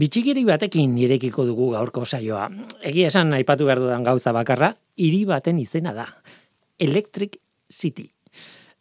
Bitxikiri 0.00 0.46
batekin 0.48 0.94
irekiko 0.96 1.44
dugu 1.44 1.66
gaurko 1.74 2.06
saioa. 2.06 2.46
Egia 2.88 3.10
esan 3.10 3.34
aipatu 3.36 3.66
behar 3.68 3.82
dudan 3.82 4.04
gauza 4.06 4.32
bakarra, 4.32 4.70
hiri 4.96 5.26
baten 5.28 5.58
izena 5.60 5.92
da. 5.92 6.06
Electric 6.80 7.36
City. 7.68 8.06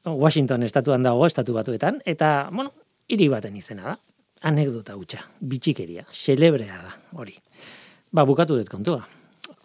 Washington 0.07 0.63
estatuan 0.63 1.03
dago 1.03 1.25
estatu 1.27 1.57
batuetan, 1.57 1.97
eta, 2.07 2.47
bueno, 2.55 2.71
hiri 3.11 3.27
baten 3.27 3.57
izena 3.59 3.89
da. 3.89 3.95
Anekdota 4.47 4.95
hutsa, 4.95 5.25
bitxikeria, 5.43 6.05
xelebrea 6.15 6.77
da, 6.85 6.93
hori. 7.19 7.35
Ba, 8.15 8.23
bukatu 8.23 8.55
dut 8.55 8.71
kontua. 8.71 9.01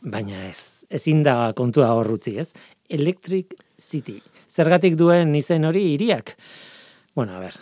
Baina 0.03 0.49
ez, 0.49 0.83
ezin 0.91 1.23
da 1.23 1.53
kontua 1.55 1.93
horrutzi, 1.95 2.35
ez? 2.43 2.49
Electric 2.91 3.55
City. 3.79 4.17
Zergatik 4.51 4.99
duen 4.99 5.37
izen 5.39 5.71
hori 5.71 5.85
hiriak? 5.93 6.35
Bueno, 7.15 7.39
a 7.39 7.45
ber, 7.47 7.55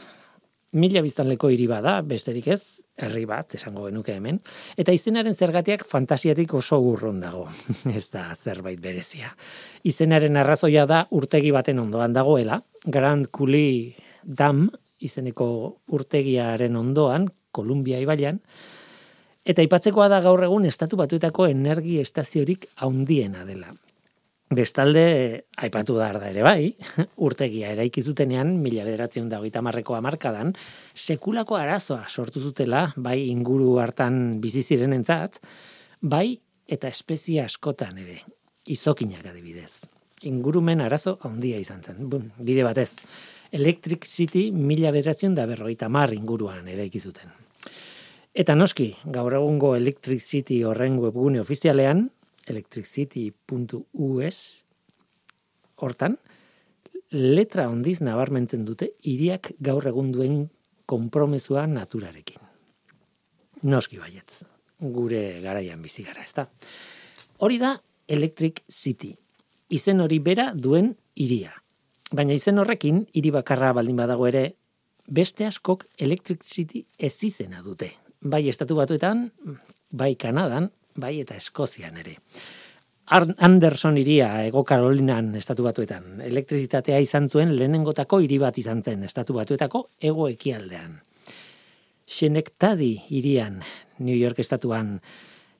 mila 0.72 1.04
biztanleko 1.04 1.52
hiri 1.52 1.68
bada, 1.68 1.98
besterik 2.00 2.48
ez, 2.56 2.80
herri 2.96 3.24
bat, 3.26 3.54
esango 3.56 3.86
genuke 3.86 4.14
hemen, 4.14 4.38
eta 4.76 4.92
izenaren 4.92 5.34
zergatiak 5.34 5.86
fantasiatik 5.88 6.52
oso 6.54 6.78
urrun 6.82 7.20
dago, 7.22 7.46
ez 7.98 8.08
da 8.12 8.28
zerbait 8.36 8.80
berezia. 8.80 9.32
Izenaren 9.88 10.36
arrazoia 10.36 10.86
da 10.86 11.06
urtegi 11.10 11.52
baten 11.54 11.80
ondoan 11.82 12.12
dagoela, 12.16 12.60
Grand 12.84 13.30
Coulee 13.32 13.94
Dam 14.22 14.68
izeneko 15.02 15.48
urtegiaren 15.90 16.76
ondoan, 16.78 17.26
Kolumbia 17.52 17.98
ibaian, 18.00 18.38
eta 19.44 19.64
ipatzekoa 19.66 20.06
da 20.08 20.20
gaur 20.24 20.44
egun 20.46 20.68
estatu 20.68 20.96
batuetako 21.00 21.48
energi 21.50 21.98
estaziorik 22.00 22.68
haundiena 22.76 23.44
dela. 23.48 23.72
Bestalde, 24.52 25.46
aipatu 25.56 25.94
da 25.96 26.10
da 26.12 26.26
ere 26.28 26.42
bai, 26.44 26.74
urtegia 27.26 27.70
eraiki 27.72 28.02
zutenean, 28.02 28.58
mila 28.60 28.84
bederatzen 28.84 29.30
da 29.30 29.38
hogeita 29.40 29.62
marreko 29.64 29.96
amarkadan, 29.96 30.52
sekulako 30.92 31.56
arazoa 31.56 32.04
sortu 32.08 32.42
zutela, 32.42 32.90
bai 32.96 33.30
inguru 33.30 33.78
hartan 33.80 34.40
bizi 34.42 34.62
ziren 34.62 34.92
entzat, 34.92 35.40
bai 36.02 36.36
eta 36.68 36.90
espezia 36.92 37.46
askotan 37.48 38.02
ere, 38.04 38.18
izokinak 38.68 39.24
adibidez. 39.32 39.86
Ingurumen 40.28 40.84
arazo 40.84 41.16
handia 41.24 41.58
izan 41.58 41.80
zen. 41.82 42.04
Bun, 42.10 42.28
bide 42.36 42.66
batez, 42.66 42.92
Electric 43.52 44.04
City 44.06 44.50
mila 44.52 44.92
bederatzen 44.92 45.34
da 45.34 45.46
berrogeita 45.48 45.88
mar 45.88 46.12
inguruan 46.12 46.68
eraiki 46.68 47.00
zuten. 47.00 47.32
Eta 48.32 48.54
noski, 48.56 48.92
gaur 49.12 49.32
egungo 49.40 49.74
Electric 49.76 50.20
City 50.20 50.62
horren 50.64 51.00
webgune 51.00 51.40
ofizialean, 51.40 52.10
electricity.us 52.48 54.38
hortan 55.76 56.16
letra 57.12 57.68
ondiz 57.68 58.00
nabarmentzen 58.00 58.64
dute 58.64 58.92
iriak 59.02 59.52
gaur 59.60 59.86
egun 59.86 60.12
duen 60.14 60.48
konpromesua 60.88 61.66
naturarekin. 61.66 62.40
Noski 63.62 63.98
baietz, 64.00 64.42
gure 64.80 65.40
garaian 65.44 65.82
bizi 65.82 66.02
gara, 66.06 66.22
ezta? 66.24 66.48
Hori 67.38 67.58
da 67.58 67.76
Electric 68.08 68.62
City. 68.68 69.12
Izen 69.72 70.00
hori 70.00 70.18
bera 70.18 70.52
duen 70.54 70.96
iria. 71.14 71.52
Baina 72.12 72.34
izen 72.36 72.58
horrekin, 72.58 73.06
hiri 73.14 73.30
bakarra 73.32 73.72
baldin 73.76 73.96
badago 73.96 74.26
ere, 74.28 74.56
beste 75.06 75.46
askok 75.46 75.86
Electric 75.98 76.42
City 76.44 76.84
ez 76.98 77.14
izena 77.24 77.62
dute. 77.62 77.92
Bai 78.20 78.48
estatu 78.48 78.76
batuetan, 78.78 79.30
bai 79.90 80.14
Kanadan, 80.16 80.70
bai 80.96 81.20
eta 81.20 81.36
Eskozian 81.36 81.96
ere. 82.02 82.18
Anderson 83.12 83.98
iria 83.98 84.28
ego 84.46 84.62
Karolinan 84.64 85.34
estatu 85.36 85.66
batuetan. 85.66 86.20
Elektrizitatea 86.24 87.00
izan 87.02 87.28
zuen 87.28 87.56
lehenengotako 87.56 88.22
hiri 88.22 88.38
bat 88.38 88.58
izan 88.58 88.82
zen 88.82 89.02
estatu 89.04 89.34
batuetako 89.36 89.88
ego 90.00 90.28
ekialdean. 90.30 91.00
Xenektadi 92.06 92.94
irian 93.10 93.60
New 93.98 94.16
York 94.16 94.38
estatuan 94.38 95.00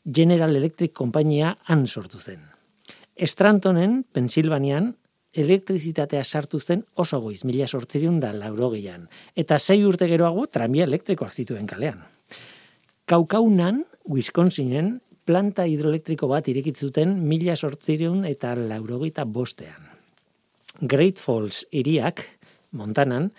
General 0.05 0.57
Electric 0.57 0.93
kompainia 0.93 1.57
han 1.65 1.87
sortu 1.87 2.19
zen. 2.19 2.41
Estrantonen, 3.15 4.03
Pensilvanian, 4.13 4.95
elektrizitatea 5.33 6.25
sartu 6.25 6.61
zen 6.61 6.85
oso 6.95 7.21
goiz, 7.21 7.45
mila 7.45 7.69
sortzeriun 7.69 8.19
da 8.21 8.33
laurogeian. 8.33 9.09
Eta 9.37 9.59
sei 9.59 9.85
urte 9.85 10.09
geroago, 10.09 10.47
tramia 10.47 10.85
elektrikoak 10.89 11.33
zituen 11.33 11.67
kalean. 11.67 12.03
Kaukaunan, 13.07 13.85
Wisconsinen, 14.09 15.01
planta 15.25 15.67
hidroelektriko 15.69 16.29
bat 16.31 16.49
irekitzuten 16.51 17.15
mila 17.29 17.57
sortzireun 17.57 18.25
eta 18.29 18.55
laurogeita 18.59 19.25
bostean. 19.25 19.89
Great 20.81 21.21
Falls 21.23 21.65
iriak, 21.71 22.25
Montanan, 22.73 23.31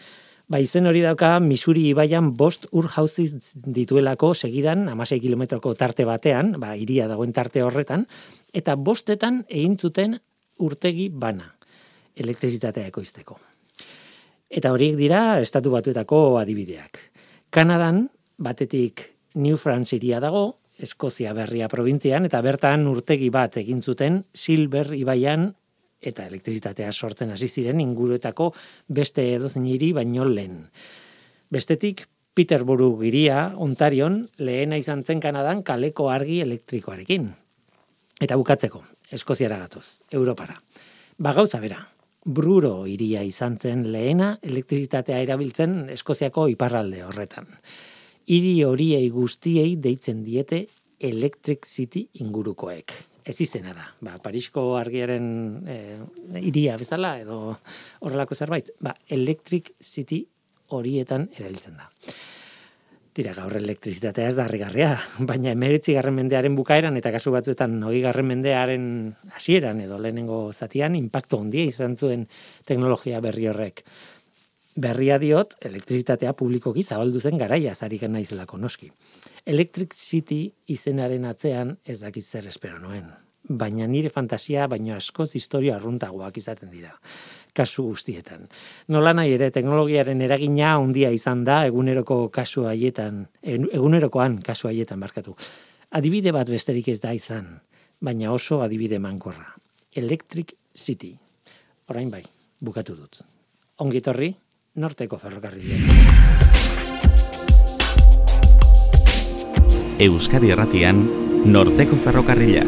ba 0.48 0.60
izen 0.62 0.86
hori 0.88 1.02
dauka 1.02 1.40
Missouri 1.42 1.88
ibaian 1.90 2.34
bost 2.38 2.68
ur 2.72 2.88
jauzi 2.92 3.26
dituelako 3.54 4.34
segidan, 4.34 4.88
amasei 4.92 5.20
kilometroko 5.20 5.74
tarte 5.76 6.06
batean, 6.06 6.56
ba 6.62 6.76
iria 6.78 7.08
dagoen 7.10 7.34
tarte 7.34 7.64
horretan, 7.66 8.06
eta 8.54 8.76
bostetan 8.76 9.44
egin 9.50 9.78
zuten 9.80 10.20
urtegi 10.62 11.10
bana, 11.10 11.50
elektrizitatea 12.16 12.88
ekoizteko. 12.92 13.40
Eta 14.54 14.70
horiek 14.72 14.96
dira 15.00 15.40
estatu 15.42 15.74
batuetako 15.74 16.38
adibideak. 16.38 17.00
Kanadan, 17.50 18.06
batetik 18.38 19.10
New 19.34 19.58
France 19.58 19.96
iria 19.98 20.20
dago, 20.22 20.60
Eskozia 20.78 21.34
berria 21.38 21.68
provintzian, 21.70 22.26
eta 22.26 22.42
bertan 22.42 22.88
urtegi 22.90 23.30
bat 23.30 23.58
egin 23.62 23.84
zuten 23.84 24.24
Silver 24.34 24.94
ibaian 24.98 25.52
eta 26.04 26.26
elektrizitatea 26.28 26.92
sortzen 26.92 27.32
hasi 27.32 27.48
ziren 27.48 27.80
inguruetako 27.80 28.50
beste 28.88 29.24
edozein 29.36 29.68
hiri 29.70 29.94
baino 29.96 30.26
lehen. 30.28 30.66
Bestetik, 31.54 32.08
Peterborough 32.34 33.06
iria, 33.06 33.54
Ontarion, 33.62 34.24
lehena 34.38 34.80
izan 34.82 35.04
zen 35.06 35.22
Kanadan 35.22 35.62
kaleko 35.64 36.10
argi 36.10 36.42
elektrikoarekin. 36.42 37.30
Eta 38.20 38.38
bukatzeko, 38.40 38.82
Eskoziara 39.14 39.60
gatoz, 39.62 40.02
Europara. 40.12 40.58
Ba 41.20 41.34
gauza 41.38 41.62
bera, 41.62 41.84
Bruro 42.26 42.88
iria 42.88 43.22
izan 43.24 43.60
zen 43.60 43.92
lehena 43.92 44.38
elektrizitatea 44.42 45.20
erabiltzen 45.22 45.92
Eskoziako 45.94 46.48
iparralde 46.50 47.04
horretan 47.06 47.52
hiri 48.28 48.54
horiei 48.64 49.10
guztiei 49.10 49.76
deitzen 49.82 50.24
diete 50.24 50.66
Electric 51.04 51.66
City 51.68 52.08
ingurukoek. 52.24 52.94
Ez 53.24 53.40
izena 53.44 53.72
da. 53.76 53.88
Ba, 54.04 54.18
Parisko 54.24 54.74
argiaren 54.76 55.26
e, 55.68 55.78
iria 56.44 56.76
bezala 56.80 57.16
edo 57.22 57.56
horrelako 58.04 58.36
zerbait. 58.36 58.74
Ba, 58.84 58.96
Electric 59.08 59.74
City 59.80 60.24
horietan 60.76 61.30
erabiltzen 61.36 61.80
da. 61.80 61.90
Tira, 63.14 63.36
gaur 63.38 63.54
elektrizitatea 63.60 64.32
ez 64.32 64.36
da 64.40 64.48
harrigarria, 64.48 64.96
baina 65.30 65.52
emeritzi 65.54 65.94
garren 65.96 66.18
mendearen 66.18 66.56
bukaeran 66.58 66.98
eta 67.00 67.14
kasu 67.14 67.32
batzuetan 67.36 67.78
hori 67.86 68.02
garren 68.04 68.28
mendearen 68.32 68.88
hasieran 69.38 69.84
edo 69.86 70.00
lehenengo 70.02 70.48
zatian 70.52 70.98
impacto 71.00 71.40
ondia 71.44 71.68
izan 71.70 71.96
zuen 71.96 72.28
teknologia 72.66 73.22
berri 73.24 73.48
horrek 73.52 73.86
berria 74.76 75.20
diot, 75.22 75.56
elektrizitatea 75.62 76.34
publikoki 76.34 76.84
zabaldu 76.84 77.20
zen 77.20 77.38
garaia 77.38 77.76
zariken 77.76 78.12
naizelako 78.12 78.58
noski. 78.58 78.92
Electric 79.46 79.94
City 79.94 80.48
izenaren 80.68 81.26
atzean 81.26 81.78
ez 81.86 82.00
dakit 82.00 82.26
zer 82.26 82.48
espero 82.48 82.80
noen. 82.80 83.12
Baina 83.44 83.88
nire 83.88 84.08
fantasia, 84.10 84.68
baino 84.72 84.96
askoz 84.96 85.34
historia 85.36 85.76
arruntagoak 85.76 86.38
izaten 86.40 86.70
dira. 86.72 86.94
Kasu 87.54 87.84
guztietan. 87.90 88.48
Nola 88.88 89.12
nahi 89.14 89.34
ere 89.36 89.50
teknologiaren 89.52 90.22
eragina 90.22 90.78
handia 90.78 91.12
izan 91.12 91.44
da 91.44 91.66
eguneroko 91.68 92.30
kasu 92.34 92.64
haietan, 92.70 93.28
egunerokoan 93.44 94.40
kasu 94.42 94.72
haietan 94.72 95.00
markatu. 95.00 95.36
Adibide 95.92 96.32
bat 96.32 96.50
besterik 96.50 96.88
ez 96.88 97.02
da 97.04 97.12
izan, 97.14 97.60
baina 98.02 98.32
oso 98.32 98.62
adibide 98.64 98.98
mankorra. 99.00 99.52
Electric 99.94 100.56
City. 100.74 101.12
Orain 101.92 102.10
bai, 102.10 102.24
bukatu 102.64 102.96
dut. 102.96 103.20
Ongitorri, 103.84 104.32
norteko 104.76 105.20
ferrokarrilea. 105.22 105.78
Euskadi 110.02 110.50
Erratian, 110.50 111.04
norteko 111.46 111.96
ferrokarrila. 112.02 112.64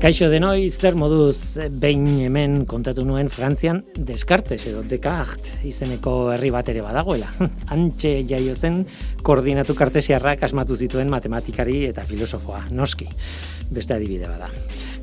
Kaixo 0.00 0.30
denoi, 0.32 0.70
zer 0.72 0.94
moduz 0.96 1.60
behin 1.76 2.06
hemen 2.24 2.62
kontatu 2.64 3.02
nuen 3.04 3.28
Frantzian 3.28 3.82
Descartes 3.92 4.62
edo 4.70 4.80
Descartes 4.88 5.58
izeneko 5.68 6.30
herri 6.32 6.48
bat 6.54 6.70
ere 6.72 6.80
badagoela. 6.80 7.28
Antxe 7.76 8.14
jaio 8.24 8.54
zen 8.56 8.78
koordinatu 9.20 9.76
kartesiarrak 9.76 10.46
asmatu 10.48 10.78
zituen 10.80 11.12
matematikari 11.12 11.82
eta 11.90 12.06
filosofoa, 12.08 12.62
noski, 12.72 13.10
beste 13.68 13.98
adibide 13.98 14.24
bada. 14.24 14.48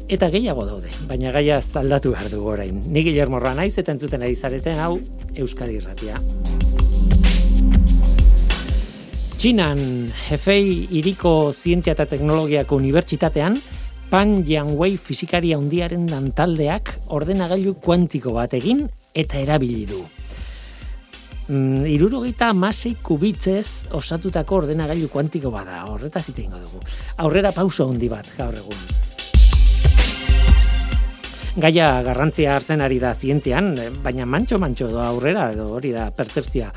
Eta 0.10 0.32
gehiago 0.34 0.66
daude, 0.66 0.90
baina 1.06 1.30
gaia 1.36 1.62
zaldatu 1.62 2.18
behar 2.18 2.34
dugu 2.34 2.56
orain. 2.58 2.82
Ni 2.90 3.06
Guillermo 3.06 3.38
naiz 3.54 3.78
eta 3.78 3.94
entzuten 3.94 4.26
ari 4.26 4.34
zareten 4.34 4.82
hau 4.82 4.96
Euskadi 5.38 5.78
Irratia. 5.78 6.18
Txinan, 9.38 10.10
Hefei 10.32 10.88
iriko 10.90 11.54
zientzia 11.54 11.94
eta 11.94 12.08
teknologiako 12.10 12.82
unibertsitatean, 12.82 13.62
Pan 14.08 14.46
Yang 14.48 14.96
fizikari 15.04 15.50
handiaren 15.52 16.06
dantaldeak 16.08 16.94
ordenagailu 17.12 17.74
kuantiko 17.84 18.32
bat 18.38 18.54
egin 18.56 18.86
eta 19.12 19.36
erabili 19.36 19.84
du. 19.86 20.00
Mm, 21.52 21.84
irurogeita 21.92 22.54
amasei 22.54 22.96
kubitzez 23.04 23.92
osatutako 23.92 24.62
ordenagailu 24.64 25.10
kuantiko 25.12 25.52
bada, 25.52 25.84
horretaz 25.92 26.30
ite 26.30 26.46
ingo 26.46 26.56
dugu. 26.56 26.80
Aurrera 27.18 27.52
pauso 27.52 27.90
handi 27.90 28.08
bat, 28.08 28.32
gaur 28.38 28.56
egun. 28.56 29.17
Gaia 31.58 32.04
garrantzia 32.06 32.52
hartzen 32.54 32.84
ari 32.86 33.00
da 33.02 33.16
zientzian, 33.18 33.72
baina 34.04 34.28
mantxo-mantxo 34.30 34.92
doa 34.92 35.08
aurrera, 35.10 35.48
edo 35.56 35.64
hori 35.74 35.90
da 35.90 36.12
pertsepzia. 36.14 36.68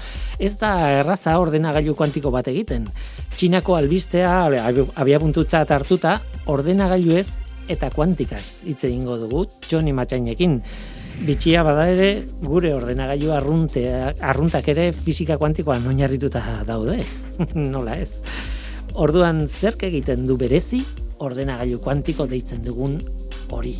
Ez 0.40 0.54
da 0.56 0.70
erraza 1.02 1.34
ordenagailu 1.36 1.92
kuantiko 1.98 2.32
bat 2.32 2.48
egiten. 2.48 2.86
Txinako 3.36 3.76
albistea, 3.76 4.30
abiapuntutza 5.02 5.66
hartuta, 5.68 6.14
ordenagailu 6.48 7.18
ez 7.20 7.28
eta 7.68 7.90
kuantikaz 7.92 8.64
hitz 8.64 8.80
egingo 8.88 9.18
dugu, 9.20 9.44
Johnny 9.68 9.92
Matxainekin 9.92 10.56
bitxia 11.26 11.60
bada 11.66 11.84
ere 11.92 12.24
gure 12.40 12.72
ordenagailu 12.72 13.34
arrunte, 13.36 13.84
arruntak 14.16 14.72
ere 14.72 14.90
fisika 14.96 15.36
kuantikoan 15.36 15.84
oinarrituta 15.92 16.40
daude. 16.64 17.02
Nola 17.74 17.98
ez. 18.00 18.22
Orduan 18.96 19.44
zerk 19.44 19.84
egiten 19.92 20.24
du 20.26 20.40
berezi 20.40 20.80
ordenagailu 21.20 21.84
kuantiko 21.84 22.24
deitzen 22.24 22.64
dugun 22.64 22.96
hori. 23.52 23.76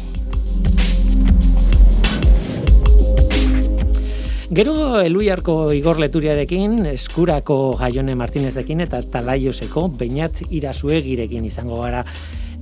Gero 4.50 4.99
Eluiarko 4.99 5.70
Igor 5.70 6.00
Leturiarekin, 6.02 6.81
Eskurako 6.91 7.76
Jaione 7.79 8.17
Martinezekin 8.19 8.81
eta 8.82 8.99
Talaioseko 9.06 9.85
Beñat 9.94 10.41
Irasuegirekin 10.50 11.44
izango 11.47 11.79
gara 11.85 12.00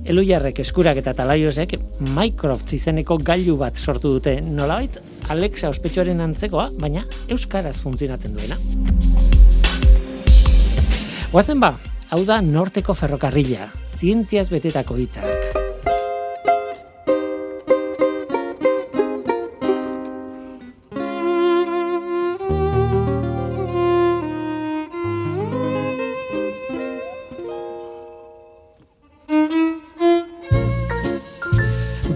Eluiarrek 0.05 0.61
eskurak 0.61 0.99
eta 1.01 1.15
talaiosek 1.17 1.73
Mycroft 2.13 2.75
izeneko 2.77 3.17
gailu 3.25 3.57
bat 3.57 3.81
sortu 3.81 4.13
dute 4.19 4.35
nolabait 4.45 4.99
Alexa 5.33 5.71
ospetsuaren 5.73 6.21
antzekoa, 6.21 6.67
baina 6.77 7.07
euskaraz 7.27 7.79
funtzionatzen 7.81 8.37
duena. 8.37 8.59
Guazen 11.33 11.59
ba, 11.59 11.73
hau 12.13 12.21
da 12.25 12.37
norteko 12.45 12.93
ferrokarrila, 12.93 13.71
zientziaz 13.97 14.51
betetako 14.53 15.01
hitzak. 15.01 15.58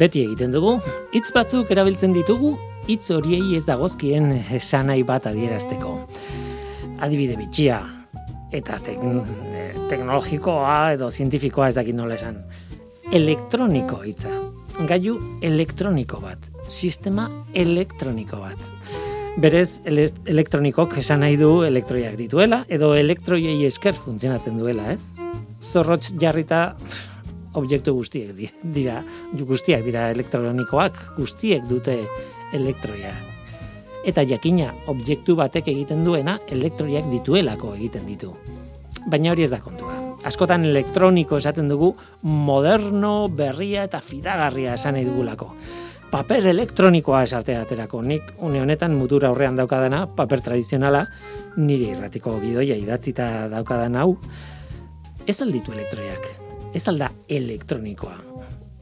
Beti 0.04 0.26
egiten 0.28 0.52
dugu, 0.52 0.78
hitz 1.16 1.30
batzuk 1.32 1.72
erabiltzen 1.72 2.12
ditugu, 2.16 2.58
hitz 2.92 3.08
horiei 3.16 3.56
ez 3.56 3.64
dagozkien 3.70 4.34
esanai 4.58 5.00
bat 5.08 5.30
adierazteko. 5.30 5.96
Adibide 7.04 7.38
bitxia, 7.40 7.80
eta 8.54 8.80
teknologikoa 8.84 10.76
edo 10.98 11.10
zientifikoa 11.12 11.70
ez 11.72 11.78
dakit 11.80 11.96
nola 11.96 12.18
esan. 12.20 12.42
Elektroniko 13.14 14.02
hitza. 14.04 14.32
Gailu 14.90 15.16
elektroniko 15.46 16.20
bat. 16.24 16.50
Sistema 16.70 17.30
elektroniko 17.54 18.42
bat. 18.42 18.70
Berez, 19.42 19.80
elektronikok 19.86 20.98
esan 21.02 21.24
nahi 21.24 21.38
du 21.40 21.64
elektroiak 21.66 22.18
dituela, 22.20 22.64
edo 22.70 22.92
elektroiei 22.98 23.64
esker 23.66 23.96
funtzionatzen 23.98 24.60
duela, 24.60 24.92
ez? 24.94 25.02
Zorrotz 25.64 26.12
jarrita 26.22 26.76
objektu 27.60 27.94
guztiek 27.96 28.34
dira, 28.64 29.02
guztiak 29.34 29.84
dira 29.86 30.10
elektronikoak, 30.14 31.00
guztiek 31.18 31.66
dute 31.70 32.00
elektroia. 32.54 33.14
Eta 34.04 34.26
jakina, 34.28 34.74
objektu 34.92 35.36
batek 35.40 35.70
egiten 35.72 36.04
duena, 36.04 36.38
elektroiak 36.52 37.08
dituelako 37.12 37.74
egiten 37.78 38.06
ditu. 38.10 38.34
Baina 39.08 39.32
hori 39.32 39.46
ez 39.46 39.52
da 39.52 39.60
kontua. 39.64 39.96
Askotan 40.28 40.66
elektroniko 40.68 41.40
esaten 41.40 41.72
dugu, 41.72 41.94
moderno, 42.24 43.28
berria 43.28 43.88
eta 43.88 44.00
fidagarria 44.04 44.76
esan 44.78 44.96
nahi 44.98 45.08
dugulako. 45.08 45.50
Paper 46.14 46.46
elektronikoa 46.52 47.24
esatea 47.26 47.64
aterako. 47.64 48.04
Nik 48.06 48.36
une 48.46 48.62
honetan 48.62 48.94
mutura 48.96 49.32
aurrean 49.32 49.58
daukadana, 49.58 50.06
paper 50.16 50.44
tradizionala, 50.46 51.08
nire 51.58 51.92
irratiko 51.96 52.38
gidoia 52.44 52.78
idatzita 52.80 53.50
daukadan 53.52 54.00
hau, 54.00 54.14
ez 55.28 55.40
alditu 55.42 55.74
elektroiak 55.74 56.43
ez 56.74 56.88
alda 56.88 57.12
elektronikoa. 57.30 58.18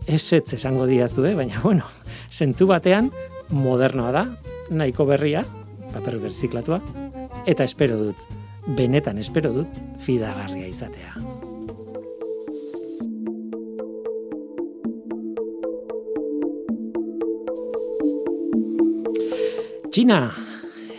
Ez 0.07 0.33
ez 0.33 0.53
esango 0.55 0.87
diazu, 0.89 1.25
eh? 1.25 1.35
baina 1.35 1.61
bueno, 1.63 1.85
sentzu 2.29 2.67
batean 2.67 3.11
modernoa 3.51 4.11
da, 4.11 4.25
nahiko 4.71 5.05
berria, 5.05 5.43
paper 5.93 6.17
berziklatua, 6.23 6.79
eta 7.45 7.67
espero 7.67 7.99
dut, 7.99 8.25
benetan 8.77 9.19
espero 9.19 9.51
dut, 9.53 9.81
fidagarria 10.05 10.67
izatea. 10.67 11.15
Txina, 19.91 20.21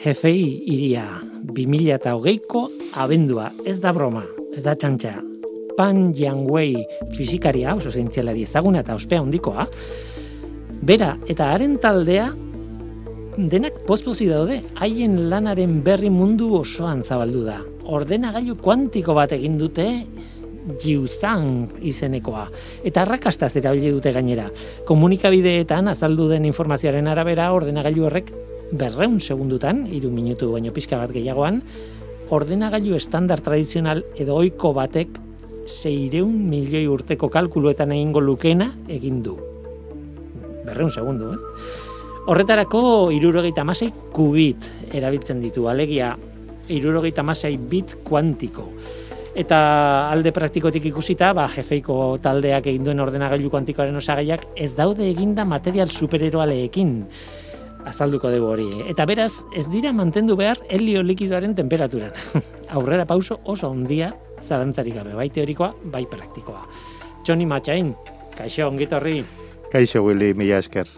jefei 0.05 0.45
iria, 0.69 1.07
2008ko 1.49 2.67
abendua, 3.01 3.49
ez 3.65 3.79
da 3.81 3.95
broma, 3.97 4.27
ez 4.53 4.67
da 4.67 4.77
txantxa, 4.77 5.32
Pan 5.77 6.13
Yangwei 6.17 6.87
fizikaria, 7.17 7.75
oso 7.75 7.91
zientzialari 7.91 8.45
ezaguna 8.47 8.83
eta 8.83 8.97
ospea 8.99 9.23
handikoa, 9.23 9.67
bera 10.83 11.17
eta 11.31 11.53
haren 11.55 11.79
taldea 11.81 12.31
denak 13.37 13.83
pospozi 13.87 14.27
daude, 14.29 14.61
haien 14.77 15.17
lanaren 15.31 15.81
berri 15.85 16.11
mundu 16.13 16.53
osoan 16.59 17.03
zabaldu 17.03 17.47
da. 17.47 17.61
Ordenagailu 17.83 18.59
kuantiko 18.61 19.15
bat 19.17 19.33
egin 19.33 19.57
dute 19.59 19.87
jiuzan 20.83 21.73
izenekoa. 21.83 22.47
Eta 22.85 23.03
arrakastaz 23.03 23.55
erabili 23.59 23.91
dute 23.91 24.13
gainera. 24.15 24.47
Komunikabideetan 24.87 25.91
azaldu 25.91 26.29
den 26.31 26.47
informazioaren 26.47 27.09
arabera 27.11 27.51
ordenagailu 27.57 28.07
horrek 28.07 28.31
berreun 28.73 29.19
segundutan, 29.21 29.87
iru 29.91 30.13
minutu 30.13 30.53
baino 30.53 30.73
pixka 30.73 31.01
bat 31.01 31.13
gehiagoan, 31.13 31.61
ordenagailu 32.33 32.97
estandar 32.97 33.43
tradizional 33.45 34.05
edo 34.17 34.39
oiko 34.39 34.73
batek 34.77 35.19
seireun 35.73 36.35
milioi 36.51 36.85
urteko 36.91 37.31
kalkuluetan 37.33 37.95
egingo 37.97 38.21
lukena 38.21 38.69
egin 38.93 39.23
du. 39.25 39.39
Berreun 40.67 40.93
segundu, 40.93 41.33
eh? 41.33 41.41
Horretarako, 42.31 43.11
irurogeita 43.11 43.65
masai 43.67 43.89
kubit 44.15 44.69
erabiltzen 44.95 45.41
ditu, 45.43 45.67
alegia, 45.67 46.13
irurogeita 46.71 47.25
masai 47.27 47.57
bit 47.57 47.97
kuantiko. 48.07 48.69
Eta 49.35 49.59
alde 50.13 50.31
praktikotik 50.37 50.85
ikusita, 50.91 51.33
ba, 51.35 51.49
jefeiko 51.51 52.19
taldeak 52.23 52.69
egin 52.69 52.85
duen 52.85 53.01
ordenagailu 53.01 53.51
kuantikoaren 53.51 53.97
osagaiak 53.97 54.45
ez 54.61 54.75
daude 54.77 55.09
eginda 55.09 55.47
material 55.49 55.91
supereroaleekin 55.91 56.99
azalduko 57.89 58.31
dugu 58.31 58.51
hori. 58.53 58.69
Eta 58.93 59.07
beraz, 59.09 59.33
ez 59.57 59.65
dira 59.73 59.91
mantendu 59.97 60.37
behar 60.39 60.61
helio 60.71 61.03
likidoaren 61.03 61.57
temperaturan. 61.59 62.13
Aurrera 62.77 63.07
pauso 63.09 63.41
oso 63.43 63.73
ondia 63.73 64.13
zarantzarik 64.43 64.99
gabe, 64.99 65.15
bai 65.19 65.31
teorikoa, 65.31 65.73
bai 65.95 66.05
praktikoa. 66.11 66.67
Txoni 67.23 67.47
Matxain, 67.47 67.95
kaixo, 68.37 68.67
ongitorri. 68.69 69.23
Kaixo, 69.73 70.03
Willy, 70.05 70.33
mila 70.35 70.59
esker. 70.63 70.89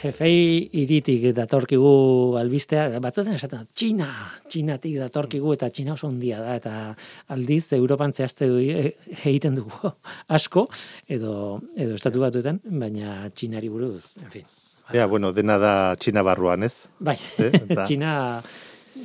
Jefei 0.00 0.70
iritik 0.80 1.26
datorkigu 1.36 2.36
albistea, 2.40 3.00
batzuetan 3.02 3.34
esaten, 3.36 3.66
Txina, 3.74 4.08
Txinatik 4.48 4.96
datorkigu 5.02 5.52
eta 5.56 5.68
Txina 5.68 5.92
oso 5.96 6.08
ondia 6.08 6.38
da, 6.40 6.54
eta 6.56 6.74
aldiz 7.34 7.72
Europan 7.76 8.14
zehazte 8.14 8.46
e, 8.46 8.94
egiten 9.24 9.58
dugu 9.58 9.92
asko, 10.38 10.68
edo, 11.08 11.34
edo 11.76 11.98
estatu 11.98 12.22
batuetan, 12.22 12.62
baina 12.64 13.28
Txinari 13.34 13.68
buruz, 13.68 14.16
en 14.22 14.32
fin. 14.32 14.48
Ja, 14.94 15.06
bueno, 15.06 15.34
dena 15.36 15.58
da 15.60 15.74
Txina 16.00 16.22
barruan, 16.26 16.64
ez? 16.66 16.88
Bai, 16.98 17.18
eh? 17.38 17.52
Txina 17.84 18.14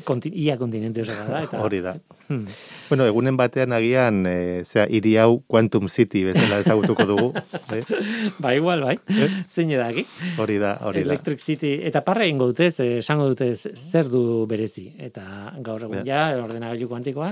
konti, 0.03 0.31
ia 0.33 0.57
kontinente 0.57 1.01
oso 1.01 1.13
da. 1.27 1.43
Eta... 1.45 1.61
Hori 1.63 1.81
da. 1.81 1.95
Hmm. 2.27 2.47
Bueno, 2.89 3.05
egunen 3.05 3.37
batean 3.37 3.73
agian, 3.77 4.23
e, 4.25 4.63
zera, 4.65 4.87
iri 4.89 5.15
hau 5.21 5.43
Quantum 5.47 5.87
City 5.89 6.23
bezala 6.25 6.59
ezagutuko 6.63 7.05
dugu. 7.05 7.27
eh? 7.75 7.83
Ba, 8.43 8.55
igual, 8.57 8.81
bai. 8.85 8.95
Eh? 9.09 9.29
Zein 9.51 9.71
edaki. 9.75 10.05
Hori 10.41 10.57
da, 10.61 10.75
hori 10.81 11.03
da. 11.03 11.11
Electric 11.11 11.43
City. 11.43 11.75
Eta 11.85 12.01
parra 12.05 12.25
ingo 12.25 12.49
dute, 12.51 12.71
esango 12.97 13.29
dute 13.31 13.51
zer 13.55 14.09
du 14.09 14.45
berezi. 14.49 14.87
Eta 14.97 15.53
gaur 15.65 15.87
egun 15.87 16.01
ja, 16.01 16.31
ja 16.33 16.41
ordenagailu 16.43 16.89
kuantikoa. 16.89 17.31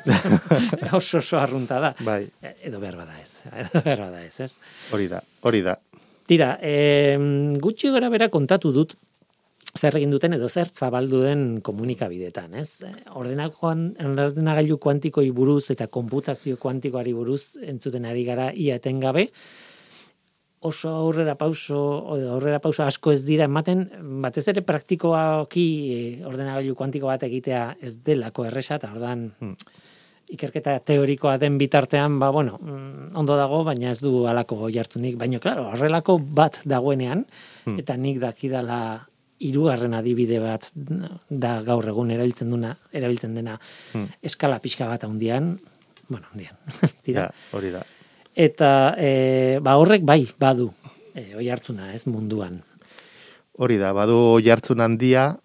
oso 0.98 1.20
oso 1.20 1.38
arrunta 1.38 1.80
da. 1.82 1.94
Bai. 2.06 2.24
Edo 2.64 2.80
behar 2.80 2.96
bada 3.04 3.20
ez. 3.20 3.36
Edo 3.52 3.84
behar 3.84 4.06
bada 4.08 4.24
ez, 4.24 4.34
ez? 4.40 4.54
Hori 4.94 5.08
da, 5.12 5.22
hori 5.44 5.62
da. 5.66 5.76
Tira, 6.30 6.54
eh, 6.62 7.18
gutxi 7.58 7.90
gara 7.90 8.08
bera 8.08 8.28
kontatu 8.30 8.70
dut 8.72 8.94
zer 9.78 9.96
egin 9.96 10.10
duten 10.10 10.32
edo 10.34 10.48
zer 10.48 10.68
zabaldu 10.68 11.22
den 11.22 11.60
komunikabidetan, 11.62 12.54
ez? 12.54 12.82
Ordenagailu 13.14 14.78
kuantikoi 14.82 15.30
buruz 15.30 15.70
eta 15.70 15.86
konputazio 15.86 16.56
kuantikoari 16.56 17.12
buruz 17.14 17.56
entzuten 17.62 18.04
ari 18.04 18.24
gara 18.24 18.52
ia 18.52 18.76
etengabe. 18.80 19.30
oso 20.62 20.90
aurrera 20.92 21.36
pauso, 21.40 22.04
aurrera 22.34 22.58
pauso 22.60 22.82
asko 22.84 23.12
ez 23.12 23.22
dira 23.24 23.46
ematen, 23.48 23.86
batez 24.20 24.42
ere 24.52 24.60
praktikoaki 24.60 25.62
eh, 25.94 26.26
ordenagailu 26.28 26.74
kuantiko 26.76 27.06
bat 27.08 27.22
egitea 27.24 27.76
ez 27.80 27.94
delako 28.04 28.44
erresa, 28.44 28.76
eta 28.76 28.90
ordan 28.92 29.30
Hmm. 29.40 29.54
ikerketa 30.28 30.78
teorikoa 30.84 31.38
den 31.38 31.56
bitartean, 31.58 32.18
ba, 32.20 32.28
bueno, 32.30 32.58
mm, 32.60 33.16
ondo 33.16 33.36
dago, 33.38 33.64
baina 33.64 33.90
ez 33.90 34.00
du 34.00 34.26
alako 34.26 34.68
jartunik. 34.70 35.16
Baina, 35.16 35.38
klaro, 35.40 35.64
horrelako 35.72 36.18
bat 36.18 36.60
dagoenean, 36.66 37.24
Hmm. 37.64 37.78
eta 37.78 37.96
nik 37.96 38.20
dakidala 38.20 39.06
hirugarren 39.40 39.94
adibide 39.96 40.38
bat 40.42 40.66
da 40.74 41.60
gaur 41.66 41.86
egun 41.88 42.10
erabiltzen 42.12 42.50
duna, 42.52 42.74
erabiltzen 42.92 43.34
dena 43.34 43.58
Hmm. 43.92 44.06
eskala 44.22 44.58
pixka 44.60 44.86
bat 44.86 45.04
handian, 45.04 45.58
bueno, 46.08 46.26
handian, 46.32 46.56
tira. 47.04 47.28
Ja, 47.28 47.56
hori 47.56 47.70
da. 47.74 47.82
Eta 48.36 48.94
e, 48.98 49.58
ba 49.62 49.76
horrek 49.80 50.04
bai, 50.06 50.22
badu, 50.38 50.70
e, 51.14 51.34
oi 51.36 51.48
hartzuna, 51.50 51.92
ez 51.94 52.04
munduan. 52.06 52.60
Hori 53.60 53.76
da, 53.80 53.92
badu 53.92 54.38
jartzun 54.44 54.80
handia, 54.80 55.36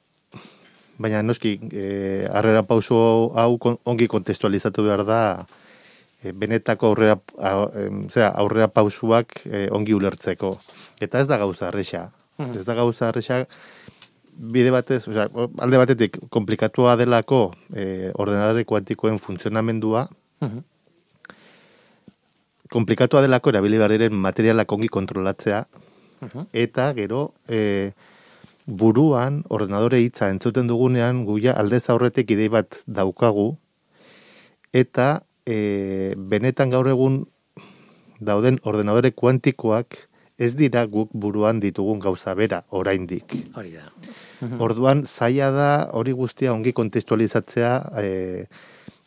baina 0.97 1.21
noski, 1.23 1.55
e, 1.71 2.27
arrera 2.31 2.63
pauso 2.63 3.31
hau 3.35 3.57
kon- 3.59 3.79
ongi 3.83 4.07
kontestualizatu 4.07 4.83
behar 4.85 5.03
da, 5.07 5.21
e, 6.23 6.31
benetako 6.31 6.91
aurrera, 6.93 7.17
zera, 8.11 8.29
aurrera 8.39 8.67
pausuak 8.71 9.41
e, 9.45 9.65
ongi 9.71 9.93
ulertzeko. 9.97 10.53
Eta 11.01 11.19
ez 11.19 11.27
da 11.27 11.37
gauza 11.41 11.67
arresa. 11.67 12.09
Mhm. 12.37 12.57
Ez 12.59 12.65
da 12.67 12.73
gauza 12.75 13.09
arresa, 13.09 13.45
bide 14.35 14.71
batez, 14.71 15.07
osea, 15.07 15.29
alde 15.63 15.77
batetik, 15.79 16.17
komplikatua 16.29 16.95
delako 16.99 17.53
e, 17.73 18.11
ordenadore 18.13 18.65
kuantikoen 18.65 19.19
funtzionamendua, 19.19 20.09
Mhm. 20.41 20.59
komplikatua 22.71 23.21
delako 23.21 23.49
erabili 23.53 23.77
behar 23.77 23.91
diren 23.93 24.13
materialak 24.13 24.71
ongi 24.71 24.87
kontrolatzea, 24.89 25.65
Mhm. 26.21 26.47
eta 26.53 26.93
gero 26.93 27.33
e, 27.47 27.91
buruan 28.65 29.43
ordenadore 29.49 29.99
hitza 30.01 30.29
entzuten 30.29 30.67
dugunean 30.67 31.25
guia 31.25 31.53
aldez 31.53 31.89
aurretik 31.89 32.31
idei 32.31 32.47
bat 32.49 32.75
daukagu 32.87 33.57
eta 34.73 35.21
e, 35.45 36.15
benetan 36.17 36.69
gaur 36.71 36.87
egun 36.89 37.25
dauden 38.19 38.57
ordenadore 38.63 39.11
kuantikoak 39.11 40.07
ez 40.37 40.53
dira 40.55 40.85
guk 40.85 41.11
buruan 41.13 41.59
ditugun 41.63 41.99
gauza 42.03 42.33
bera 42.35 42.63
oraindik. 42.75 43.35
Hori 43.55 43.75
da. 43.75 43.87
Orduan 44.59 45.05
zaila 45.05 45.51
da 45.55 45.69
hori 45.95 46.11
guztia 46.11 46.53
ongi 46.53 46.73
kontestualizatzea 46.75 47.71
e, 48.01 48.09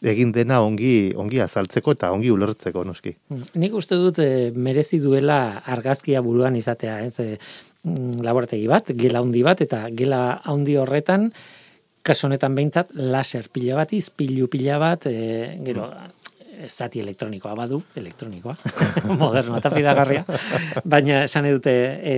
egin 0.08 0.32
dena 0.32 0.60
ongi 0.64 1.12
ongi 1.18 1.40
azaltzeko 1.44 1.96
eta 1.96 2.12
ongi 2.14 2.30
ulertzeko 2.32 2.84
noski. 2.86 3.12
Nik 3.60 3.76
uste 3.76 3.98
dut 4.00 4.20
e, 4.22 4.50
merezi 4.54 5.02
duela 5.02 5.60
argazkia 5.66 6.22
buruan 6.24 6.56
izatea, 6.56 7.00
ez? 7.04 7.18
E, 7.20 7.38
mm, 7.84 8.24
laborategi 8.24 8.68
bat, 8.70 8.92
gela 8.96 9.22
handi 9.24 9.44
bat, 9.44 9.60
eta 9.66 9.84
gela 9.92 10.22
handi 10.48 10.78
horretan, 10.80 11.28
kaso 12.08 12.28
honetan 12.28 12.54
behintzat, 12.56 12.94
laser 12.94 13.50
pila 13.52 13.82
bat, 13.82 13.92
izpilu 13.92 14.48
pila 14.48 14.78
bat, 14.80 15.06
e, 15.10 15.58
gero, 15.66 15.90
zati 16.66 17.00
elektronikoa 17.00 17.54
badu, 17.54 17.80
elektronikoa, 17.96 18.56
moderno 19.20 19.58
eta 19.60 19.70
fidagarria, 19.70 20.24
baina 20.84 21.22
esan 21.28 21.48
dute, 21.52 21.74
e, 22.02 22.16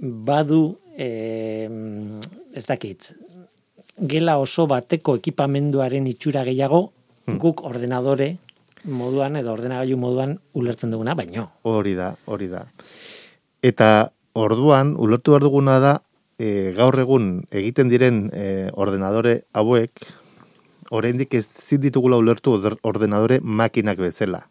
badu, 0.00 0.62
e, 0.96 1.08
ez 2.54 2.64
dakit, 2.68 3.12
gela 3.98 4.38
oso 4.42 4.66
bateko 4.70 5.16
ekipamenduaren 5.20 6.06
itxura 6.10 6.44
gehiago, 6.44 6.88
guk 7.40 7.62
ordenadore 7.64 8.34
moduan 8.84 9.38
edo 9.40 9.52
ordenagailu 9.54 9.96
moduan 9.96 10.34
ulertzen 10.60 10.92
duguna, 10.92 11.14
baino. 11.16 11.48
Hori 11.64 11.94
da, 11.96 12.10
hori 12.26 12.50
da. 12.52 12.66
Eta 13.64 14.10
orduan, 14.36 14.92
ulertu 15.00 15.32
behar 15.32 15.46
duguna 15.46 15.78
da, 15.80 15.94
e, 16.38 16.72
gaur 16.76 16.98
egun 17.00 17.30
egiten 17.54 17.88
diren 17.88 18.26
e, 18.32 18.68
ordenadore 18.74 19.38
hauek, 19.56 20.04
oraindik 20.94 21.34
ez 21.34 21.46
ditugula 21.82 22.18
ulertu 22.20 22.54
ordenadore 22.82 23.40
makinak 23.42 23.98
bezala. 23.98 24.44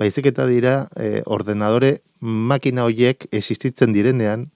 Baizik 0.00 0.26
eta 0.32 0.46
dira, 0.48 0.88
e, 0.96 1.22
ordenadore 1.26 2.00
makina 2.20 2.86
hoiek 2.88 3.28
existitzen 3.30 3.92
direnean, 3.94 4.48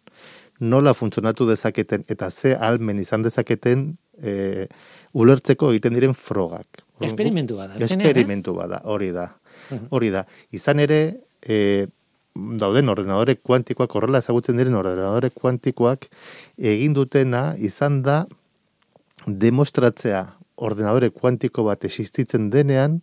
nola 0.61 0.95
funtzionatu 0.97 1.47
dezaketen 1.49 2.07
eta 2.09 2.31
ze 2.31 2.55
almen 2.57 2.99
izan 2.99 3.23
dezaketen 3.23 3.91
e, 4.17 4.67
ulertzeko 5.13 5.71
egiten 5.75 5.95
diren 5.95 6.15
frogak. 6.17 6.83
Esperimentu 7.05 7.59
bada? 7.59 7.77
Esperimentu 7.77 8.55
bada, 8.57 8.81
hori 8.85 9.11
da. 9.13 9.29
Hori 9.91 10.09
da. 10.15 10.25
Izan 10.57 10.81
ere, 10.81 11.01
e, 11.45 11.87
dauden 12.35 12.89
ordenadore 12.89 13.37
kuantikoak, 13.37 13.95
horrela 13.97 14.23
ezagutzen 14.25 14.57
diren 14.57 14.77
ordenadore 14.81 15.31
kuantikoak, 15.35 16.09
egin 16.57 16.97
dutena 16.97 17.51
izan 17.61 18.01
da 18.07 18.25
demostratzea 19.27 20.25
ordenadore 20.57 21.11
kuantiko 21.11 21.65
bat 21.67 21.85
existitzen 21.85 22.51
denean, 22.51 23.01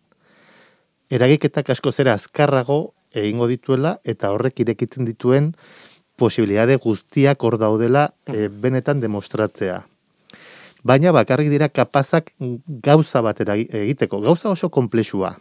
eragiketak 1.13 1.69
asko 1.69 1.91
zera 1.91 2.13
azkarrago 2.17 2.93
egingo 3.13 3.47
dituela 3.47 3.97
eta 4.03 4.31
horrek 4.33 4.63
irekitzen 4.65 5.05
dituen 5.05 5.53
posibilitate 6.17 6.77
guztiak 6.81 7.43
hor 7.43 7.57
daudela 7.61 8.07
e, 8.27 8.47
benetan 8.47 9.01
demostratzea. 9.01 9.81
Baina 10.83 11.13
bakarrik 11.15 11.49
dira 11.49 11.69
kapazak 11.71 12.33
gauza 12.83 13.21
bat 13.23 13.39
egiteko, 13.39 14.19
gauza 14.21 14.49
oso 14.51 14.69
komplexua. 14.69 15.37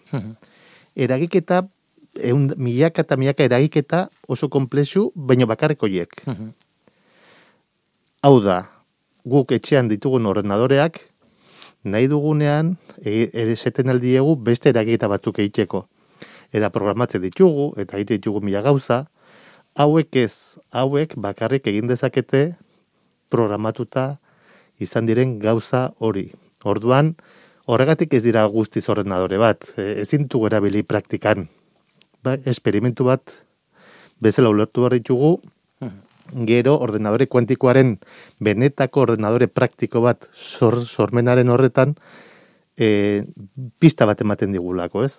Eragiketa, 0.95 1.65
eun, 2.15 2.53
milaka 2.57 3.03
eta 3.03 3.17
milaka 3.19 3.45
eragiketa 3.49 4.05
oso 4.29 4.49
komplexu, 4.53 5.11
baina 5.17 5.49
bakarrik 5.51 5.83
horiek. 5.83 6.15
Hau 8.23 8.37
da, 8.45 8.61
guk 9.27 9.51
etxean 9.57 9.91
ditugun 9.91 10.29
ordenadoreak, 10.31 11.01
nahi 11.85 12.09
dugunean, 12.09 12.77
e- 13.05 13.31
ere 13.33 13.57
seten 13.57 13.91
aldiegu 13.91 14.37
beste 14.37 14.71
eragiketa 14.71 15.09
batzuk 15.09 15.39
egiteko. 15.39 15.87
Eta 16.53 16.71
programatzen 16.71 17.23
ditugu, 17.23 17.73
eta 17.81 17.97
egite 17.97 18.19
ditugu 18.19 18.43
mila 18.45 18.63
gauza, 18.63 19.07
hauek 19.75 20.17
ez, 20.17 20.59
hauek 20.71 21.17
bakarrik 21.17 21.67
egin 21.67 21.89
dezakete 21.89 22.57
programatuta 23.33 24.19
izan 24.79 25.07
diren 25.09 25.39
gauza 25.41 25.93
hori. 25.99 26.29
Orduan, 26.65 27.15
horregatik 27.67 28.13
ez 28.15 28.23
dira 28.27 28.45
guztiz 28.47 28.85
ordenadore 28.93 29.39
bat, 29.41 29.65
e, 29.77 30.03
ezin 30.03 30.29
dugu 30.29 30.51
erabili 30.51 30.83
praktikan. 30.83 31.49
Ba, 32.23 32.37
esperimentu 32.47 33.09
bat 33.09 33.33
bezala 34.23 34.53
ulertu 34.53 34.85
behar 34.85 34.95
ditugu, 34.99 35.41
gero 36.49 36.77
ordenadore 36.81 37.27
kuantikoaren 37.27 37.97
benetako 38.41 39.07
ordenadore 39.07 39.49
praktiko 39.49 40.03
bat 40.05 40.29
sor, 40.33 40.83
sormenaren 40.87 41.51
horretan 41.51 41.97
e, 42.77 43.25
pista 43.79 44.07
bat 44.07 44.21
ematen 44.21 44.53
digulako, 44.53 45.05
ez? 45.05 45.19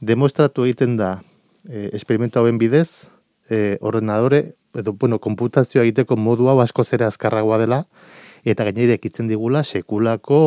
Demostratu 0.00 0.66
egiten 0.66 0.96
da 1.00 1.20
e, 1.68 1.90
esperimentu 1.96 2.40
hauen 2.40 2.58
bidez, 2.58 3.08
e, 3.50 3.78
ordenadore, 3.80 4.56
edo, 4.76 4.92
bueno, 4.92 5.18
komputazioa 5.22 5.86
egiteko 5.86 6.18
modu 6.20 6.50
hau 6.50 6.60
asko 6.60 6.84
zera 6.84 7.08
azkarragoa 7.08 7.58
dela, 7.62 7.84
eta 8.46 8.66
gainera 8.68 8.94
ekitzen 8.96 9.28
digula 9.30 9.64
sekulako 9.64 10.38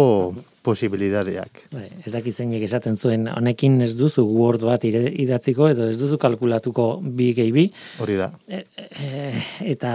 posibilidadeak. 0.63 1.63
Bai, 1.73 1.87
ez 2.05 2.13
dakit 2.13 2.35
zeinek 2.35 2.63
esaten 2.67 2.97
zuen, 2.99 3.27
honekin 3.31 3.79
ez 3.83 3.93
duzu 3.99 4.25
Word 4.27 4.63
bat 4.67 4.83
idatziko, 4.85 5.69
edo 5.73 5.87
ez 5.89 5.97
duzu 5.99 6.19
kalkulatuko 6.21 6.89
bi 7.01 7.31
gehi 7.37 7.53
bi, 7.55 7.69
Hori 8.03 8.19
da. 8.19 8.31
e, 8.47 8.63
e, 8.77 9.31
eta, 9.71 9.93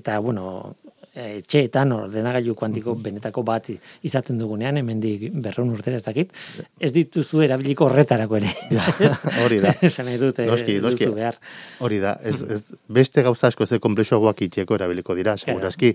eta, 0.00 0.18
bueno, 0.24 0.74
etxeetan 1.14 1.92
ordenagailu 1.94 2.56
kuantiko 2.58 2.96
benetako 2.98 3.44
bat 3.46 3.68
izaten 4.02 4.38
dugunean, 4.40 4.80
hemendik 4.80 5.28
berreun 5.44 5.70
urtera 5.70 6.00
ez 6.00 6.04
dakit, 6.06 6.32
ez 6.80 6.90
dituzu 6.94 7.44
erabiliko 7.46 7.86
horretarako 7.86 8.40
ere. 8.40 8.50
Ez? 9.06 9.12
hori 9.44 9.60
da. 9.62 9.76
Esan 9.88 10.08
nahi 10.10 10.18
Noski, 10.18 10.78
ez 10.80 10.82
noski. 10.82 11.04
duzu 11.04 11.14
behar. 11.14 11.38
Hori 11.84 12.00
da, 12.02 12.16
ez, 12.22 12.40
ez, 12.42 12.62
beste 12.88 13.22
gauza 13.22 13.52
asko 13.52 13.66
ze 13.66 13.78
komplexoagoak 13.78 14.42
itxeko 14.48 14.74
erabiliko 14.80 15.14
dira, 15.14 15.36
segurazki. 15.38 15.94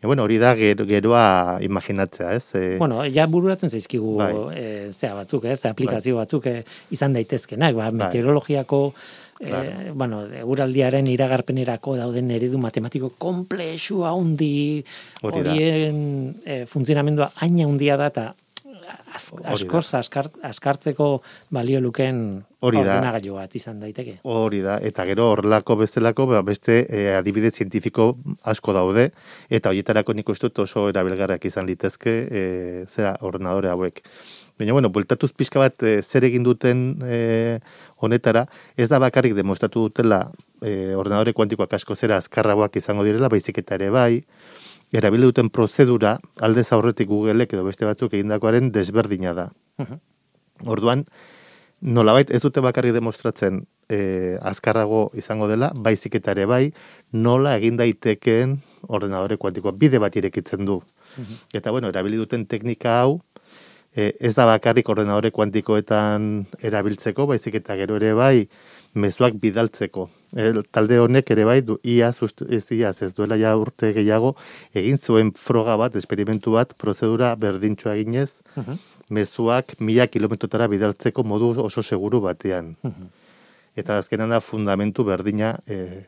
E, 0.00 0.06
bueno, 0.06 0.22
hori 0.22 0.38
da 0.38 0.54
ger, 0.54 0.84
geroa 0.86 1.58
imaginatzea, 1.64 2.32
ez? 2.38 2.54
E, 2.54 2.64
Bueno, 2.78 3.02
ja 3.10 3.26
bururatzen 3.26 3.70
zaizkigu 3.70 4.16
Bai. 4.18 4.32
e, 4.54 4.66
zea 4.92 5.14
batzuk, 5.14 5.44
ez, 5.50 5.64
aplikazio 5.66 6.16
batzuk 6.16 6.46
e, 6.46 6.58
izan 6.94 7.16
daitezkenak, 7.18 7.74
ba, 7.74 7.90
meteorologiako 7.90 8.92
Claro. 9.38 9.70
E, 9.70 9.92
bueno, 9.94 10.24
eguraldiaren 10.34 11.06
iragarpenerako 11.06 11.94
dauden 11.94 12.30
eredu 12.34 12.58
matematiko 12.58 13.12
komplexu 13.22 14.00
handi 14.02 14.82
horien 15.22 16.00
e, 16.42 16.64
funtzionamendua 16.66 17.30
hain 17.38 17.60
handia 17.62 17.96
da 18.00 18.08
eta 18.10 18.24
askoz 19.14 19.94
askar, 19.94 20.28
askartzeko 20.42 21.08
balio 21.54 21.80
luken 21.80 22.44
Hori 22.60 22.82
da. 22.82 22.98
bat 23.12 23.54
izan 23.54 23.80
daiteke. 23.80 24.18
Hori 24.24 24.60
da, 24.64 24.78
eta 24.82 25.04
gero 25.06 25.28
horrelako 25.32 25.76
bestelako 25.76 26.26
ba, 26.26 26.42
beste 26.42 26.80
e, 26.88 27.14
adibide 27.14 27.50
zientifiko 27.50 28.16
asko 28.42 28.74
daude, 28.74 29.10
eta 29.48 29.70
horietarako 29.70 30.14
nik 30.14 30.28
uste 30.28 30.48
dut 30.48 30.64
oso 30.66 30.88
erabilgarriak 30.88 31.44
izan 31.44 31.66
litezke 31.66 32.16
e, 32.30 32.42
zera 32.88 33.16
ordenadore 33.20 33.70
hauek. 33.70 34.02
Baina, 34.58 34.72
bueno, 34.74 34.90
bueltatuz 34.90 35.30
pixka 35.38 35.60
bat 35.62 35.82
e, 35.86 36.00
zer 36.02 36.24
egin 36.26 36.42
duten 36.42 36.98
e, 37.06 37.18
honetara, 38.02 38.48
ez 38.76 38.88
da 38.90 38.98
bakarrik 38.98 39.36
demostratu 39.38 39.86
dutela 39.86 40.24
e, 40.60 40.96
ordenadore 40.98 41.32
kuantikoak 41.32 41.78
asko 41.78 41.94
zera 41.94 42.18
azkarragoak 42.18 42.80
izango 42.80 43.06
direla, 43.06 43.30
baizik 43.30 43.62
eta 43.62 43.78
ere 43.78 43.92
bai, 43.94 44.24
erabili 44.92 45.28
duten 45.28 45.50
prozedura 45.50 46.18
aldez 46.40 46.68
aurretik 46.72 47.08
Googleek 47.08 47.52
edo 47.52 47.64
beste 47.66 47.86
batzuk 47.88 48.14
egindakoaren 48.14 48.70
desberdina 48.72 49.34
da. 49.34 49.50
Mhm. 49.78 50.00
Orduan, 50.66 51.04
nolabait 51.80 52.30
ez 52.30 52.40
dute 52.42 52.60
bakarrik 52.60 52.92
demostratzen 52.96 53.62
e, 53.88 54.38
azkarrago 54.42 55.10
izango 55.14 55.48
dela, 55.48 55.70
baizik 55.74 56.18
eta 56.18 56.32
ere 56.34 56.46
bai, 56.46 56.64
nola 57.12 57.56
egin 57.58 57.76
daitekeen 57.78 58.58
ordenadore 58.88 59.36
kuantikoa 59.36 59.72
bide 59.72 60.00
bat 60.02 60.16
irekitzen 60.16 60.64
du. 60.66 60.80
Eta 61.54 61.70
bueno, 61.70 61.88
erabili 61.88 62.18
duten 62.18 62.46
teknika 62.46 63.00
hau, 63.00 63.20
e, 63.94 64.12
ez 64.20 64.34
da 64.34 64.46
bakarrik 64.46 64.88
ordenadore 64.88 65.30
kuantikoetan 65.34 66.46
erabiltzeko, 66.62 67.26
baizik 67.26 67.60
eta 67.62 67.76
gero 67.80 67.96
ere 67.96 68.12
bai, 68.14 68.48
mezuak 68.94 69.34
bidaltzeko. 69.40 70.08
E, 70.36 70.52
talde 70.72 70.98
honek 71.00 71.30
ere 71.30 71.44
bai, 71.44 71.60
du, 71.62 71.78
iaz, 71.82 72.18
ez 72.50 72.70
iaz, 72.72 73.02
ez 73.02 73.14
duela 73.14 73.36
ja 73.36 73.54
urte 73.56 73.92
gehiago, 73.96 74.34
egin 74.74 74.98
zuen 74.98 75.32
froga 75.32 75.76
bat, 75.76 75.96
esperimentu 75.96 76.52
bat, 76.52 76.74
prozedura 76.78 77.34
berdintxoa 77.36 77.94
eginez, 77.96 78.40
Mhm. 78.56 78.78
mezuak 79.10 79.74
mila 79.80 80.06
kilometrotara 80.06 80.66
bidaltzeko 80.68 81.24
modu 81.24 81.54
oso 81.62 81.82
seguru 81.82 82.20
batean. 82.20 82.76
Mhm. 82.82 83.08
Eta 83.76 83.98
azkenan 83.98 84.28
da 84.30 84.40
fundamentu 84.40 85.04
berdina 85.04 85.58
e, 85.66 86.04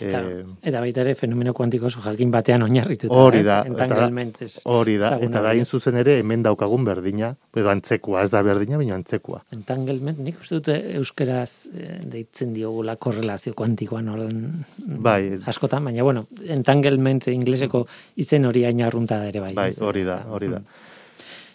Eta, 0.00 0.20
Eh, 0.26 0.44
eta 0.62 0.80
baita 0.82 1.00
ere 1.04 1.14
fenomeno 1.14 1.52
kuantiko 1.54 1.86
oso 1.86 2.00
jakin 2.02 2.30
batean 2.34 2.62
oinarrituta. 2.66 3.14
Hori 3.14 3.38
ez? 3.38 3.44
da, 3.46 3.60
eta- 3.60 3.84
Entanglement 3.84 4.40
ez. 4.42 4.60
hori 4.64 4.96
da, 4.98 5.12
eta 5.22 5.40
da 5.42 5.52
zuzen 5.64 5.96
ere 5.96 6.18
hemen 6.18 6.42
daukagun 6.42 6.84
berdina, 6.84 7.36
edo 7.54 7.70
antzekua, 7.70 8.22
ez 8.24 8.30
da 8.30 8.42
berdina, 8.42 8.76
baina 8.76 8.94
antzekua. 8.96 9.44
Entanglement, 9.54 10.18
nik 10.18 10.40
uste 10.40 10.56
dute 10.58 10.76
euskeraz 10.98 11.68
eh, 11.74 12.00
deitzen 12.02 12.52
diogula 12.54 12.96
korrelazio 12.96 13.54
kuantikoa 13.54 14.02
nolan 14.02 14.64
Bai. 14.78 15.38
askotan, 15.46 15.84
baina 15.84 16.02
bueno, 16.02 16.26
entanglement 16.48 17.28
ingleseko 17.28 17.86
izen 18.16 18.44
hori 18.46 18.64
hain 18.64 18.82
arrunta 18.82 19.24
ere 19.28 19.40
bai. 19.40 19.54
Bai, 19.54 19.70
hori 19.80 20.02
da, 20.04 20.24
hori 20.28 20.48
da. 20.48 20.58
mm. 20.58 20.86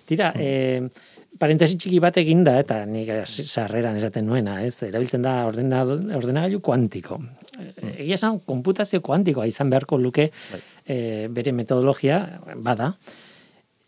Tira, 0.06 0.34
eh, 0.36 0.82
parentesi 1.40 1.78
txiki 1.80 2.00
bat 2.04 2.18
egin 2.22 2.44
da, 2.46 2.58
eta 2.62 2.84
nik 2.90 3.10
sarreran 3.28 3.98
esaten 4.00 4.26
nuena, 4.28 4.60
ez? 4.66 4.76
Erabiltzen 4.86 5.26
da 5.26 5.36
ordena, 5.48 5.84
ordenagailu 6.18 6.62
kuantiko. 6.64 7.20
Eh, 7.58 7.94
Egia 8.06 8.18
esan, 8.20 8.40
konputazio 8.48 9.02
kuantikoa 9.06 9.48
izan 9.50 9.72
beharko 9.74 10.00
luke 10.02 10.30
eh, 10.30 11.28
bere 11.30 11.54
metodologia, 11.56 12.24
bada. 12.66 12.94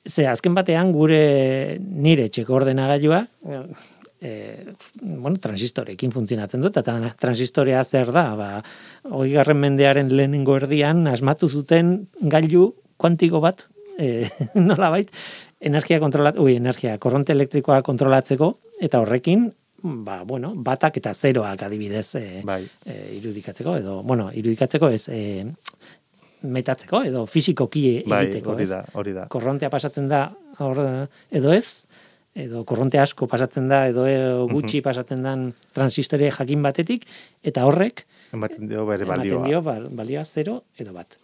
Ze 0.05 0.27
azken 0.29 0.53
batean 0.53 0.91
gure 0.93 1.77
nire 1.81 2.27
etxeko 2.29 2.59
ordenagailua 2.59 3.23
eh, 4.25 4.73
bueno, 5.01 5.37
transistorekin 5.41 6.11
funtzionatzen 6.11 6.63
dut, 6.63 6.77
eta 6.81 6.95
transistorea 7.19 7.83
zer 7.83 8.11
da, 8.15 8.25
ba, 8.39 8.49
hoi 9.11 9.29
garren 9.35 9.59
mendearen 9.61 10.11
lehenengo 10.13 10.57
erdian, 10.59 11.05
asmatu 11.11 11.49
zuten 11.49 11.95
gailu 12.21 12.71
kuantiko 13.01 13.41
bat, 13.43 13.67
eh, 14.01 14.27
nola 14.55 14.91
bait, 14.91 15.11
energia 15.65 15.99
kontrolat, 15.99 16.37
ui, 16.39 16.55
energia, 16.59 16.97
korronte 17.01 17.33
elektrikoa 17.33 17.81
kontrolatzeko, 17.85 18.51
eta 18.85 18.99
horrekin, 19.01 19.47
ba, 20.05 20.19
bueno, 20.25 20.53
batak 20.55 20.97
eta 21.01 21.13
zeroak 21.13 21.63
adibidez 21.67 22.07
eh, 22.19 22.41
Bai. 22.45 22.61
eh, 22.85 23.17
irudikatzeko, 23.19 23.75
edo, 23.81 23.99
bueno, 24.03 24.29
irudikatzeko 24.33 24.89
ez, 24.93 25.03
eh, 25.09 25.45
metatzeko, 26.45 27.01
edo 27.09 27.25
fizikoki 27.25 28.03
Bai, 28.05 28.25
egiteko, 28.27 28.53
hori 28.53 28.63
ez? 28.67 28.69
da, 28.69 28.83
hori 28.93 29.13
da. 29.15 29.27
korrontea 29.33 29.69
pasatzen 29.73 30.07
da 30.11 30.27
hor, 30.61 30.81
edo 31.33 31.53
ez, 31.55 31.87
edo 32.35 32.63
korronte 32.67 32.99
asko 33.01 33.25
pasatzen 33.31 33.69
da, 33.71 33.85
edo 33.89 34.03
e, 34.05 34.15
gutxi 34.51 34.81
pasatzen 34.85 35.23
dan 35.23 35.47
transistore 35.73 36.29
jakin 36.35 36.61
batetik, 36.65 37.05
eta 37.47 37.63
horrek 37.65 38.03
Ematen 38.35 38.67
dio 38.67 38.83
bere 38.85 39.05
ematen 39.07 39.21
balioa. 39.23 39.45
dio 39.47 39.61
bal- 39.63 39.87
balioa 39.95 40.25
zero 40.27 40.63
edo 40.77 40.91
bat. 40.93 41.15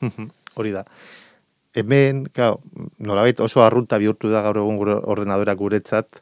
Hori 0.55 0.71
da. 0.71 0.85
Hemen, 1.73 2.25
claro, 2.33 2.59
nolabait 2.99 3.39
oso 3.39 3.63
arrunta 3.63 3.97
bihurtu 3.97 4.29
da 4.29 4.41
gaur 4.43 4.59
egun 4.59 4.77
gure 4.79 4.97
ordenadora 5.07 5.55
guretzat, 5.55 6.19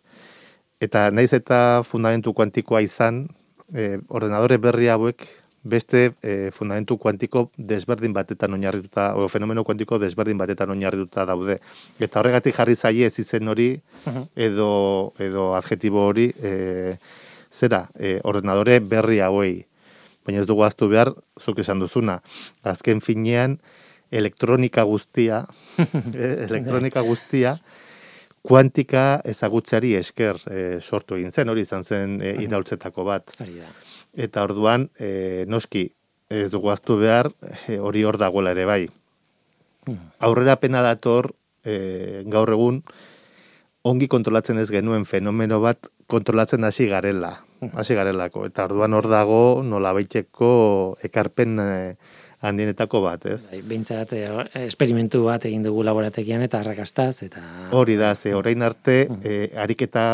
eta 0.80 1.10
naiz 1.12 1.32
eta 1.34 1.82
fundamentu 1.88 2.36
kuantikoa 2.38 2.84
izan, 2.86 3.28
eh, 3.74 3.98
ordenadore 4.08 4.60
berri 4.62 4.92
hauek 4.94 5.26
beste 5.64 6.14
eh, 6.24 6.52
fundamentu 6.56 6.98
kuantiko 6.98 7.50
desberdin 7.58 8.14
batetan 8.14 8.54
oinarrituta, 8.54 9.16
o 9.16 9.28
fenomeno 9.28 9.64
kuantiko 9.64 10.00
desberdin 10.00 10.38
batetan 10.38 10.70
oinarrituta 10.70 11.26
daude. 11.26 11.60
Eta 12.00 12.22
horregatik 12.22 12.56
jarri 12.56 12.76
zaie 12.76 13.06
ez 13.06 13.20
izen 13.20 13.48
hori, 13.48 13.74
edo, 14.36 14.70
edo 15.20 15.54
adjetibo 15.58 16.06
hori, 16.08 16.30
eh, 16.42 16.96
zera, 17.52 17.88
eh, 18.00 18.20
ordenadore 18.24 18.80
berri 18.80 19.20
hauei. 19.20 19.66
Baina 20.26 20.42
ez 20.42 20.48
dugu 20.48 20.64
aztu 20.64 20.88
behar, 20.90 21.14
zuk 21.42 21.60
esan 21.60 21.80
duzuna. 21.80 22.20
Azken 22.64 23.02
finean, 23.02 23.60
elektronika 24.12 24.84
guztia, 24.84 25.43
eh, 25.80 26.45
elektronika 26.48 27.02
guztia, 27.06 27.58
kuantika 28.45 29.22
ezagutzeari 29.28 29.95
esker 30.00 30.39
eh, 30.50 30.80
sortu 30.82 31.17
egin 31.19 31.32
zen, 31.32 31.50
hori 31.52 31.65
izan 31.67 31.84
zen 31.84 32.19
eh, 32.22 32.38
iraultzetako 32.45 33.06
bat. 33.08 33.36
Eta 34.17 34.43
orduan, 34.48 34.89
eh, 35.00 35.45
noski, 35.48 35.89
ez 36.30 36.50
dugu 36.54 36.72
aztu 36.72 36.98
behar, 37.02 37.32
eh, 37.67 37.80
hori 37.80 38.04
hor 38.06 38.17
dagoela 38.22 38.54
ere 38.56 38.65
bai. 38.69 38.82
Aurrera 40.19 40.60
pena 40.62 40.82
dator, 40.86 41.32
eh, 41.65 42.24
gaur 42.30 42.52
egun, 42.54 42.84
ongi 43.84 44.08
kontrolatzen 44.08 44.60
ez 44.60 44.69
genuen 44.69 45.06
fenomeno 45.06 45.60
bat 45.63 45.88
kontrolatzen 46.10 46.63
hasi 46.63 46.88
garela, 46.89 47.45
hasi 47.74 47.95
garelako. 47.95 48.45
Eta 48.50 48.65
orduan 48.65 48.93
hor 48.93 49.08
dago 49.10 49.62
nola 49.63 49.93
ekarpen 49.98 51.60
eh, 51.60 51.95
handienetako 52.41 53.02
bat, 53.04 53.25
ez? 53.28 53.41
Bai, 53.49 53.60
behintzat 53.67 54.13
eh, 54.15 54.30
esperimentu 54.65 55.25
bat 55.25 55.45
egin 55.49 55.63
dugu 55.65 55.84
laborategian 55.84 56.43
eta 56.45 56.62
arrakastaz 56.63 57.23
eta 57.25 57.43
Hori 57.75 57.97
da, 57.99 58.13
ze 58.15 58.34
orain 58.36 58.63
arte, 58.63 59.08
eh, 59.23 59.49
ariketa 59.60 60.06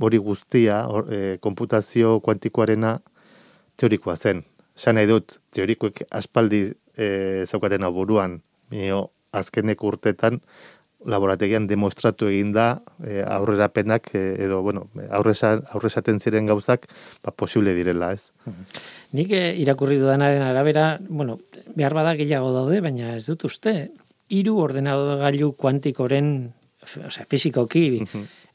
hori 0.00 0.18
guztia, 0.22 0.84
hor, 0.86 1.12
eh, 1.12 1.36
konputazio 1.40 2.20
kuantikoarena 2.20 2.98
teorikoa 3.76 4.16
zen. 4.16 4.44
Esan 4.78 4.98
nahi 4.98 5.10
dut, 5.10 5.38
teorikoek 5.54 6.04
aspaldi 6.10 6.68
eh, 6.96 7.44
zaukaten 7.46 7.82
hau 7.82 7.92
buruan, 7.94 8.40
mio, 8.70 9.08
azkenek 9.32 9.82
urtetan, 9.84 10.40
laborategian 11.06 11.68
demostratu 11.70 12.26
egin 12.26 12.50
da 12.52 12.80
eh, 13.06 13.22
aurrerapenak 13.22 14.10
eh, 14.18 14.34
edo 14.44 14.62
bueno, 14.62 14.88
aurresa 15.14 15.54
aurresaten 15.74 16.18
ziren 16.18 16.48
gauzak 16.50 16.88
ba, 17.22 17.30
posible 17.30 17.74
direla, 17.76 18.12
ez? 18.16 18.32
Nik 19.14 19.30
eh, 19.30 19.52
irakurri 19.62 19.98
dudanaren 20.00 20.42
arabera, 20.42 20.98
bueno, 21.08 21.38
behar 21.76 21.94
bada 21.94 22.16
gehiago 22.18 22.50
daude, 22.52 22.80
baina 22.82 23.14
ez 23.16 23.26
dut 23.28 23.46
uste, 23.46 23.76
hiru 24.28 24.58
ordenagailu 24.60 25.52
kuantikoren, 25.60 26.50
osea, 26.82 27.24
fizikoki, 27.30 28.02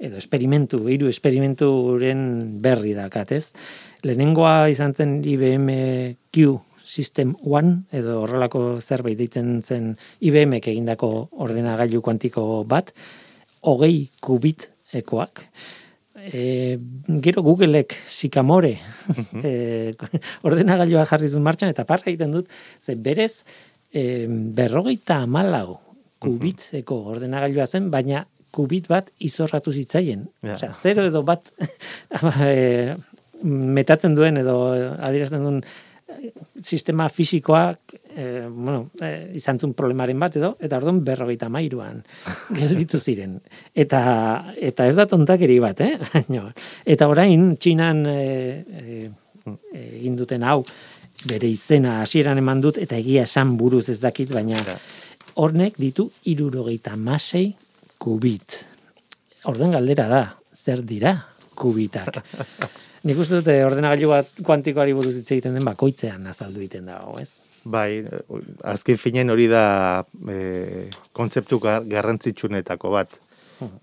edo 0.04 0.20
esperimentu, 0.20 0.84
hiru 0.92 1.08
esperimenturen 1.08 2.28
berri 2.62 2.94
dakat, 2.98 3.32
ez? 3.32 3.54
Lehenengoa 4.04 4.68
izan 4.74 4.94
zen 4.94 5.22
IBM 5.24 5.72
Q 6.34 6.60
System 6.84 7.36
One, 7.44 7.84
edo 7.92 8.20
horrelako 8.24 8.80
zerbait 8.82 9.18
deitzen 9.18 9.62
zen 9.64 9.94
IBM-ek 10.24 10.68
egindako 10.74 11.30
ordenagailu 11.46 12.02
kuantiko 12.04 12.64
bat, 12.68 12.92
hogei 13.64 14.10
kubit 14.22 14.70
ekoak. 14.94 15.46
E, 16.24 16.78
gero 17.24 17.42
Googleek 17.44 17.96
Sycamore 18.08 18.78
e, 19.44 19.94
ordenagailua 20.48 21.04
jarri 21.10 21.28
zuen 21.28 21.44
martxan 21.44 21.74
eta 21.74 21.88
parra 21.88 22.12
egiten 22.12 22.36
dut, 22.36 22.52
ze 22.80 22.96
berez 22.96 23.44
e, 23.92 24.28
berrogeita 24.28 25.24
amalau 25.24 25.80
kubiteko 26.24 27.02
ordenagailua 27.16 27.68
zen, 27.68 27.90
baina 27.92 28.24
kubit 28.54 28.88
bat 28.88 29.10
izorratu 29.20 29.74
zitzaien. 29.74 30.28
Ja. 30.46 30.56
Osea, 30.56 30.72
zero 30.72 31.08
edo 31.10 31.24
bat 31.28 31.50
e, 32.48 32.96
metatzen 33.44 34.16
duen 34.16 34.38
edo 34.40 34.58
adierazten 34.74 35.44
duen 35.44 35.64
sistema 36.62 37.10
fisikoak 37.10 37.94
eh, 38.16 38.48
bueno, 38.50 38.90
eh, 39.02 39.32
izan 39.36 39.60
zuen 39.60 39.74
problemaren 39.78 40.20
bat 40.20 40.38
edo, 40.40 40.54
eta 40.64 40.78
orduan 40.80 41.02
berrogeita 41.06 41.50
mairuan 41.50 42.02
gelditu 42.60 43.00
ziren. 43.00 43.40
Eta, 43.76 44.02
eta 44.56 44.88
ez 44.88 44.96
da 45.00 45.08
tontakeri 45.10 45.60
bat, 45.64 45.82
eh? 45.82 45.98
Eta 46.94 47.08
orain, 47.10 47.54
txinan 47.58 48.04
eh, 48.10 49.10
egin 49.74 50.16
duten 50.20 50.44
hau, 50.48 50.62
bere 51.28 51.50
izena 51.50 52.02
hasieran 52.04 52.40
eman 52.40 52.62
dut, 52.64 52.80
eta 52.82 52.98
egia 53.00 53.24
esan 53.28 53.56
buruz 53.58 53.88
ez 53.90 54.00
dakit, 54.02 54.32
baina 54.34 54.62
hornek 55.40 55.80
ditu 55.80 56.10
irurogeita 56.30 56.96
masei 56.98 57.54
kubit. 57.98 58.62
Orden 59.50 59.74
galdera 59.76 60.08
da, 60.12 60.24
zer 60.56 60.84
dira 60.88 61.18
kubitak? 61.56 62.22
Nik 63.04 63.18
uste 63.20 63.36
dute 63.42 63.56
ordenagailu 63.66 64.10
bat 64.14 64.30
kuantikoari 64.48 64.94
buruz 64.96 65.16
hitz 65.18 65.30
egiten 65.36 65.58
den 65.58 65.66
bakoitzean 65.68 66.28
azaldu 66.32 66.62
egiten 66.64 66.86
dago, 66.88 67.18
ez? 67.20 67.34
Bai, 67.66 68.04
azken 68.68 68.98
finean 69.00 69.30
hori 69.32 69.48
da 69.52 70.04
e, 70.32 70.88
kontzeptu 71.16 71.60
gar, 71.64 71.84
garrantzitsunetako 71.88 72.92
bat. 72.96 73.18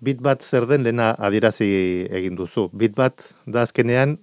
Bit 0.04 0.18
bat 0.20 0.42
zer 0.44 0.66
den 0.68 0.82
lena 0.84 1.10
adirazi 1.16 1.68
egin 2.12 2.34
duzu. 2.36 2.66
Bit 2.76 2.96
bat 2.98 3.22
da 3.46 3.62
azkenean 3.64 4.18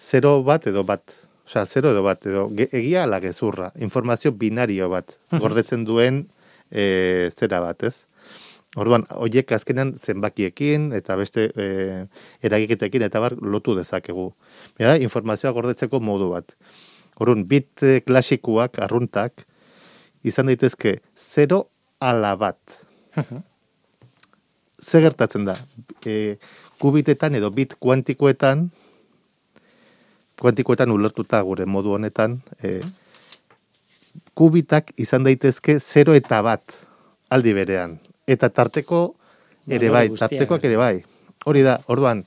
0 0.00 0.42
bat 0.46 0.66
edo 0.70 0.84
bat. 0.88 1.02
Osea, 1.48 1.64
0 1.68 1.90
edo 1.92 2.02
bat 2.04 2.24
edo 2.28 2.46
ge- 2.56 2.68
egia 2.72 3.02
ala 3.04 3.20
gezurra. 3.20 3.70
Informazio 3.84 4.32
binario 4.32 4.88
bat. 4.92 5.16
Gordetzen 5.32 5.84
duen 5.88 6.22
e, 6.70 7.28
zera 7.36 7.60
bat, 7.64 7.84
ez? 7.88 7.94
Orduan, 8.78 9.04
hoiek 9.10 9.50
azkenean 9.56 9.94
zenbakiekin 9.98 10.92
eta 10.94 11.16
beste 11.18 11.48
e, 11.50 11.66
eragiketekin 12.46 13.02
eta 13.08 13.20
bar 13.22 13.34
lotu 13.42 13.74
dezakegu. 13.74 14.28
Bera, 14.78 14.94
informazioa 15.02 15.52
gordetzeko 15.56 15.98
modu 16.04 16.30
bat. 16.36 16.54
Orduan, 17.18 17.42
bit 17.50 17.82
eh, 17.82 17.98
klasikoak, 18.06 18.78
arruntak, 18.84 19.42
izan 20.22 20.50
daitezke 20.50 20.98
0 21.18 21.64
ala 21.98 22.36
bat. 22.38 22.78
Ze 24.88 25.02
gertatzen 25.02 25.48
da? 25.48 25.56
E, 26.06 26.36
kubitetan 26.78 27.34
edo 27.34 27.50
bit 27.50 27.74
kuantikoetan, 27.82 28.68
kuantikoetan 30.38 30.94
ulertuta 30.94 31.40
gure 31.42 31.66
modu 31.66 31.96
honetan, 31.96 32.38
e, 32.62 32.78
kubitak 34.38 34.94
izan 34.96 35.26
daitezke 35.26 35.80
0 35.82 36.14
eta 36.14 36.38
bat 36.46 36.78
aldi 37.34 37.56
berean. 37.58 37.98
Eta 38.28 38.50
tarteko 38.52 39.02
ere 39.66 39.88
Balore 39.88 40.10
bai, 40.12 40.18
tartekoak 40.20 40.66
ere 40.68 40.76
bai. 40.80 40.94
Hori 41.48 41.62
da, 41.64 41.78
orduan, 41.88 42.24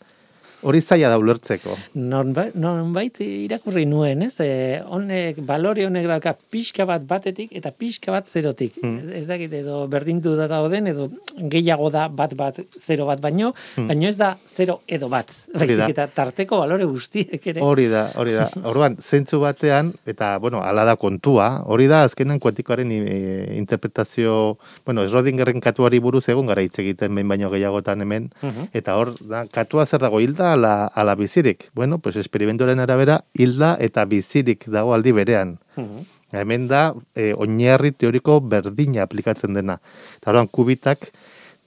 hori 0.63 0.81
zaila 0.81 1.09
da 1.09 1.17
ulertzeko. 1.19 1.75
Nonbait, 1.95 2.55
nonbait 2.55 3.19
irakurri 3.21 3.85
nuen, 3.89 4.21
ez? 4.27 4.33
E, 4.43 4.81
honek, 4.85 5.39
balore 5.47 5.85
honek 5.87 6.07
dauka 6.09 6.33
pixka 6.51 6.85
bat 6.85 7.03
batetik 7.07 7.51
eta 7.57 7.71
pixka 7.71 8.11
bat 8.11 8.27
zerotik. 8.27 8.77
Hmm. 8.81 8.99
Ez, 9.13 9.25
dakit 9.29 9.53
edo 9.61 9.87
berdindu 9.91 10.35
da 10.37 10.47
dauden 10.51 10.87
edo 10.91 11.09
gehiago 11.37 11.89
da 11.93 12.07
bat 12.09 12.35
bat 12.37 12.59
zero 12.79 13.05
bat 13.09 13.21
baino, 13.21 13.53
baino 13.77 14.07
ez 14.09 14.17
da 14.17 14.35
zero 14.47 14.79
edo 14.87 15.09
bat. 15.09 15.31
Hmm. 15.51 15.59
Baizik 15.63 15.95
eta 15.95 16.07
tarteko 16.07 16.61
balore 16.63 16.85
guztiek 16.89 17.47
ere. 17.53 17.61
Hori 17.61 17.87
da, 17.91 18.07
hori 18.21 18.33
da. 18.37 18.47
Orduan, 18.71 18.97
zentzu 19.01 19.39
batean, 19.41 19.93
eta, 20.05 20.37
bueno, 20.39 20.61
ala 20.61 20.85
da 20.85 20.95
kontua, 20.99 21.49
hori 21.65 21.87
da, 21.91 22.03
azkenan 22.07 22.39
kuantikoaren 22.39 22.91
e, 22.91 23.17
interpretazio, 23.57 24.57
bueno, 24.85 25.07
Schrodingerren 25.07 25.61
katuari 25.63 25.99
buruz 25.99 26.27
egon 26.29 26.47
gara 26.51 26.61
hitz 26.63 26.77
egiten 26.81 27.15
behin 27.15 27.27
baino 27.31 27.49
gehiagotan 27.51 28.01
hemen, 28.01 28.29
Mhm. 28.41 28.69
eta 28.73 28.95
hor, 28.99 29.13
da, 29.19 29.45
katua 29.51 29.85
zer 29.85 29.99
dago 29.99 30.19
hilda 30.21 30.50
ala, 30.53 30.85
ala 30.87 31.15
bizirik. 31.15 31.69
Bueno, 31.73 31.99
pues 31.99 32.15
esperimentoren 32.15 32.79
arabera, 32.79 33.23
hilda 33.33 33.75
eta 33.79 34.05
bizirik 34.05 34.65
dago 34.67 34.93
aldi 34.93 35.11
berean. 35.11 35.59
Mhm. 35.75 36.05
Hemen 36.31 36.67
da, 36.67 36.93
e, 37.15 37.33
oinarri 37.35 37.91
teoriko 37.91 38.39
berdina 38.39 39.03
aplikatzen 39.03 39.53
dena. 39.53 39.81
Eta 40.17 40.31
orduan, 40.31 40.47
kubitak 40.47 41.11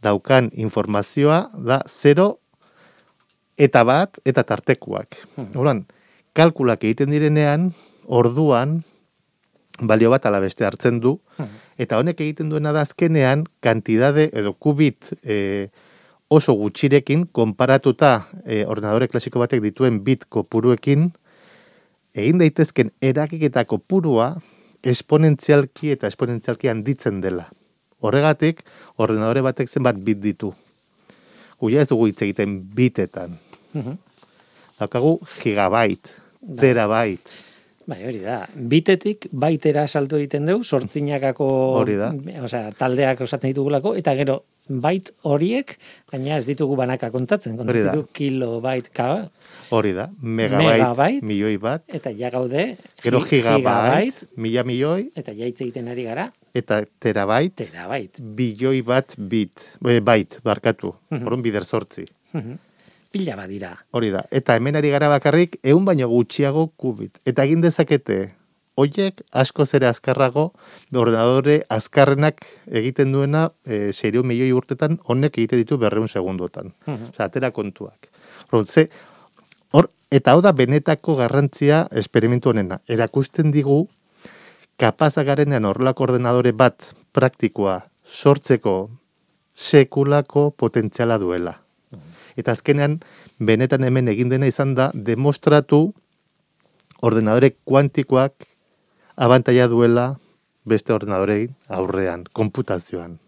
daukan 0.03 0.51
informazioa 0.55 1.51
da 1.53 1.83
0 1.85 2.39
eta 3.59 3.85
bat 3.85 4.19
eta 4.25 4.43
tartekuak. 4.43 5.21
Orduan, 5.37 5.85
kalkulak 6.33 6.85
egiten 6.85 7.13
direnean, 7.13 7.73
orduan, 8.07 8.83
balio 9.81 10.11
bat 10.11 10.27
ala 10.27 10.41
beste 10.43 10.67
hartzen 10.67 11.01
du, 11.03 11.19
eta 11.79 11.99
honek 11.99 12.21
egiten 12.21 12.51
duena 12.51 12.73
da 12.73 12.85
azkenean, 12.87 13.47
kantidade 13.61 14.29
edo 14.33 14.55
kubit 14.55 15.13
e, 15.23 15.69
oso 16.29 16.55
gutxirekin, 16.59 17.27
konparatuta 17.33 18.27
e, 18.45 18.65
ordenadore 18.67 19.09
klasiko 19.09 19.43
batek 19.43 19.63
dituen 19.63 20.01
bit 20.05 20.25
kopuruekin, 20.29 21.11
egin 22.15 22.41
daitezken 22.41 22.93
erakiketa 23.03 23.65
kopurua 23.69 24.35
esponentzialki 24.85 25.93
eta 25.95 26.09
esponentzialki 26.11 26.69
handitzen 26.69 27.21
dela. 27.25 27.49
Horregatik, 28.05 28.63
ordenadore 29.01 29.43
batek 29.45 29.71
zenbat 29.71 30.01
bit 30.05 30.21
ditu. 30.21 30.53
Guia 31.61 31.85
ez 31.85 31.89
dugu 31.89 32.11
hitz 32.11 32.21
egiten 32.27 32.59
bitetan. 32.77 33.39
Mhm. 33.73 33.97
Daukagu 34.81 35.19
gigabyte, 35.41 36.11
terabyte. 36.61 37.31
Bai, 37.87 38.01
hori 38.09 38.21
da. 38.25 38.43
Bitetik 38.57 39.29
baitera 39.31 39.87
salto 39.87 40.17
egiten 40.17 40.47
dugu, 40.49 40.65
sortzinakako 40.65 41.47
Hori 41.83 41.97
da. 42.01 42.11
osea, 42.43 42.71
taldeak 42.79 43.21
osatzen 43.21 43.53
ditugulako, 43.53 43.95
eta 44.01 44.15
gero 44.17 44.43
bait 44.69 45.11
horiek, 45.23 45.77
gaina 46.11 46.37
ez 46.39 46.47
ditugu 46.47 46.77
banaka 46.77 47.11
kontatzen, 47.13 47.57
kontatzen 47.57 47.91
ditu 47.91 48.07
kilobyte 48.13 48.91
kaba, 48.93 49.31
Hori 49.71 49.93
da, 49.97 50.09
megabyte, 50.21 50.73
Megabyte. 50.79 51.25
milioi 51.27 51.57
bat, 51.59 51.83
eta 51.89 52.11
ja 52.13 52.31
gaude 52.31 52.77
gero 53.03 53.21
gi- 53.21 53.41
gigabyte, 53.43 54.27
mila 54.37 54.63
milioi, 54.65 55.11
eta 55.17 55.33
ja 55.33 55.47
hitz 55.47 55.61
egiten 55.61 55.89
ari 55.89 56.05
gara, 56.05 56.29
eta 56.55 56.83
terabyte, 57.01 57.65
terabyte. 57.67 58.21
bilioi 58.23 58.83
bat 58.83 59.15
bit, 59.19 59.61
e, 59.85 60.01
byte, 60.01 60.41
barkatu, 60.45 60.95
Mhm. 61.11 61.25
orduan 61.27 61.43
bider 61.43 61.65
sortzi. 61.65 62.05
Mhm. 62.33 62.59
Pila 63.15 63.37
badira. 63.37 63.77
Hori 63.93 64.11
da. 64.11 64.25
Eta 64.31 64.57
hemen 64.57 64.75
ari 64.77 64.91
gara 64.91 65.09
bakarrik, 65.09 65.59
egun 65.63 65.85
baino 65.85 66.09
gutxiago 66.09 66.73
kubit. 66.77 67.19
Eta 67.25 67.45
egin 67.45 67.61
dezakete, 67.61 68.35
hoiek 68.77 69.23
asko 69.33 69.67
zere 69.67 69.87
azkarrago, 69.87 70.49
ordenadore 70.95 71.61
azkarrenak 71.71 72.45
egiten 72.67 73.13
duena, 73.15 73.49
e, 73.65 73.93
serio 73.93 74.25
milioi 74.27 74.53
urtetan, 74.53 74.99
honek 75.07 75.39
egite 75.39 75.59
ditu 75.61 75.79
berreun 75.79 76.09
segundotan. 76.09 76.73
Mhm. 76.87 77.15
Osea, 77.15 77.27
atera 77.27 77.51
kontuak. 77.51 78.11
Orduan, 78.51 78.67
ze, 78.67 78.89
hor, 79.73 79.91
eta 80.11 80.33
hau 80.33 80.43
da 80.43 80.53
benetako 80.53 81.17
garrantzia 81.17 81.87
esperimentu 81.93 82.51
honena. 82.51 82.81
Erakusten 82.89 83.53
digu, 83.53 83.89
kapazak 84.77 85.27
garenean 85.27 85.65
horrelako 85.65 86.09
ordenadore 86.09 86.53
bat 86.53 86.95
praktikoa 87.13 87.85
sortzeko 88.05 88.91
sekulako 89.55 90.51
potentziala 90.51 91.19
duela. 91.19 91.61
Eta 92.37 92.51
azkenean, 92.53 92.99
benetan 93.39 93.85
hemen 93.87 94.09
egin 94.11 94.29
dena 94.29 94.49
izan 94.51 94.75
da, 94.75 94.91
demostratu 94.95 95.95
ordenadore 97.03 97.53
kuantikoak 97.65 98.49
abantaia 99.17 99.69
duela 99.69 100.15
beste 100.65 100.93
ordenadorei 100.93 101.49
aurrean, 101.69 102.25
konputazioan. 102.33 103.19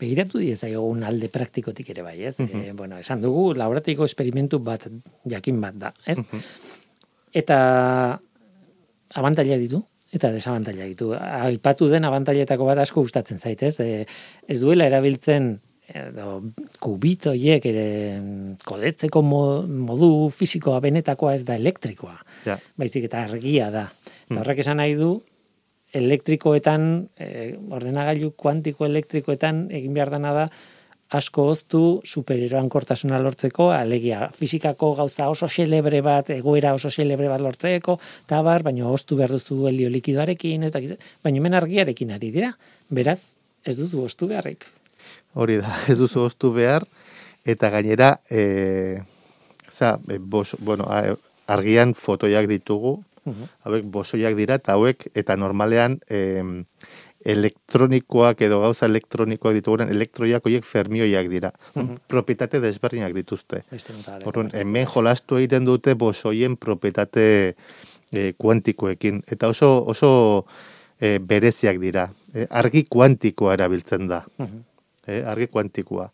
Begiratu 0.00 0.40
diezaiogun 0.42 1.04
alde 1.06 1.28
praktikotik 1.30 1.90
ere 1.94 2.02
bai, 2.02 2.16
ez? 2.24 2.38
Mhm. 2.40 2.60
E, 2.60 2.72
bueno, 2.72 2.98
esan 2.98 3.20
dugu, 3.22 3.52
laboratiko 3.54 4.04
esperimentu 4.04 4.58
bat, 4.58 4.88
jakin 5.30 5.60
bat 5.60 5.74
da, 5.78 5.92
ez? 6.06 6.18
Eta 7.32 7.58
abantaila 9.14 9.58
ditu, 9.60 9.84
eta 10.14 10.30
desabantaila 10.34 10.88
ditu. 10.90 11.12
Aipatu 11.14 11.88
den 11.90 12.04
abantailetako 12.04 12.66
bat 12.66 12.82
asko 12.82 13.02
gustatzen 13.02 13.38
zait, 13.38 13.62
ez? 13.62 13.78
E, 13.80 14.06
ez 14.48 14.58
duela 14.60 14.86
erabiltzen 14.90 15.60
edo 15.88 16.40
kubit 16.80 17.26
horiek 17.26 17.64
ere 17.66 17.86
kodetzeko 18.64 19.20
mo- 19.22 19.62
modu 19.66 20.30
fisikoa 20.30 20.80
benetakoa 20.80 21.34
ez 21.34 21.44
da 21.44 21.56
elektrikoa, 21.56 22.16
Ja. 22.46 22.58
baizik 22.76 23.04
eta 23.04 23.22
argia 23.28 23.70
da. 23.70 23.82
Mm. 24.28 24.32
Eta 24.32 24.40
horrek 24.40 24.58
esan 24.64 24.76
nahi 24.80 24.94
du, 24.94 25.22
elektrikoetan, 25.94 27.08
eh, 27.18 27.56
ordenagailu 27.70 28.32
kuantiko 28.36 28.86
elektrikoetan 28.86 29.68
egin 29.70 29.94
behar 29.94 30.10
dana 30.10 30.32
da, 30.32 30.46
asko 31.14 31.44
oztu 31.52 32.00
supereroan 32.04 32.68
kortasuna 32.72 33.20
lortzeko, 33.22 33.68
alegia 33.70 34.30
fizikako 34.34 34.94
gauza 34.98 35.28
oso 35.30 35.46
xelebre 35.46 36.00
bat, 36.02 36.30
egoera 36.30 36.72
oso 36.74 36.90
xelebre 36.90 37.28
bat 37.30 37.40
lortzeko, 37.44 37.98
eta 38.24 38.40
bar, 38.42 38.64
baina 38.66 38.88
oztu 38.90 39.16
behar 39.20 39.30
duzu 39.36 39.66
helio 39.68 39.90
likidoarekin, 39.90 40.64
ez 40.64 40.72
dakiz, 40.72 40.96
baina 41.22 41.38
hemen 41.38 41.54
argiarekin 41.60 42.10
ari 42.16 42.32
dira, 42.34 42.56
beraz, 42.90 43.36
ez 43.64 43.76
duzu 43.78 44.02
oztu 44.08 44.26
beharrik. 44.32 44.66
Hori 45.34 45.56
da, 45.58 45.72
ez 45.90 45.98
duzu 45.98 46.20
oztu 46.28 46.52
behar, 46.52 46.86
eta 47.44 47.70
gainera, 47.70 48.20
e, 48.30 49.00
za, 49.70 49.98
e, 50.08 50.18
bos, 50.18 50.54
bueno, 50.60 50.84
a- 50.88 51.16
argian 51.46 51.94
fotoiak 51.94 52.46
ditugu, 52.48 53.02
Mhm. 53.24 53.44
hauek 53.64 53.84
bosoiak 53.88 54.34
dira, 54.36 54.54
eta 54.60 54.74
hauek, 54.74 55.06
eta 55.16 55.34
normalean, 55.36 55.98
em, 56.12 56.66
elektronikoak 57.24 58.42
edo 58.44 58.58
gauza 58.60 58.84
elektronikoak 58.86 59.54
dituguren, 59.56 59.88
elektroiak 59.88 60.44
horiek 60.44 60.64
fermioiak 60.68 61.28
dira. 61.32 61.50
Mhm. 61.74 61.96
Propietate 62.06 62.60
desberdinak 62.60 63.14
dituzte. 63.16 63.62
Orduan, 64.28 64.50
hemen 64.52 64.86
jolastu 64.86 65.38
egiten 65.40 65.64
dute 65.64 65.94
bosoien 65.94 66.56
propietate 66.56 67.54
e, 68.12 68.32
kuantikoekin. 68.38 69.22
Eta 69.26 69.48
oso, 69.48 69.70
oso 69.88 70.44
e, 71.00 71.18
bereziak 71.18 71.80
dira. 71.80 72.10
E, 72.34 72.46
argi 72.50 72.84
kuantikoa 72.90 73.54
erabiltzen 73.56 74.06
da. 74.08 74.24
Mhm. 74.38 74.60
E, 75.06 75.22
argi 75.24 75.46
kuantikoa. 75.46 76.10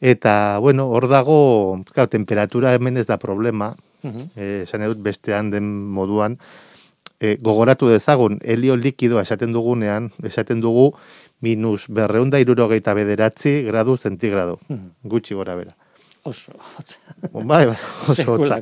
Eta, 0.00 0.58
bueno, 0.58 0.88
hor 0.88 1.08
dago, 1.08 1.82
claro, 1.92 2.08
temperatura 2.08 2.72
hemen 2.74 2.96
ez 2.96 3.06
da 3.06 3.18
problema. 3.18 3.74
Eh, 4.02 4.64
esan 4.64 4.82
edut 4.86 5.02
bestean 5.04 5.50
den 5.52 5.66
moduan, 5.92 6.38
e, 7.20 7.36
gogoratu 7.36 7.90
dezagun, 7.92 8.38
helio 8.40 8.76
likidoa 8.80 9.22
esaten 9.26 9.52
dugunean, 9.52 10.08
esaten 10.24 10.62
dugu 10.64 10.94
minus 11.44 11.86
berreunda 11.92 12.40
irurogeita 12.40 12.94
bederatzi 12.96 13.60
gradu 13.68 13.96
zentigrado. 13.96 14.58
Mhm. 14.68 14.88
Gutxi 15.04 15.36
gora 15.36 15.54
bera. 15.54 15.76
Oso, 16.24 16.52
hotza. 16.76 16.98
Bai, 17.32 17.66
bai, 17.66 17.76
oso 18.08 18.32
hotza. 18.36 18.60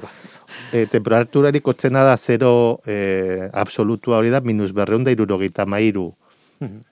E, 0.72 0.86
temperaturarik 0.90 1.66
otzena 1.66 2.02
da 2.06 2.16
zero 2.16 2.80
e, 2.86 3.48
absolutua 3.52 4.18
hori 4.18 4.30
da, 4.30 4.40
minus 4.40 4.72
berreunda 4.72 5.14
irurogeita 5.14 5.66
mairu. 5.66 6.12
Mhm. 6.58 6.82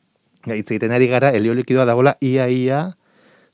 Hitz 0.55 0.71
egiten 0.71 0.93
ari 0.95 1.09
gara, 1.11 1.33
helio 1.35 1.55
likidoa 1.55 1.85
dagoela 1.89 2.17
ia-ia 2.21 2.85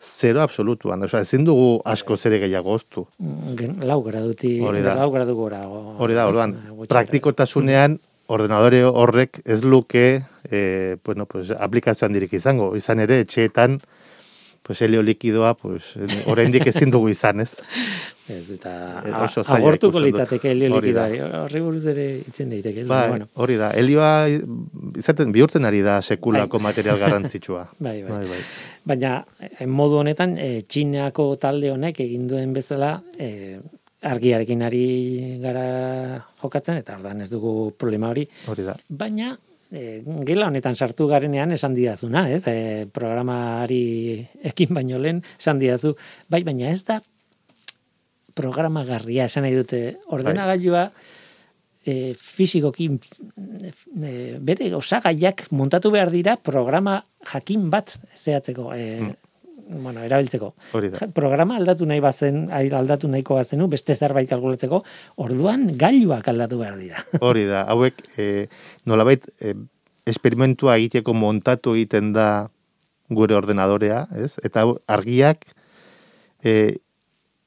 zero 0.03 0.43
absolutuan. 0.43 1.03
Osea, 1.07 1.23
ezin 1.23 1.45
dugu 1.47 1.81
asko 1.89 2.17
zere 2.17 2.41
gehiago 2.43 2.75
oztu. 2.75 3.07
Mm, 3.23 3.83
lau 3.87 4.03
graduti, 4.03 4.59
Hori 4.61 4.83
da. 4.83 4.97
lau 4.99 5.11
gradu 5.15 5.37
gora. 5.39 5.63
Hori 5.69 6.15
da, 6.19 6.27
orduan, 6.27 6.57
praktikotasunean 6.89 7.99
ordenadore 8.33 8.83
horrek 8.85 9.43
ez 9.45 9.63
luke 9.65 10.23
eh, 10.51 10.97
bueno, 11.05 11.27
pues, 11.27 11.51
aplikazio 11.51 12.07
handirik 12.07 12.33
izango. 12.33 12.75
Izan 12.77 13.01
ere, 13.01 13.21
etxeetan 13.21 13.81
pues, 14.63 14.83
helio 14.83 15.03
likidoa 15.03 15.55
pues, 15.55 15.95
oraindik 16.27 16.67
ezin 16.67 16.91
dugu 16.91 17.13
izan, 17.13 17.41
ez? 17.41 17.57
Ez, 18.29 18.51
eta 18.55 19.03
Eh, 19.05 19.11
a- 19.13 19.25
oso 19.25 19.43
agortuko 19.43 19.99
litzateke 19.99 20.51
helio 20.53 20.69
likidoari. 20.77 21.19
Horri 21.21 21.61
buruz 21.61 21.85
ere 21.91 22.05
itzen 22.21 22.51
daiteke, 22.51 22.81
ez? 22.83 22.87
Bai, 22.87 23.09
bueno. 23.09 23.27
hori 23.35 23.57
da. 23.59 23.71
Helioa 23.75 24.29
izaten 24.97 25.33
bihurtzen 25.35 25.65
ari 25.65 25.81
da 25.83 26.01
sekulako 26.03 26.61
material 26.63 26.99
garrantzitsua. 27.03 27.65
Bai, 27.81 28.03
bai. 28.03 28.11
bai, 28.13 28.27
bai. 28.29 28.41
Baina, 28.85 29.25
eh, 29.41 29.67
modu 29.67 29.99
honetan, 29.99 30.37
e, 30.39 30.63
Txinako 30.63 31.35
talde 31.37 31.71
honek 31.75 31.99
egin 32.01 32.29
duen 32.31 32.53
bezala, 32.55 33.01
e, 33.19 33.59
argiarekin 34.03 34.63
ari 34.63 35.39
gara 35.43 36.25
jokatzen, 36.43 36.77
eta 36.83 36.97
ordan 36.99 37.21
ez 37.23 37.31
dugu 37.31 37.73
problema 37.79 38.09
hori. 38.11 38.29
Hori 38.51 38.63
da. 38.67 38.75
Baina, 38.89 39.37
e, 39.71 40.03
gela 40.27 40.47
honetan 40.51 40.75
sartu 40.77 41.07
garenean 41.11 41.53
esan 41.53 41.75
didazuna, 41.75 42.29
ez? 42.31 42.43
E, 42.47 42.87
programari 42.93 44.27
ekin 44.43 44.75
baino 44.75 44.99
lehen 44.99 45.23
esan 45.39 45.59
didazu. 45.63 45.95
Bai, 46.29 46.43
baina 46.47 46.71
ez 46.71 46.83
da 46.85 47.01
programagarria 48.35 49.27
esan 49.31 49.47
nahi 49.47 49.57
dute 49.57 49.83
ordenagailua 50.13 50.87
e, 51.85 52.15
fizikoki 52.15 52.89
e, 52.93 54.13
bere 54.41 54.71
osagaiak 54.79 55.49
montatu 55.51 55.93
behar 55.95 56.13
dira 56.15 56.37
programa 56.37 57.01
jakin 57.33 57.69
bat 57.71 57.95
zehatzeko 58.17 58.73
e, 58.75 58.87
bueno, 59.73 60.03
erabiltzeko. 60.05 60.53
Ja, 60.73 61.09
Programa 61.15 61.57
aldatu 61.57 61.87
nahi 61.89 62.01
bazen, 62.03 62.47
aldatu 62.53 63.09
nahiko 63.09 63.39
bazenu, 63.39 63.69
beste 63.73 63.95
zerbait 63.95 64.29
kalkulatzeko, 64.29 64.83
orduan 65.23 65.71
gailuak 65.79 66.29
aldatu 66.29 66.59
behar 66.61 66.77
dira. 66.81 67.03
Hori 67.29 67.47
da, 67.49 67.65
hauek 67.73 68.03
e, 68.19 68.49
nolabait 68.89 69.27
e, 69.41 69.55
esperimentua 70.09 70.77
egiteko 70.81 71.15
montatu 71.15 71.77
egiten 71.79 72.13
da 72.17 72.29
gure 73.13 73.37
ordenadorea, 73.37 74.07
ez? 74.19 74.35
Eta 74.45 74.67
argiak 74.91 75.47
e, 76.43 76.79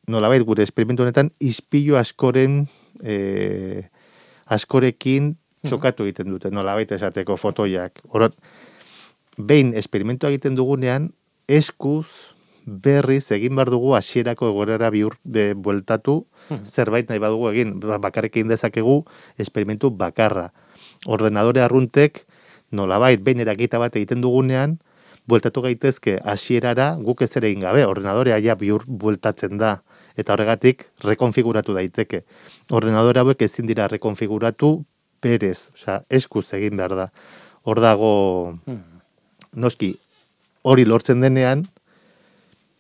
nolabait 0.08 0.44
gure 0.46 0.64
esperimentu 0.64 1.04
honetan 1.04 1.32
ispilu 1.40 1.96
askoren 1.98 2.68
e, 3.04 3.90
askorekin 4.46 5.36
txokatu 5.66 6.04
egiten 6.06 6.30
dute, 6.30 6.52
nolabait 6.54 6.92
esateko 6.94 7.38
fotoiak. 7.42 8.04
Orot, 8.14 8.36
behin 9.38 9.74
esperimentua 9.74 10.30
egiten 10.30 10.54
dugunean, 10.56 11.10
eskuz 11.50 12.06
berriz 12.66 13.32
egin 13.34 13.56
behar 13.58 13.70
dugu 13.74 13.96
hasierako 13.98 14.50
egorera 14.52 14.92
bihur 14.94 15.16
de, 15.24 15.54
bueltatu, 15.54 16.26
zerbait 16.66 17.10
nahi 17.10 17.20
badugu 17.20 17.50
egin, 17.50 17.80
ba- 17.80 17.98
bakarrik 18.02 18.38
egin 18.38 18.48
dezakegu 18.54 19.06
esperimentu 19.42 19.90
bakarra. 19.90 20.52
Ordenadore 21.06 21.62
arruntek, 21.66 22.26
nolabait, 22.72 23.22
behin 23.22 23.42
erakita 23.42 23.80
bat 23.82 23.96
egiten 23.96 24.22
dugunean, 24.22 24.80
bueltatu 25.26 25.62
gaitezke 25.66 26.20
hasierara 26.24 26.96
guk 27.02 27.22
ez 27.26 27.32
ere 27.38 27.50
egin 27.50 27.62
gabe, 27.66 27.86
ordenadorea 27.86 28.38
ja 28.42 28.54
bihur 28.56 28.86
bueltatzen 28.86 29.58
da, 29.58 29.80
eta 30.18 30.34
horregatik 30.34 30.86
rekonfiguratu 31.04 31.74
daiteke. 31.74 32.24
Ordenadore 32.72 33.20
hauek 33.20 33.42
ezin 33.42 33.68
dira 33.68 33.88
rekonfiguratu 33.92 34.86
berez, 35.22 35.70
osea, 35.74 36.02
eskuz 36.10 36.46
egin 36.54 36.78
behar 36.78 36.96
da. 36.96 37.10
Hor 37.66 37.80
dago, 37.82 38.58
noski, 39.56 39.96
hori 40.64 40.86
lortzen 40.86 41.22
denean, 41.24 41.66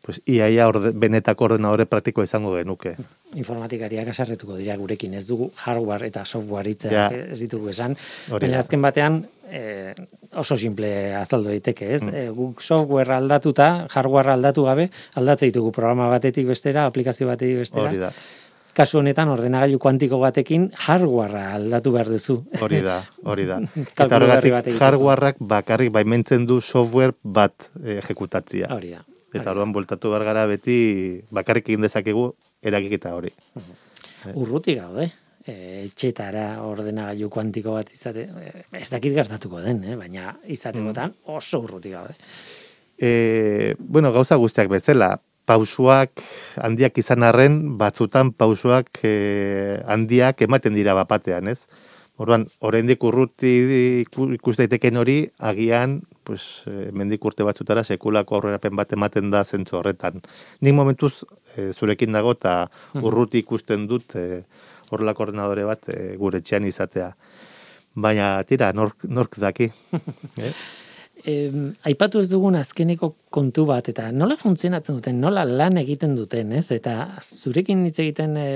pues 0.06 0.19
iaia 0.30 0.67
orde, 0.69 0.91
benetako 0.93 1.48
ordenadore 1.48 1.88
praktiko 1.89 2.21
izango 2.24 2.54
genuke. 2.56 2.95
informatikariak 3.36 4.08
asarretuko 4.13 4.56
dira 4.56 4.78
gurekin, 4.78 5.13
ez 5.17 5.26
dugu 5.28 5.50
hardware 5.65 6.08
eta 6.08 6.24
software 6.26 6.69
hitzeak 6.69 6.93
Ja. 6.93 7.10
ez 7.34 7.39
ditugu 7.39 7.69
esan. 7.69 7.98
Baina 8.30 8.60
azken 8.60 8.82
batean 8.82 9.26
e, 9.49 9.93
oso 10.34 10.58
simple 10.58 11.13
azaldu 11.15 11.49
daiteke, 11.49 11.86
Mm. 11.86 11.93
ez? 11.95 12.03
E, 12.13 12.29
guk 12.29 12.62
software 12.62 13.13
aldatuta, 13.15 13.88
hardware 13.93 14.31
aldatu 14.34 14.63
gabe, 14.63 14.89
aldatzen 15.15 15.49
ditugu 15.49 15.71
programa 15.71 16.10
batetik 16.10 16.47
bestera, 16.47 16.86
aplikazio 16.86 17.27
batetik 17.27 17.58
bestera. 17.58 17.89
Hori 17.89 17.97
da, 17.97 18.12
Kasu 18.75 18.97
honetan 18.99 19.29
ordenagailu 19.31 19.77
kuantiko 19.79 20.17
batekin 20.19 20.65
hardwarea 20.75 21.53
aldatu 21.55 21.93
behar 21.93 22.10
duzu. 22.12 22.41
hori 22.60 22.81
da, 22.84 22.97
hori 23.23 23.45
da. 23.47 23.62
Eta 23.95 24.10
horregatik 24.17 24.81
hardwareak 24.81 25.38
bakarrik 25.39 25.91
baimentzen 25.95 26.45
du 26.45 26.60
software 26.60 27.13
bat 27.23 27.69
eh, 27.86 28.01
ejekutatzia. 28.03 28.67
Hori 28.75 28.91
da. 28.91 29.05
Eta 29.34 29.51
orduan 29.51 29.71
bueltatu 29.71 30.10
behar 30.12 30.23
gara 30.27 30.45
beti 30.45 31.21
bakarrik 31.31 31.69
egin 31.69 31.81
dezakegu 31.88 32.34
eragiketa 32.62 33.15
hori. 33.15 33.31
Urruti 34.34 34.75
gaude. 34.75 35.12
E, 35.45 35.86
etxetara 35.86 36.62
ordenagailu 36.65 37.27
kuantiko 37.29 37.75
bat 37.77 37.91
izate, 37.93 38.23
e, 38.41 38.63
ez 38.79 38.89
dakit 38.89 39.13
gertatuko 39.13 39.60
den, 39.62 39.84
eh? 39.84 39.95
baina 39.95 40.31
izatekotan 40.49 41.12
Mm. 41.13 41.36
oso 41.38 41.60
urruti 41.62 41.91
gaude. 41.93 42.15
E, 42.97 43.75
bueno, 43.77 44.12
gauza 44.12 44.36
guztiak 44.41 44.69
bezala, 44.71 45.19
pausuak 45.45 46.23
handiak 46.58 46.97
izan 46.97 47.21
arren, 47.23 47.77
batzutan 47.77 48.31
pausuak 48.34 48.89
e, 49.03 49.81
handiak 49.86 50.41
ematen 50.41 50.73
dira 50.73 50.95
bapatean, 50.97 51.47
ez? 51.47 51.67
Orduan, 52.17 52.47
oraindik 52.63 53.03
urruti 53.03 53.51
iku- 54.05 54.29
ikus 54.34 54.55
daiteken 54.58 54.97
hori, 54.97 55.17
agian, 55.38 55.99
pues, 56.23 56.63
mendik 56.95 57.23
urte 57.27 57.43
batzutara 57.43 57.84
sekulako 57.84 58.38
aurrerapen 58.39 58.73
bat 58.79 58.93
ematen 58.95 59.29
da 59.29 59.43
zentzu 59.43 59.75
horretan. 59.77 60.21
Nik 60.62 60.73
momentuz 60.73 61.25
e, 61.58 61.73
zurekin 61.73 62.15
dago 62.15 62.31
eta 62.31 62.69
urruti 62.95 63.43
ikusten 63.43 63.86
dut 63.91 64.15
e, 64.15 64.45
horrelako 64.95 65.29
ordenadore 65.29 65.67
bat 65.67 65.91
e, 65.91 66.15
gure 66.21 66.41
etxean 66.43 66.65
izatea. 66.67 67.12
Baina, 67.95 68.31
tira, 68.47 68.71
nork, 68.75 69.05
nork 69.08 69.38
daki. 69.39 69.69
eh? 70.47 70.55
Em, 71.25 71.71
aipatu 71.89 72.19
ez 72.21 72.27
dugun 72.29 72.53
azkeneko 72.60 73.08
kontu 73.34 73.63
bat, 73.65 73.88
eta 73.89 74.12
nola 74.13 74.36
funtzionatzen 74.38 74.99
duten, 74.99 75.17
nola 75.23 75.45
lan 75.47 75.79
egiten 75.81 76.13
duten, 76.17 76.51
ez? 76.60 76.67
Eta 76.75 77.15
zurekin 77.23 77.81
hitz 77.88 77.97
egiten 78.03 78.36
e, 78.38 78.49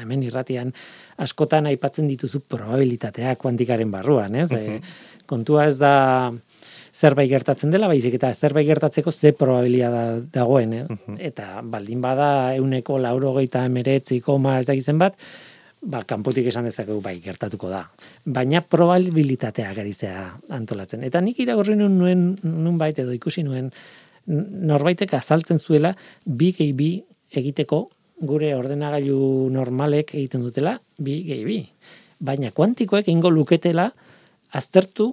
hemen 0.00 0.22
irratian 0.24 0.70
askotan 1.20 1.68
aipatzen 1.68 2.08
dituzu 2.08 2.40
probabilitatea 2.48 3.34
kuantikaren 3.42 3.92
barruan, 3.92 4.38
ez? 4.38 4.48
E, 4.54 4.78
kontua 5.28 5.66
ez 5.68 5.76
da 5.82 5.92
zerbait 6.96 7.28
gertatzen 7.28 7.74
dela, 7.74 7.90
baizik 7.90 8.16
eta 8.16 8.32
zerbait 8.32 8.66
gertatzeko 8.70 9.12
ze 9.12 9.34
probabilia 9.36 9.90
da, 9.92 10.04
dagoen, 10.38 10.72
eh? 10.72 10.86
eta 11.28 11.60
baldin 11.62 12.00
bada 12.00 12.30
euneko 12.56 12.96
laurogeita 13.02 13.66
emeretzi 13.68 14.22
koma 14.24 14.56
ez 14.62 14.66
dakizen 14.70 15.02
bat, 15.02 15.18
ba, 15.86 16.02
kanpotik 16.04 16.48
esan 16.50 16.66
dezakegu 16.68 17.00
bai, 17.02 17.16
gertatuko 17.22 17.70
da. 17.70 17.84
Baina 18.26 18.62
probabilitatea 18.62 19.72
garizea 19.76 20.24
antolatzen. 20.56 21.04
Eta 21.06 21.22
nik 21.22 21.38
iragorri 21.42 21.76
nuen 21.78 21.98
nuen 21.98 22.24
nunbait 22.42 22.98
edo 22.98 23.14
ikusi 23.14 23.44
nuen 23.46 23.70
norbaitek 24.26 25.14
azaltzen 25.14 25.60
zuela 25.62 25.92
bi 26.24 26.50
gehi 26.56 26.72
bi 26.74 26.90
egiteko 27.30 27.84
gure 28.26 28.54
ordenagailu 28.56 29.50
normalek 29.52 30.14
egiten 30.16 30.42
dutela 30.42 30.76
bi 30.98 31.20
gehi 31.28 31.44
bi. 31.46 31.60
Baina 32.18 32.50
kuantikoek 32.50 33.08
ingo 33.12 33.30
luketela 33.30 33.90
aztertu 34.56 35.12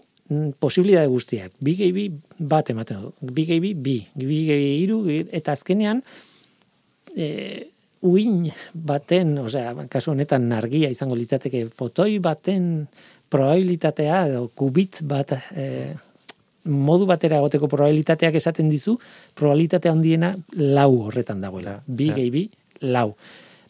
posibilitate 0.59 1.11
guztiak. 1.11 1.51
Bi 1.59 1.75
gehi 1.77 1.91
bi 1.93 2.07
bat 2.39 2.69
ematen 2.71 3.03
du. 3.03 3.13
Bi 3.21 3.45
gehi 3.45 3.59
bi 3.61 3.73
bi. 3.75 3.97
Bi 4.15 4.39
gehi 4.47 4.71
iru 4.85 5.03
eta 5.11 5.53
azkenean 5.53 6.01
e, 7.15 7.72
uin 8.03 8.51
baten, 8.73 9.37
osea, 9.39 9.73
kasu 9.89 10.11
honetan 10.11 10.49
nargia 10.51 10.89
izango 10.91 11.15
litzateke 11.15 11.65
fotoi 11.75 12.17
baten 12.23 12.87
probabilitatea 13.33 14.25
edo 14.29 14.47
kubit 14.55 15.01
bat 15.09 15.31
e, 15.55 15.67
modu 16.69 17.07
batera 17.09 17.39
egoteko 17.41 17.67
probabilitateak 17.71 18.35
esaten 18.39 18.69
dizu, 18.71 18.95
probabilitate 19.35 19.91
handiena 19.91 20.33
lau 20.59 20.91
horretan 21.07 21.41
dagoela. 21.43 21.79
Bi 21.87 22.09
ja. 22.11 22.17
gehi 22.19 22.33
bi, 22.33 22.43
lau. 22.93 23.13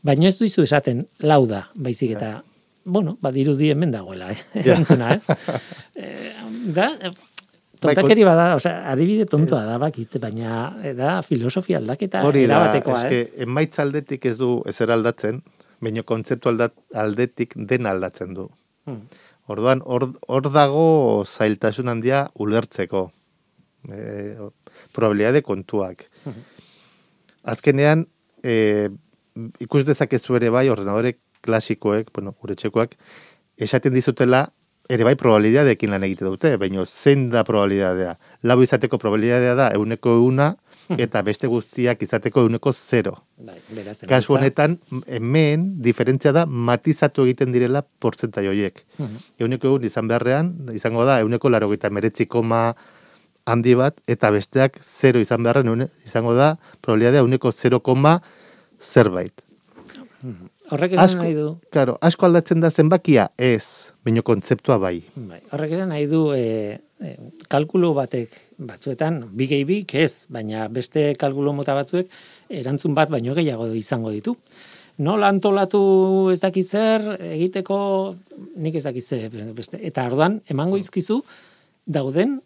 Baina 0.04 0.28
ez 0.28 0.38
duizu 0.39 0.65
esaten 0.65 1.06
lau 1.24 1.43
da, 1.50 1.63
baizik 1.76 2.17
eta, 2.17 2.36
bueno, 2.84 3.15
badirudi 3.24 3.72
hemen 3.72 3.93
dagoela, 3.93 4.34
eh? 4.34 4.41
Ja. 4.58 4.65
erantzuna, 4.74 5.13
ez? 5.15 5.28
Eh, 5.93 6.34
da, 6.74 6.89
tontakeri 7.84 8.26
bada, 8.28 8.48
osea, 8.58 8.80
adibide 8.91 9.26
tontoa 9.30 9.63
da 9.67 9.78
bakit, 9.82 10.17
baina 10.24 10.63
eh, 10.84 10.93
da 10.98 11.17
filosofia 11.26 11.80
aldaketa 11.82 12.24
Hori 12.28 12.46
da, 12.48 12.58
erabatekoa, 12.58 13.02
eske, 13.04 13.22
ez? 13.22 13.46
emaitza 13.48 13.84
aldetik 13.86 14.26
ez 14.32 14.38
du 14.39 14.56
ezer 14.69 14.93
aldatzen, 14.96 15.41
baina 15.84 16.04
kontzeptu 16.08 16.52
aldat, 16.54 16.76
aldetik 16.96 17.56
den 17.69 17.89
aldatzen 17.89 18.34
du. 18.38 18.48
Hmm. 18.88 19.06
Orduan, 19.52 19.84
hor, 19.84 20.08
hor 20.32 20.48
dago 20.54 20.88
zailtasun 21.28 21.91
handia 21.91 22.24
ulertzeko. 22.39 23.10
E, 23.91 24.00
probabilidade 24.96 25.41
kontuak. 25.43 26.06
Azkenean, 27.43 28.06
e, 28.39 28.88
ikus 29.63 29.84
dezakezu 29.88 30.39
ere 30.39 30.52
bai, 30.54 30.69
ordenadore 30.72 31.17
klasikoek, 31.43 32.13
bueno, 32.15 32.32
gure 32.39 32.56
txekoak, 32.56 32.96
esaten 33.60 33.93
dizutela, 33.96 34.46
ere 34.89 35.06
bai 35.08 35.15
probabilidadeekin 35.19 35.93
lan 35.93 36.04
egite 36.04 36.26
dute, 36.26 36.56
baina 36.60 36.84
zein 36.86 37.30
da 37.32 37.43
probabilidadea? 37.48 38.17
Lau 38.43 38.60
izateko 38.63 39.00
probabilidadea 39.00 39.56
da, 39.56 39.69
euneko 39.78 40.17
euna, 40.19 40.54
eta 41.00 41.22
beste 41.24 41.48
guztiak 41.48 42.02
izateko 42.04 42.43
euneko 42.43 42.74
zero. 42.74 43.15
Bai, 43.38 43.56
beraz, 43.76 44.02
Kasu 44.10 44.36
honetan, 44.36 44.78
hemen, 45.08 45.63
diferentzia 45.84 46.34
da, 46.36 46.46
matizatu 46.46 47.24
egiten 47.28 47.54
direla 47.56 47.84
portzentai 47.84 48.46
horiek. 48.50 48.84
Mhm. 48.98 49.24
Euneko 49.46 49.72
egun 49.72 49.88
izan 49.88 50.12
beharrean, 50.12 50.52
izango 50.74 51.06
da, 51.08 51.19
euneko 51.24 51.50
laro 51.50 51.72
gita 51.72 51.89
meretzi 51.89 52.28
koma 52.28 52.76
handi 53.46 53.76
bat, 53.76 54.00
eta 54.08 54.32
besteak 54.32 54.80
zero 54.84 55.19
izan 55.24 55.43
beharrean, 55.43 55.88
izango 56.06 56.36
da, 56.36 56.58
probabilidadea 56.82 57.24
euneko 57.24 57.52
zero 57.52 57.80
koma 57.80 58.19
zerbait. 58.80 59.34
Horrek 60.71 60.93
esan 60.95 61.04
Asko, 61.04 61.23
nahi 61.26 61.34
du, 61.36 61.47
claro, 61.76 61.97
asko 62.02 62.28
aldatzen 62.28 62.62
da 62.63 62.69
zenbakia, 62.71 63.28
ez, 63.38 63.91
baino 64.06 64.23
kontzeptua 64.23 64.78
bai. 64.80 64.95
bai, 65.15 65.41
horrek 65.52 65.73
esan 65.76 65.89
nahi 65.91 66.06
du 66.08 66.21
e, 66.36 66.78
e, 67.04 67.15
kalkulu 67.52 67.91
batek 67.97 68.38
batzuetan, 68.63 69.19
bi 69.36 69.49
gehi 69.52 69.65
bik 69.67 69.95
ez, 69.99 70.26
baina 70.32 70.69
beste 70.71 71.10
kalkulu 71.19 71.52
mota 71.58 71.76
batzuek 71.76 72.08
erantzun 72.62 72.95
bat 72.95 73.12
baino 73.12 73.36
gehiago 73.36 73.67
izango 73.76 74.13
ditu. 74.15 74.38
Nola 75.04 75.28
antolatu 75.34 75.84
ez 76.32 76.39
dakit 76.39 76.69
zer, 76.69 77.06
egiteko 77.34 77.78
nik 78.62 78.78
ez 78.78 78.86
dakit 78.86 79.04
zer, 79.04 79.36
beste. 79.58 79.82
Eta 79.82 80.06
orduan, 80.08 80.39
emango 80.54 80.80
izkizu, 80.80 81.19
dauden 81.84 82.38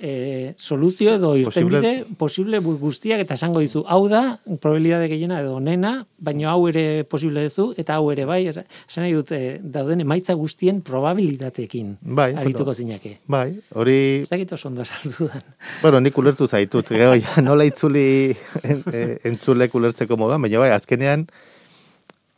e, 0.00 0.54
soluzio 0.56 1.12
edo 1.14 1.34
irtenbide 1.36 2.06
posible 2.18 2.58
bu- 2.64 2.78
guztiak 2.80 3.20
eta 3.20 3.34
esango 3.36 3.60
dizu 3.60 3.82
hau 3.86 4.08
da 4.08 4.38
probabilidade 4.60 5.08
gehiena 5.12 5.40
edo 5.42 5.58
nena 5.60 6.06
baino 6.18 6.48
hau 6.48 6.68
ere 6.70 7.04
posible 7.04 7.42
duzu 7.44 7.74
eta 7.76 7.98
hau 7.98 8.10
ere 8.12 8.24
bai 8.24 8.40
esan 8.48 8.64
nahi 9.04 9.12
dut 9.12 9.32
eh, 9.36 9.58
dauden 9.62 10.00
emaitza 10.00 10.34
guztien 10.34 10.80
probabilitateekin 10.80 11.98
Bai, 12.00 12.32
arituko 12.34 12.70
bueno. 12.72 12.78
zinake 12.80 13.18
Bai, 13.28 13.60
hori, 13.74 13.98
ez 14.24 14.28
dakit 14.32 14.52
oso 14.56 14.68
ondo 14.68 14.82
esan 14.82 15.12
dudan 15.18 15.42
bueno, 15.82 16.00
nik 16.00 16.16
ulertu 16.18 16.46
zaitut, 16.48 16.88
gero, 16.88 17.14
ja, 17.24 17.42
nola 17.44 17.64
itzuli 17.68 18.34
en, 18.64 18.82
e, 18.92 19.04
entzulek 19.28 19.74
ulertzeko 19.74 20.16
moduan, 20.16 20.40
baina 20.42 20.58
bai, 20.64 20.70
azkenean, 20.74 21.26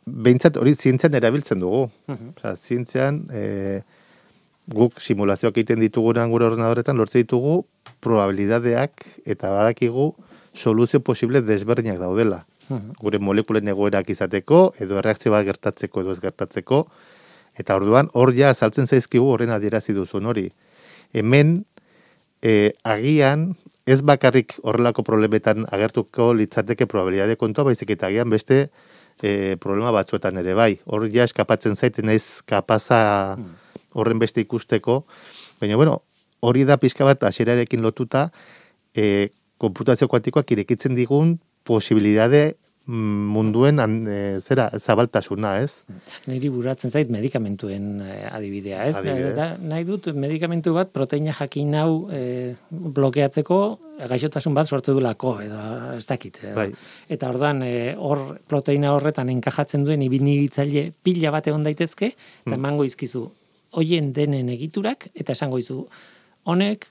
behintzat 0.05 0.57
hori 0.59 0.73
zientzian 0.75 1.13
erabiltzen 1.15 1.61
dugu. 1.63 1.85
Mhm. 2.11 2.33
Osea, 2.37 2.55
zientzian, 2.59 3.21
e, 3.31 3.81
guk 4.67 5.01
simulazioak 5.01 5.57
egiten 5.57 5.81
ditugunan 5.83 6.31
gure 6.31 6.47
ordenadoretan, 6.47 6.97
lortze 6.97 7.23
ditugu 7.23 7.63
probabilidadeak 8.03 9.05
eta 9.25 9.51
badakigu 9.51 10.13
soluzio 10.53 11.01
posible 11.01 11.41
desberdinak 11.41 11.99
daudela. 11.99 12.45
Mhm. 12.69 12.95
Gure 13.01 13.19
molekulen 13.19 13.67
egoerak 13.67 14.09
izateko, 14.09 14.73
edo 14.79 14.99
erreakzio 14.99 15.31
bat 15.31 15.45
gertatzeko 15.45 16.01
edo 16.01 16.11
ez 16.11 16.21
gertatzeko, 16.23 16.87
eta 17.59 17.75
orduan 17.75 18.09
hor 18.13 18.33
ja 18.33 18.49
azaltzen 18.49 18.87
zaizkigu 18.87 19.27
horren 19.29 19.51
adierazi 19.51 19.93
duzun 19.93 20.25
hori. 20.25 20.47
Hemen, 21.13 21.65
e, 22.41 22.73
agian, 22.83 23.55
ez 23.85 24.01
bakarrik 24.01 24.55
horrelako 24.63 25.03
problemetan 25.03 25.67
agertuko 25.71 26.33
litzateke 26.33 26.87
probabilidade 26.87 27.35
kontua, 27.35 27.67
baizik 27.67 27.89
eta 27.89 28.07
agian 28.07 28.29
beste 28.29 28.69
e, 29.21 29.57
problema 29.59 29.91
batzuetan 29.91 30.39
ere 30.39 30.55
bai. 30.55 30.79
Hor 30.85 31.09
ja 31.11 31.27
eskapatzen 31.27 31.75
zaiten 31.75 32.07
naiz 32.07 32.41
kapaza 32.47 33.35
horren 33.93 34.19
beste 34.19 34.41
ikusteko, 34.41 35.03
baina 35.61 35.77
bueno, 35.79 36.01
hori 36.43 36.65
da 36.67 36.77
pixka 36.77 37.07
bat 37.07 37.23
hasierarekin 37.23 37.81
lotuta, 37.81 38.27
e, 38.95 39.31
konputazio 39.57 40.09
kuantikoak 40.11 40.51
irekitzen 40.51 40.95
digun 40.95 41.37
posibilidade 41.63 42.55
mm, 42.85 43.27
munduen 43.33 43.79
an, 43.79 43.95
e, 44.07 44.19
zera 44.43 44.67
zabaltasuna, 44.79 45.55
ez? 45.63 45.83
niri 46.27 46.49
buratzen 46.51 46.91
zait 46.91 47.11
medikamentuen 47.11 48.01
eh, 48.03 48.25
adibidea, 48.31 48.87
ez? 48.89 48.95
Adibidez. 48.99 49.35
Da, 49.37 49.47
nahi 49.71 49.87
dut 49.87 50.09
medikamentu 50.19 50.75
bat 50.75 50.91
proteina 50.95 51.35
jakin 51.37 51.75
hau 51.79 51.93
eh, 52.13 52.55
blokeatzeko 52.69 53.59
gaixotasun 54.09 54.55
bat 54.57 54.67
sortu 54.67 54.95
duelako 54.97 55.37
edo 55.43 55.61
ez 55.97 56.05
dakit. 56.09 56.41
edo. 56.43 56.55
Bai. 56.57 56.69
Eta 57.13 57.29
ordan 57.31 57.63
eh, 57.67 57.93
hor 57.95 58.25
proteina 58.49 58.91
horretan 58.95 59.31
enkajatzen 59.31 59.85
duen 59.87 60.03
ibinibitzaile 60.03 60.89
pila 61.03 61.31
bat 61.35 61.47
egon 61.47 61.63
daitezke 61.63 62.11
eta 62.13 62.57
emango 62.59 62.87
izkizu 62.89 63.29
hoien 63.73 64.11
denen 64.13 64.49
egiturak 64.53 65.09
eta 65.13 65.35
esango 65.37 65.59
izu 65.61 65.83
honek 66.43 66.87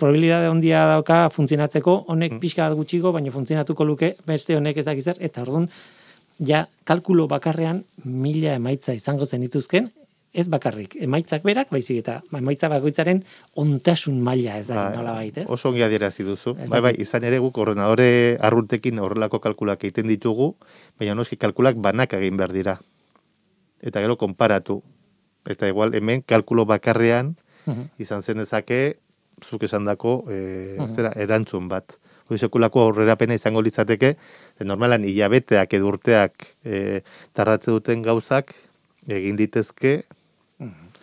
probabilidade 0.00 0.48
handia 0.50 0.84
dauka 0.96 1.28
funtzionatzeko, 1.30 1.96
honek 2.10 2.38
pixka 2.42 2.66
bat 2.68 2.76
gutxiko, 2.78 3.12
baina 3.14 3.30
funtzionatuko 3.30 3.86
luke, 3.86 4.14
beste 4.26 4.56
honek 4.56 4.80
ez 4.80 4.86
dakiz 4.88 5.04
zer, 5.12 5.20
eta 5.22 5.44
orduan, 5.44 5.68
ja, 6.46 6.64
kalkulo 6.88 7.28
bakarrean 7.30 7.84
mila 8.04 8.56
emaitza 8.58 8.96
izango 8.96 9.26
zenituzken, 9.26 9.90
ez 10.30 10.46
bakarrik, 10.46 10.94
emaitzak 11.02 11.42
berak, 11.42 11.72
baizik 11.74 12.00
eta 12.04 12.20
emaitza 12.38 12.68
bakoitzaren 12.70 13.24
ontasun 13.58 14.20
maila 14.22 14.60
ez 14.60 14.68
da, 14.68 14.76
Bai, 14.78 14.92
nola 14.96 15.14
baitez. 15.18 15.46
Oso 15.50 15.72
ongi 15.72 15.82
adierazi 15.82 16.26
duzu. 16.26 16.54
Ez 16.62 16.70
Bai, 16.70 16.80
bai, 16.86 16.92
izan 17.02 17.26
ere 17.26 17.40
guk 17.42 17.58
ordenadore 17.58 18.38
arruntekin 18.38 19.02
horrelako 19.02 19.40
kalkulak 19.42 19.82
egiten 19.84 20.06
ditugu, 20.10 20.52
baina 20.98 21.16
noski 21.18 21.38
kalkulak 21.40 21.82
banak 21.82 22.14
egin 22.18 22.38
behar 22.38 22.54
dira. 22.54 22.78
Eta 23.82 24.02
gero 24.04 24.16
konparatu. 24.20 24.80
Eta 25.46 25.68
igual 25.68 25.94
hemen 25.94 26.22
kalkulo 26.22 26.64
bakarrean 26.66 27.36
Mhm. 27.66 27.90
izan 27.98 28.22
zen 28.22 28.40
ezake 28.40 28.96
zuk 29.44 29.62
esandako 29.62 30.24
e, 30.30 30.76
zera 30.94 31.12
erantzun 31.16 31.68
bat. 31.68 31.96
Hori 32.28 32.38
sekulako 32.38 32.80
aurrerapena 32.86 33.34
izango 33.34 33.60
litzateke, 33.62 34.16
normalan 34.64 35.04
hilabeteak 35.04 35.72
edo 35.74 35.88
urteak 35.88 36.46
e, 36.64 37.02
tardatze 37.32 37.70
duten 37.70 38.02
gauzak 38.02 38.54
egin 39.08 39.36
ditezke 39.36 40.04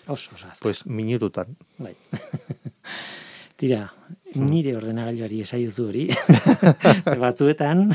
Oso, 0.08 0.32
oso, 0.36 0.48
azkar. 0.48 0.58
pues 0.62 0.86
minututan. 0.86 1.58
Bai. 1.78 1.96
Tira, 3.58 3.92
nire 4.36 4.76
ordenagailuari 4.78 5.42
esaiozu 5.42 5.88
hori. 5.90 6.08
Batzuetan. 7.24 7.90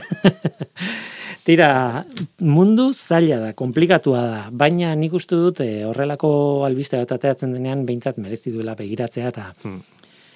Tira, 1.42 2.05
mundu 2.38 2.92
zaila 2.94 3.40
da, 3.42 3.52
komplikatua 3.59 4.20
da, 4.31 4.42
baina 4.52 4.92
nik 4.94 5.16
uste 5.18 5.35
dut 5.35 5.62
eh, 5.64 5.83
horrelako 5.88 6.31
albiste 6.68 7.00
bat 7.00 7.16
ateatzen 7.16 7.57
denean 7.57 7.83
behintzat 7.88 8.20
merezi 8.22 8.52
duela 8.55 8.76
begiratzea 8.78 9.33
eta 9.33 9.48
Hmm. 9.64 9.81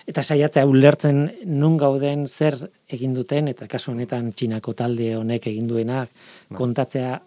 eta 0.07 0.23
saiatzea 0.23 0.67
ulertzen 0.67 1.31
nun 1.47 1.77
gauden 1.79 2.27
zer 2.27 2.59
egin 2.91 3.15
duten 3.15 3.49
eta 3.49 3.67
kasu 3.71 3.93
honetan 3.93 4.33
txinako 4.33 4.73
talde 4.73 5.15
honek 5.17 5.47
egin 5.47 5.69
duenak 5.69 6.11
kontatzea 6.55 7.21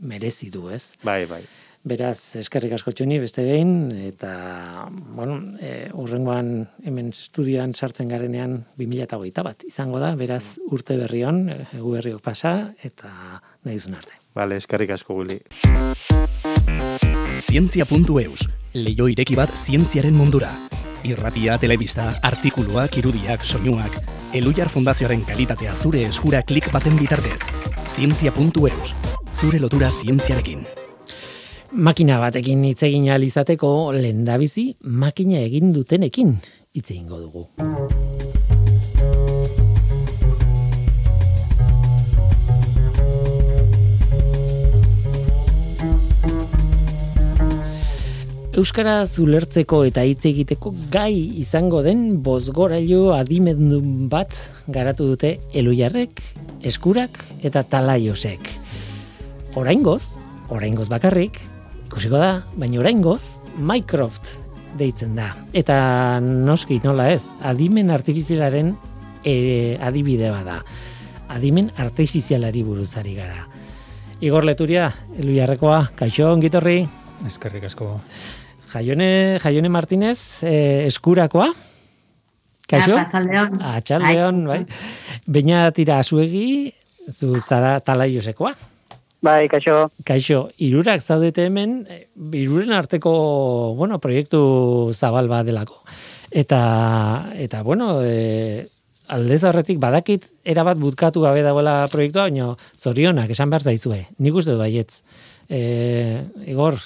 merezi 0.00 0.50
du, 0.50 0.68
ez? 0.70 0.94
Bai, 1.04 1.26
bai. 1.26 1.42
Beraz, 1.86 2.34
eskerrik 2.40 2.72
asko 2.74 2.90
txuni 2.90 3.20
beste 3.22 3.44
behin, 3.46 3.92
eta, 4.08 4.88
bueno, 5.14 5.36
e, 5.62 5.86
urrengoan 5.94 6.48
hemen 6.82 7.12
estudioan 7.12 7.76
sartzen 7.78 8.08
garenean 8.10 8.56
2008 8.80 9.44
bat 9.46 9.62
izango 9.68 10.00
da, 10.02 10.08
beraz, 10.18 10.56
urte 10.74 10.96
berri 10.98 11.22
hon, 11.22 11.44
egu 11.76 11.92
berriok 11.94 12.24
pasa, 12.24 12.72
eta 12.82 13.12
nahi 13.62 13.76
duzun 13.78 13.94
arte. 14.00 14.18
Vale, 14.34 14.58
eskerrik 14.58 14.90
asko 14.96 15.14
Willy. 15.20 15.38
Zientzia.eus, 17.46 18.48
leio 18.74 19.06
ireki 19.12 19.38
bat 19.38 19.54
zientziaren 19.54 20.16
mundura. 20.18 20.50
Irratia, 21.06 21.54
telebista, 21.62 22.08
artikuluak, 22.26 22.98
irudiak, 22.98 23.46
soinuak, 23.46 24.00
Elujar 24.34 24.72
Fundazioaren 24.74 25.22
kalitatea 25.28 25.76
zure 25.78 26.02
eskura 26.08 26.42
klik 26.42 26.66
baten 26.74 26.98
bitartez. 26.98 27.38
Zientzia.eus, 27.94 28.90
zure 29.38 29.62
lotura 29.62 29.92
zientziarekin. 29.94 30.66
Makina 31.76 32.16
batekin 32.16 32.62
hitz 32.64 32.86
egin 32.86 33.04
ahal 33.10 33.24
izateko 33.26 33.68
lendabizi 33.92 34.62
makina 34.80 35.42
egin 35.44 35.74
dutenekin 35.74 36.30
hitz 36.72 36.86
egingo 36.88 37.18
dugu. 37.20 37.42
Euskara 48.56 48.94
zulertzeko 49.04 49.82
eta 49.84 50.00
hitz 50.08 50.24
egiteko 50.30 50.72
gai 50.94 51.12
izango 51.42 51.82
den 51.84 52.22
bozgorailu 52.24 53.10
adimendun 53.18 54.06
bat 54.08 54.32
garatu 54.72 55.10
dute 55.10 55.34
elujarrek, 55.52 56.24
eskurak 56.64 57.20
eta 57.44 57.66
talaiosek. 57.68 58.48
Oraingoz, 59.60 60.16
oraingoz 60.48 60.88
bakarrik, 60.88 61.36
ikusiko 61.86 62.18
da, 62.18 62.42
baina 62.58 62.80
oraingoz 62.82 63.38
Mycroft 63.56 64.34
deitzen 64.76 65.16
da. 65.16 65.30
Eta 65.56 66.20
noski 66.20 66.80
nola 66.84 67.08
ez, 67.14 67.32
adimen 67.46 67.90
artifizialaren 67.94 68.74
e, 69.24 69.78
adibide 69.80 70.30
bada. 70.34 70.60
Adimen 71.32 71.72
artifizialari 71.80 72.62
buruzari 72.66 73.16
gara. 73.16 73.46
Igor 74.20 74.46
Leturia, 74.48 74.90
Elujarrekoa, 75.18 75.82
kaixo 75.96 76.30
ongitorri, 76.32 76.84
Eskerrik 77.24 77.64
asko. 77.64 77.94
Jaione, 78.72 79.38
Jaione 79.40 79.68
Martinez, 79.72 80.42
eh, 80.42 80.86
eskurakoa, 80.86 81.48
kaixo? 82.68 82.96
Arratsaldeon. 82.96 83.60
Atxaldeon, 83.62 84.42
bai. 84.50 84.60
Baina 85.26 85.70
tira 85.72 86.00
azuegi, 86.02 86.74
zu 87.12 87.38
zara 87.40 87.78
talaiosekoa. 87.80 88.52
Bai, 89.26 89.48
kaixo. 89.50 89.88
Kaixo, 90.06 90.44
irurak 90.62 91.02
zaudete 91.02 91.48
hemen, 91.48 91.80
eh, 91.90 92.04
iruren 92.38 92.72
arteko, 92.76 93.74
bueno, 93.78 93.98
proiektu 94.02 94.92
zabal 94.94 95.26
bat 95.32 95.46
delako. 95.48 95.80
Eta, 96.30 97.30
eta 97.34 97.62
bueno, 97.66 98.00
e, 98.04 98.66
aldez 99.08 99.40
horretik 99.46 99.78
badakit 99.82 100.26
erabat 100.44 100.78
butkatu 100.78 101.22
gabe 101.24 101.42
dagoela 101.46 101.86
proiektua, 101.90 102.26
baina 102.28 102.50
zorionak 102.76 103.30
esan 103.34 103.50
behar 103.50 103.64
zaizue. 103.66 104.02
Nik 104.18 104.34
uste 104.34 104.52
du 104.54 104.58
baietz. 104.60 105.00
E, 105.48 105.60
Igor, 106.50 106.78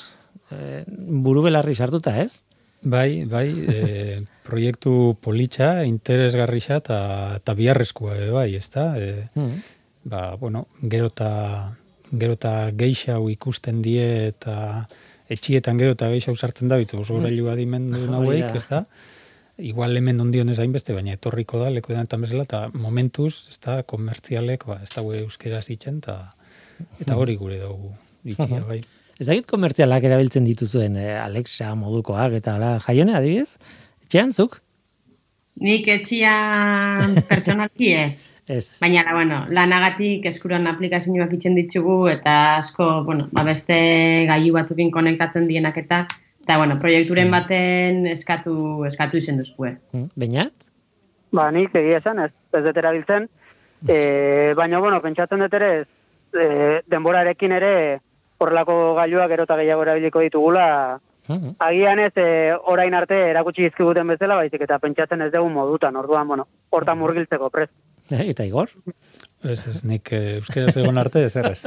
e, 0.52 0.84
buru 0.86 1.42
belarri 1.48 1.74
sartuta, 1.74 2.14
ez? 2.22 2.44
Bai, 2.82 3.24
bai, 3.28 3.48
e, 3.68 4.20
proiektu 4.48 5.16
politxa, 5.20 5.84
interesgarrixa 5.88 6.78
eta, 6.84 7.56
biharrezkoa, 7.58 8.16
e, 8.16 8.30
bai, 8.36 8.48
ez 8.60 8.68
da? 8.72 8.86
E, 8.96 9.28
Mm. 9.34 9.60
ba, 10.04 10.36
bueno, 10.40 10.66
gero 10.82 11.10
eta 11.10 11.76
gero 12.10 12.36
eta 12.38 12.52
geixau 12.76 13.28
ikusten 13.30 13.80
die 13.82 14.04
eta 14.30 14.86
etxietan 15.30 15.78
gero 15.78 15.94
eta 15.94 16.10
geixau 16.10 16.34
sartzen 16.36 16.70
da 16.70 16.78
bitu, 16.80 17.00
oso 17.00 17.18
gorailu 17.18 17.48
adimendu 17.52 17.98
Hori 18.00 18.12
naueik, 18.12 18.46
da. 18.48 18.56
ez 18.58 18.66
da? 18.68 18.84
Igual 19.70 19.96
hemen 19.96 20.20
ondion 20.24 20.48
ez 20.48 20.58
hainbeste, 20.58 20.94
baina 20.96 21.14
etorriko 21.14 21.60
da, 21.60 21.68
leku 21.70 21.92
eta 21.94 22.18
bezala, 22.18 22.46
eta 22.48 22.62
momentuz, 22.74 23.50
ez 23.52 23.58
da, 23.62 23.82
komertzialek, 23.82 24.64
ba, 24.66 24.80
ez 24.82 24.88
da 24.94 25.04
euskera 25.20 25.60
zitzen, 25.60 26.00
eta, 26.00 26.16
eta 27.04 27.18
hori 27.20 27.36
gure 27.36 27.60
dugu, 27.60 27.92
itxia, 28.24 28.64
bai. 28.66 28.80
Ez 29.20 29.28
dakit 29.28 29.46
komertzialak 29.46 30.06
erabiltzen 30.08 30.46
dituzuen, 30.48 30.96
eh, 30.96 31.18
Alexa 31.20 31.74
modukoak 31.76 32.38
eta 32.38 32.56
ala, 32.56 32.78
jaione 32.86 33.12
adibidez? 33.18 33.58
Etxean 34.06 34.32
zuk? 34.32 34.62
Nik 35.60 35.88
etxian 35.92 37.18
pertsonalki 37.28 37.92
ez. 38.00 38.14
Ez. 38.50 38.80
Baina, 38.82 39.04
la, 39.06 39.12
bueno, 39.14 39.36
lanagatik 39.54 40.24
eskuran 40.26 40.66
aplikazioak 40.66 41.36
itzen 41.36 41.54
ditugu 41.54 42.08
eta 42.10 42.56
asko, 42.56 43.04
bueno, 43.06 43.28
ba 43.30 43.44
beste 43.46 43.76
gailu 44.26 44.56
batzukin 44.56 44.90
konektatzen 44.90 45.46
dienak 45.46 45.76
eta 45.78 46.00
eta 46.42 46.56
bueno, 46.58 46.78
proiekturen 46.82 47.30
baten 47.30 48.08
eskatu 48.10 48.82
eskatu 48.88 49.20
izen 49.20 49.38
duzkue. 49.38 49.76
Mm, 49.92 50.08
Beñat? 50.18 50.66
Ba, 51.30 51.44
nik 51.54 51.76
egia 51.78 52.00
esan, 52.00 52.24
ez, 52.24 52.32
ez 52.56 52.62
dut 52.64 52.80
erabiltzen. 52.82 53.28
E, 53.86 53.98
baina, 54.58 54.80
bueno, 54.82 54.98
pentsatzen 55.04 55.44
dut 55.44 55.54
ere, 55.54 55.70
e, 56.34 56.48
denborarekin 56.90 57.54
ere 57.54 57.72
horrelako 58.40 58.96
gailuak 58.98 59.30
gero 59.30 59.46
eta 59.46 59.60
gehiago 59.60 59.86
erabiliko 59.86 60.24
ditugula. 60.26 60.66
Mm, 61.28 61.54
Agian 61.68 62.02
ez, 62.02 62.12
e, 62.18 62.26
orain 62.72 62.98
arte 62.98 63.20
erakutsi 63.30 63.68
dizkiguten 63.68 64.10
bezala, 64.10 64.40
baizik 64.42 64.66
eta 64.66 64.80
pentsatzen 64.82 65.22
ez 65.22 65.30
dugu 65.36 65.54
modutan, 65.54 66.02
orduan, 66.02 66.26
bueno, 66.26 66.48
hortan 66.74 66.98
murgiltzeko 66.98 67.54
prest. 67.54 67.76
Eh, 68.10 68.30
Eta 68.32 68.44
Igor? 68.46 68.70
Ez, 69.40 69.62
ez, 69.70 69.80
nik 69.88 70.10
eh, 70.12 70.38
euskaraz 70.40 70.74
egon 70.76 70.98
arte, 71.00 71.22
ez 71.24 71.36
errez. 71.38 71.62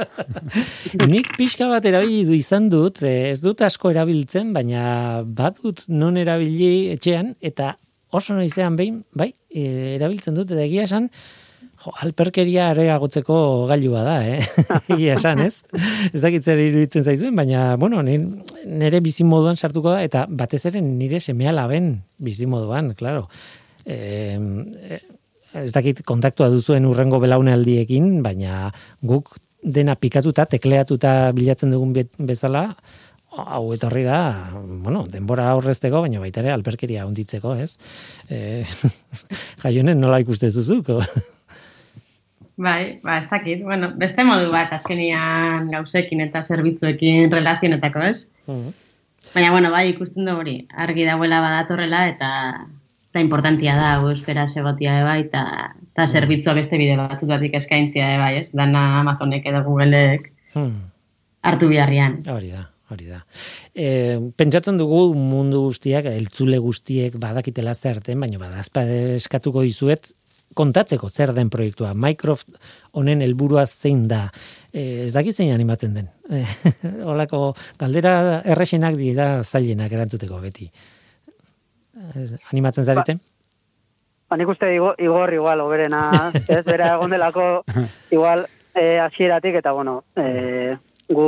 Nik 1.10 1.32
pixka 1.38 1.66
bat 1.70 1.84
erabili 1.88 2.22
du 2.28 2.36
izan 2.36 2.68
dut, 2.70 3.00
eh, 3.02 3.30
ez 3.32 3.40
dut 3.42 3.64
asko 3.66 3.90
erabiltzen, 3.90 4.52
baina 4.54 5.22
badut 5.24 5.82
non 5.90 6.20
erabili 6.20 6.92
etxean, 6.92 7.32
eta 7.42 7.72
oso 8.14 8.36
noizean 8.36 8.76
behin, 8.78 9.00
bai, 9.16 9.32
erabiltzen 9.50 10.36
dut, 10.38 10.52
eta 10.54 10.62
egia 10.62 10.84
esan, 10.86 11.08
jo, 11.82 11.94
alperkeria 12.04 12.68
areagotzeko 12.70 13.38
gailua 13.72 14.04
da, 14.06 14.14
eh? 14.22 14.38
egia 14.94 15.18
esan, 15.18 15.42
ez? 15.42 15.64
Ez 16.12 16.22
dakit 16.22 16.46
zer 16.46 16.62
iruditzen 16.62 17.02
zaizuen, 17.02 17.34
baina, 17.34 17.72
bueno, 17.80 18.04
nire, 18.04 19.02
bizimoduan 19.02 19.58
sartuko 19.58 19.96
da, 19.96 20.04
eta 20.06 20.28
batez 20.30 20.62
ere 20.70 20.84
nire 20.84 21.18
semea 21.18 21.56
laben 21.56 21.96
bizimoduan, 22.22 22.94
claro. 22.94 23.26
Eh, 23.84 24.38
eh, 24.94 25.02
ez 25.54 25.70
dakit 25.74 26.02
kontaktua 26.06 26.48
duzuen 26.52 26.86
urrengo 26.88 27.20
belaunaldiekin, 27.22 28.22
baina 28.24 28.68
guk 29.02 29.36
dena 29.64 29.94
pikatuta, 29.96 30.46
tekleatuta 30.50 31.32
bilatzen 31.36 31.72
dugun 31.72 31.94
be- 31.96 32.10
bezala, 32.18 32.66
hau 33.34 33.72
etorri 33.74 34.04
da, 34.06 34.18
bueno, 34.54 35.04
denbora 35.10 35.48
aurrezteko, 35.54 36.02
baina 36.04 36.20
baita 36.22 36.42
ere 36.42 36.52
alperkeria 36.54 37.06
hunditzeko, 37.06 37.54
ez? 37.58 37.76
E, 38.34 38.64
jaionen 39.62 39.98
nola 40.00 40.20
ikuste 40.22 40.48
zuzuko? 40.50 41.00
Bai, 42.56 43.00
ba, 43.02 43.18
ez 43.18 43.26
dakit. 43.28 43.64
Bueno, 43.66 43.90
beste 43.98 44.24
modu 44.24 44.52
bat 44.52 44.72
azkenian 44.72 45.66
gauzekin 45.72 46.22
eta 46.24 46.42
zerbitzuekin 46.42 47.32
relazionetako, 47.32 48.04
ez? 48.06 48.28
Baina, 49.34 49.50
bueno, 49.50 49.70
bai, 49.74 49.88
ikusten 49.90 50.28
du 50.28 50.36
hori, 50.38 50.56
argi 50.70 51.04
dauela 51.08 51.40
badatorrela 51.42 52.06
eta 52.12 52.30
eta 53.14 53.22
importantia 53.22 53.76
da, 53.78 53.92
hau 53.94 54.08
euskera 54.10 54.42
segotia 54.50 54.96
bai, 55.06 55.20
eta, 55.28 55.44
eta 55.92 56.06
zerbitzua 56.10 56.56
beste 56.58 56.80
bide 56.80 56.96
batzutatik 56.98 57.52
eskaintzia 57.54 58.08
ere 58.10 58.18
bai, 58.18 58.32
ez? 58.40 58.48
Dana 58.58 58.98
Amazonek 58.98 59.46
edo 59.46 59.62
Googleek 59.62 60.32
Hmm. 60.54 60.90
hartu 61.42 61.68
biharrian. 61.70 62.20
Hori 62.30 62.50
da, 62.50 62.64
hori 62.90 63.06
da. 63.10 63.20
E, 63.74 64.18
pentsatzen 64.38 64.78
dugu 64.78 65.14
mundu 65.14 65.62
guztiak, 65.68 66.06
eltzule 66.10 66.58
guztiek 66.62 67.14
badakitela 67.22 67.74
zer 67.74 68.00
den, 68.02 68.18
baina 68.22 68.38
badazpa 68.38 68.82
eskatuko 69.16 69.62
dizuet 69.62 70.10
kontatzeko 70.54 71.08
zer 71.10 71.32
den 71.34 71.50
proiektua. 71.50 71.92
Microsoft 71.94 72.54
honen 72.94 73.22
helburua 73.22 73.66
zein 73.66 74.08
da. 74.10 74.28
E, 74.72 75.04
ez 75.06 75.12
dakit 75.14 75.34
zein 75.34 75.54
animatzen 75.54 75.94
den. 75.94 76.10
E, 76.34 76.42
Olako 77.04 77.52
galdera 77.78 78.40
erresenak 78.42 78.94
dira 78.96 79.42
zailenak 79.44 79.92
erantzuteko 79.92 80.38
beti. 80.40 80.70
Animatzen 82.50 82.84
zarete? 82.84 83.18
Ba, 84.28 84.38
nik 84.40 84.48
uste 84.48 84.70
Igor, 84.74 84.96
Igor 84.98 85.32
igual, 85.34 85.60
oberena, 85.60 86.30
ez, 86.48 86.64
bera 86.72 86.94
egon 86.96 87.12
delako, 87.12 87.48
igual, 88.10 88.46
e, 88.74 88.98
hasieratik 88.98 89.60
eta, 89.60 89.72
bueno, 89.76 90.02
e, 90.16 90.76
gu, 91.08 91.26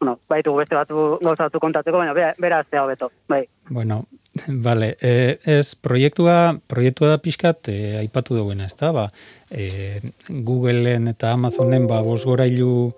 bueno, 0.00 0.18
baitu 0.28 0.54
beste 0.58 0.76
batzu 0.76 1.06
gauza 1.22 1.48
batzu 1.48 1.62
kontatzeko, 1.62 2.02
baina 2.02 2.12
bera, 2.16 2.34
bera 2.38 2.60
aztea 2.62 2.84
hobeto, 2.84 3.10
bai. 3.28 3.44
Bueno, 3.70 4.04
vale, 4.68 4.96
e, 5.00 5.40
ez 5.56 5.74
proiektua, 5.74 6.58
proiektua 6.70 7.14
da 7.14 7.22
pixkat 7.24 7.72
e, 7.72 7.78
aipatu 8.02 8.36
duguena, 8.36 8.68
ez 8.68 8.76
da, 8.78 8.92
ba, 8.92 9.08
e, 9.50 10.00
Googleen 10.28 11.08
eta 11.10 11.32
Amazonen 11.32 11.88
ba, 11.90 12.02
bosgorailu 12.04 12.92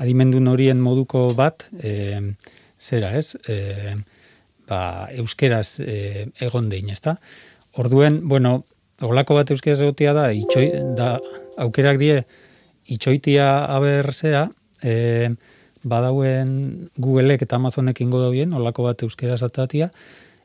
adimendun 0.00 0.48
horien 0.52 0.80
moduko 0.80 1.30
bat, 1.36 1.66
e, 1.80 2.20
zera, 2.80 3.16
ez, 3.16 3.34
e, 3.48 3.96
ba, 4.70 4.80
euskeraz 5.18 5.80
e, 5.82 6.28
egon 6.46 6.70
dein, 6.70 6.90
ez 6.94 7.00
da. 7.04 7.16
Orduen, 7.80 8.22
bueno, 8.28 8.60
olako 9.06 9.36
bat 9.40 9.50
euskeraz 9.50 9.80
egotia 9.82 10.14
da, 10.16 10.30
itxoi, 10.36 10.68
da 10.96 11.16
aukerak 11.60 12.00
die, 12.00 12.20
itxoitia 12.90 13.50
aberzea, 13.76 14.48
e, 14.82 15.30
badauen 15.84 16.90
Googleek 17.00 17.46
eta 17.46 17.56
Amazonek 17.56 18.02
ingo 18.04 18.20
dauen, 18.22 18.52
olako 18.56 18.88
bat 18.88 19.04
euskeraz 19.06 19.42
atatia, 19.46 19.90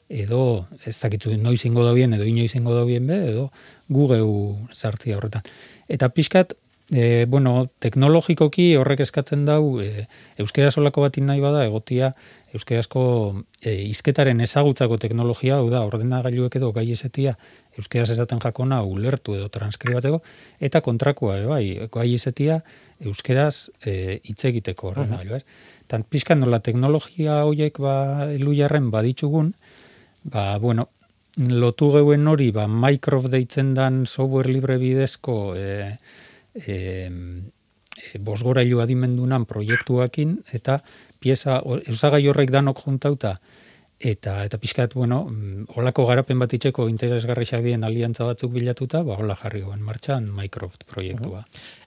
edo 0.09 0.67
ez 0.85 0.95
dakitzu 1.01 1.33
noiz 1.41 1.63
ingo 1.65 1.83
dauen, 1.85 2.13
edo 2.13 2.27
inoiz 2.27 2.53
ingo 2.55 2.75
dauen 2.75 3.07
be, 3.09 3.17
edo 3.31 3.49
Google 3.89 4.29
sartzia 4.71 5.17
horretan. 5.17 5.43
Eta 5.91 6.09
pixkat, 6.13 6.53
e, 6.93 7.25
bueno, 7.27 7.67
teknologikoki 7.81 8.75
horrek 8.79 9.01
eskatzen 9.05 9.45
dau, 9.49 9.81
e, 9.81 10.07
euskeraz 10.41 10.77
olako 10.77 11.05
bat 11.07 11.17
nahi 11.17 11.41
bada, 11.43 11.65
egotia 11.65 12.13
euskerazko 12.55 13.03
e, 13.61 13.73
izketaren 13.89 14.39
ezagutzako 14.45 14.97
teknologia, 15.01 15.59
hau 15.59 15.69
da, 15.71 15.83
ordenagailuek 15.87 16.57
edo 16.59 16.71
gai 16.75 16.87
esetia, 16.95 17.35
euskeraz 17.77 18.09
esaten 18.15 18.39
jakona 18.43 18.81
ulertu 18.87 19.35
edo 19.35 19.49
transkribatzeko, 19.51 20.21
eta 20.63 20.81
kontrakoa, 20.85 21.37
e, 21.41 21.45
bai, 21.51 21.63
gai 21.91 22.07
esetia 22.15 22.61
euskeraz 23.03 23.69
e, 23.83 24.19
hitz 24.23 24.41
egiteko 24.51 24.93
ordenagailu, 24.93 25.39
ez? 25.39 25.73
Tan 25.91 26.05
pixkan 26.09 26.39
nola 26.41 26.61
teknologia 26.65 27.43
horiek 27.45 27.77
ba, 27.83 27.95
elujarren 28.33 28.89
baditzugun, 28.93 29.51
ba, 30.31 30.55
bueno, 30.63 30.89
lotu 31.37 31.91
geuen 31.93 32.27
hori, 32.27 32.51
ba, 32.55 32.67
Microsoft 32.71 33.33
deitzen 33.33 33.73
dan 33.75 34.05
software 34.07 34.51
libre 34.51 34.77
bidezko 34.81 35.37
e, 35.59 35.97
e, 36.55 36.75
e, 36.75 38.19
bosgorailu 38.23 38.79
adimendunan 38.83 39.45
proiektuakin, 39.49 40.39
eta 40.55 40.79
pieza, 41.25 41.59
osagai 41.65 42.23
horrek 42.29 42.53
danok 42.53 42.83
juntauta, 42.85 43.35
eta 43.99 44.43
eta 44.45 44.59
pixkat, 44.61 44.93
bueno, 44.93 45.23
mm, 45.29 45.77
olako 45.79 46.05
garapen 46.09 46.41
bat 46.41 46.53
itxeko 46.53 46.89
interesgarriak 46.91 47.63
dien 47.65 47.83
aliantza 47.87 48.27
batzuk 48.27 48.51
bilatuta, 48.53 49.01
ba, 49.07 49.17
hola 49.17 49.37
jarri 49.39 49.63
goen 49.65 49.81
martxan 49.81 50.27
Microsoft 50.35 50.85
proiektua. 50.91 51.45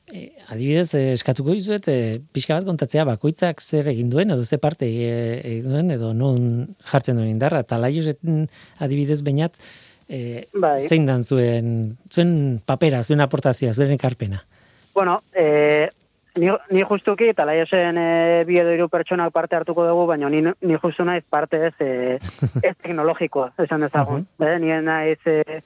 E, 0.08 0.30
adibidez, 0.48 0.94
eh, 0.96 1.12
eskatuko 1.12 1.52
dizuet, 1.52 1.84
e, 1.92 2.18
pixka 2.32 2.56
bat 2.56 2.64
kontatzea 2.64 3.04
bakoitzak 3.04 3.60
zer 3.60 3.90
egin 3.92 4.08
duen, 4.10 4.32
edo 4.32 4.44
ze 4.44 4.56
parte 4.58 4.88
egin 4.88 5.68
duen, 5.68 5.92
edo 5.92 6.14
non 6.16 6.74
jartzen 6.88 7.20
duen 7.20 7.28
indarra. 7.28 7.60
Eta 7.66 7.76
laiosetan 7.78 8.48
adibidez 8.80 9.20
bainat, 9.22 9.60
e, 10.08 10.48
Bai. 10.54 10.80
zein 10.80 11.04
dan 11.06 11.24
zuen, 11.24 11.98
zuen 12.08 12.62
papera, 12.64 13.04
zuen 13.04 13.20
aportazioa, 13.20 13.74
zuen 13.74 13.92
ekarpena. 13.92 14.40
Bueno, 14.94 15.20
e, 15.36 15.90
ni, 16.38 16.48
ni 16.70 16.82
justuki, 16.86 17.28
eta 17.32 17.44
laiosen 17.48 17.98
e, 18.00 18.08
bi 18.48 18.58
edo 18.60 18.72
hiru 18.74 18.88
pertsonak 18.92 19.32
parte 19.34 19.58
hartuko 19.58 19.86
dugu, 19.86 20.06
baina 20.10 20.30
ni, 20.32 20.42
ni 20.42 20.78
justu 20.80 21.04
naiz 21.04 21.24
parte 21.28 21.60
ez, 21.68 21.74
e, 21.80 22.16
ez 22.62 22.74
teknologikoa, 22.82 23.52
esan 23.64 23.84
dezagun. 23.86 24.26
uh 24.38 24.56
Ni 24.62 24.72
naiz 24.82 25.18
e, 25.26 25.60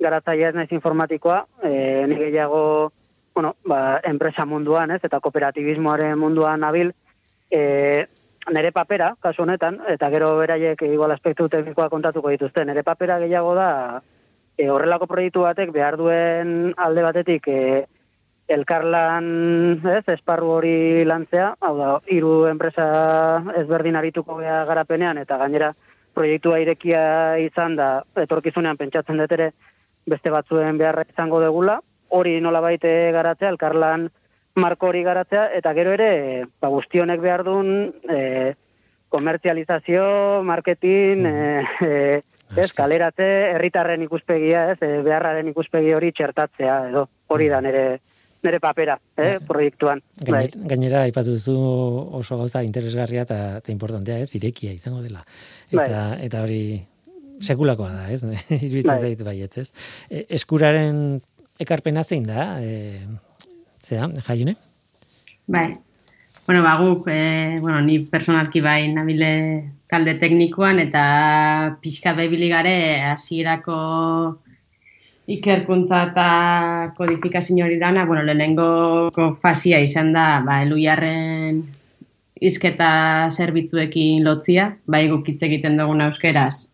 garatzaia 0.00 0.50
ez 0.50 0.54
naiz 0.54 0.70
informatikoa, 0.72 1.44
e, 1.62 2.06
ni 2.08 2.18
gehiago, 2.20 2.92
bueno, 3.34 3.54
ba, 3.64 4.00
enpresa 4.04 4.46
munduan, 4.46 4.90
ez, 4.90 5.00
eta 5.02 5.20
kooperatibismoaren 5.20 6.18
munduan 6.18 6.60
nabil, 6.60 6.92
e, 7.50 8.06
nere 8.50 8.72
papera, 8.72 9.14
kasu 9.22 9.44
honetan, 9.44 9.80
eta 9.88 10.08
gero 10.10 10.34
beraiek 10.38 10.82
igual 10.88 11.14
aspektu 11.14 11.48
teknikoa 11.48 11.88
kontatuko 11.88 12.32
dituzte, 12.32 12.64
nere 12.64 12.82
papera 12.82 13.20
gehiago 13.22 13.54
da, 13.54 13.70
e, 14.58 14.68
horrelako 14.70 15.06
proiektu 15.10 15.44
batek 15.46 15.72
behar 15.74 15.96
duen 16.00 16.72
alde 16.76 17.04
batetik 17.06 17.48
e, 17.48 17.84
elkarlan, 18.52 19.26
ez, 19.96 20.04
esparru 20.14 20.50
hori 20.58 21.04
lantzea, 21.08 21.52
hau 21.60 21.72
da, 21.78 21.88
hiru 22.12 22.32
enpresa 22.50 22.86
ezberdin 23.62 23.96
arituko 23.98 24.38
gea 24.40 24.62
garapenean, 24.68 25.20
eta 25.22 25.38
gainera 25.40 25.72
proiektua 26.14 26.58
irekia 26.60 27.02
izan 27.40 27.76
da, 27.78 27.92
etorkizunean 28.24 28.78
pentsatzen 28.80 29.20
dut 29.22 29.32
ere, 29.38 29.52
beste 30.08 30.32
batzuen 30.34 30.78
beharra 30.80 31.06
izango 31.08 31.40
degula, 31.40 31.78
hori 32.12 32.38
nola 32.44 32.60
baite 32.60 32.90
garatzea, 33.14 33.52
elkarlan 33.54 34.10
marko 34.60 34.90
hori 34.90 35.02
garatzea, 35.06 35.46
eta 35.56 35.72
gero 35.78 35.94
ere, 35.96 36.10
ba, 36.60 36.68
guztionek 36.74 37.22
behar 37.22 37.44
duen, 37.46 37.92
e, 38.04 38.52
komertzializazio, 39.12 40.04
marketing, 40.44 41.26
e, 41.26 41.64
e, 41.86 42.22
ez, 42.56 42.70
kaleratze, 42.76 43.28
herritarren 43.54 44.04
ikuspegia, 44.04 44.66
ez, 44.74 44.78
beharraren 45.04 45.48
ikuspegi 45.52 45.94
hori 45.96 46.12
txertatzea, 46.12 46.78
edo, 46.90 47.06
hori 47.32 47.48
da 47.52 47.60
nere, 47.64 47.86
nere 48.42 48.60
papera, 48.60 48.98
eh, 49.16 49.38
proiektuan. 49.46 50.02
Bai. 50.28 50.46
Gainera, 50.70 51.02
aipatu 51.08 51.36
duzu 51.36 51.56
oso 52.20 52.38
gauza 52.40 52.62
interesgarria 52.66 53.26
eta, 53.26 53.38
eta 53.62 53.72
importantea, 53.74 54.18
ez, 54.22 54.32
irekia 54.38 54.72
izango 54.72 55.02
dela. 55.02 55.22
Eta, 55.70 55.84
bai. 55.84 56.26
eta 56.26 56.42
hori 56.42 56.62
sekulakoa 57.42 57.92
da, 57.94 58.08
ez, 58.10 58.22
iruditzen 58.66 58.94
bai. 58.94 58.98
zaitu 59.00 59.28
baiet, 59.28 59.56
ez. 59.62 59.70
E, 60.10 60.26
eskuraren 60.40 61.20
ekarpena 61.62 62.04
zein 62.04 62.26
da, 62.26 62.50
e, 62.62 63.00
zera, 63.82 64.10
jaiune? 64.26 64.58
Bai, 65.50 65.70
Bueno, 66.44 66.64
ba, 66.64 66.74
guk, 66.74 67.06
e, 67.06 67.58
bueno, 67.60 67.80
ni 67.80 68.00
personalki 68.00 68.60
bai 68.60 68.88
nabile 68.90 69.28
talde 69.86 70.16
teknikoan 70.18 70.80
eta 70.82 71.02
pixka 71.80 72.16
behibili 72.18 72.48
gare 72.50 72.72
hasierako 73.12 73.76
ikerkuntza 75.36 76.02
eta 76.10 76.26
kodifikazio 76.96 77.64
hori 77.64 77.78
dana, 77.80 78.04
bueno, 78.08 78.22
lehenengo 78.26 79.10
fasia 79.42 79.80
izan 79.80 80.12
da, 80.12 80.26
ba, 80.46 80.60
eluiarren 80.66 81.62
izketa 82.42 82.90
zerbitzuekin 83.30 84.24
lotzia, 84.26 84.72
bai 84.86 85.06
guk 85.08 85.28
hitz 85.30 85.40
egiten 85.46 85.78
dugun 85.78 86.02
euskeraz, 86.08 86.72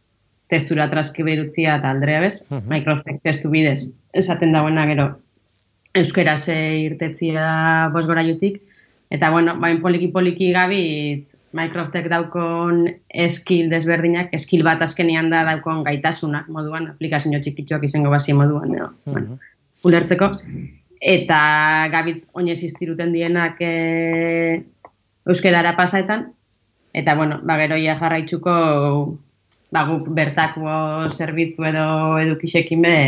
testura 0.48 0.88
transkriberutzia 0.88 1.76
eta 1.78 1.90
aldrea 1.92 2.20
bez, 2.24 2.46
uh 2.48 2.56
-huh. 2.56 2.62
Microsoft 2.72 3.22
testu 3.22 3.50
bidez, 3.50 3.90
esaten 4.12 4.52
dagoena 4.52 4.86
gero, 4.86 5.11
euskeraz 5.94 6.48
irtetzia 6.48 7.90
bosgora 7.92 8.24
jutik, 8.24 8.62
Eta, 9.11 9.30
bueno, 9.30 9.54
bain 9.61 9.80
poliki-poliki 9.80 10.50
gabit, 10.52 11.30
Microsoftek 11.57 12.11
daukon 12.12 12.82
eskil 13.09 13.70
desberdinak, 13.72 14.32
eskil 14.36 14.64
bat 14.66 14.82
azkenian 14.84 15.30
da 15.32 15.44
daukon 15.49 15.80
gaitasunak 15.86 16.49
moduan, 16.53 16.90
aplikazio 16.92 17.40
txikitxoak 17.40 17.86
izango 17.88 18.12
basi 18.12 18.34
moduan, 18.36 18.74
no? 18.74 18.90
Uh 19.07 19.14
bueno, 19.14 19.38
ulertzeko. 19.88 20.28
Eta 21.01 21.38
gabitz 21.92 22.26
oinez 22.34 22.59
iztiruten 22.66 23.14
dienak 23.14 23.62
e, 23.62 24.64
euskerara 25.28 25.72
pasaetan, 25.78 26.26
eta, 26.92 27.14
bueno, 27.14 27.38
bageroia 27.46 27.94
jarraitzuko 28.01 28.55
ba, 29.72 29.84
guk 29.88 30.09
bertako 30.16 31.09
zerbitzu 31.14 31.64
edo 31.70 31.86
edukisekin 32.20 32.84
be, 32.84 32.99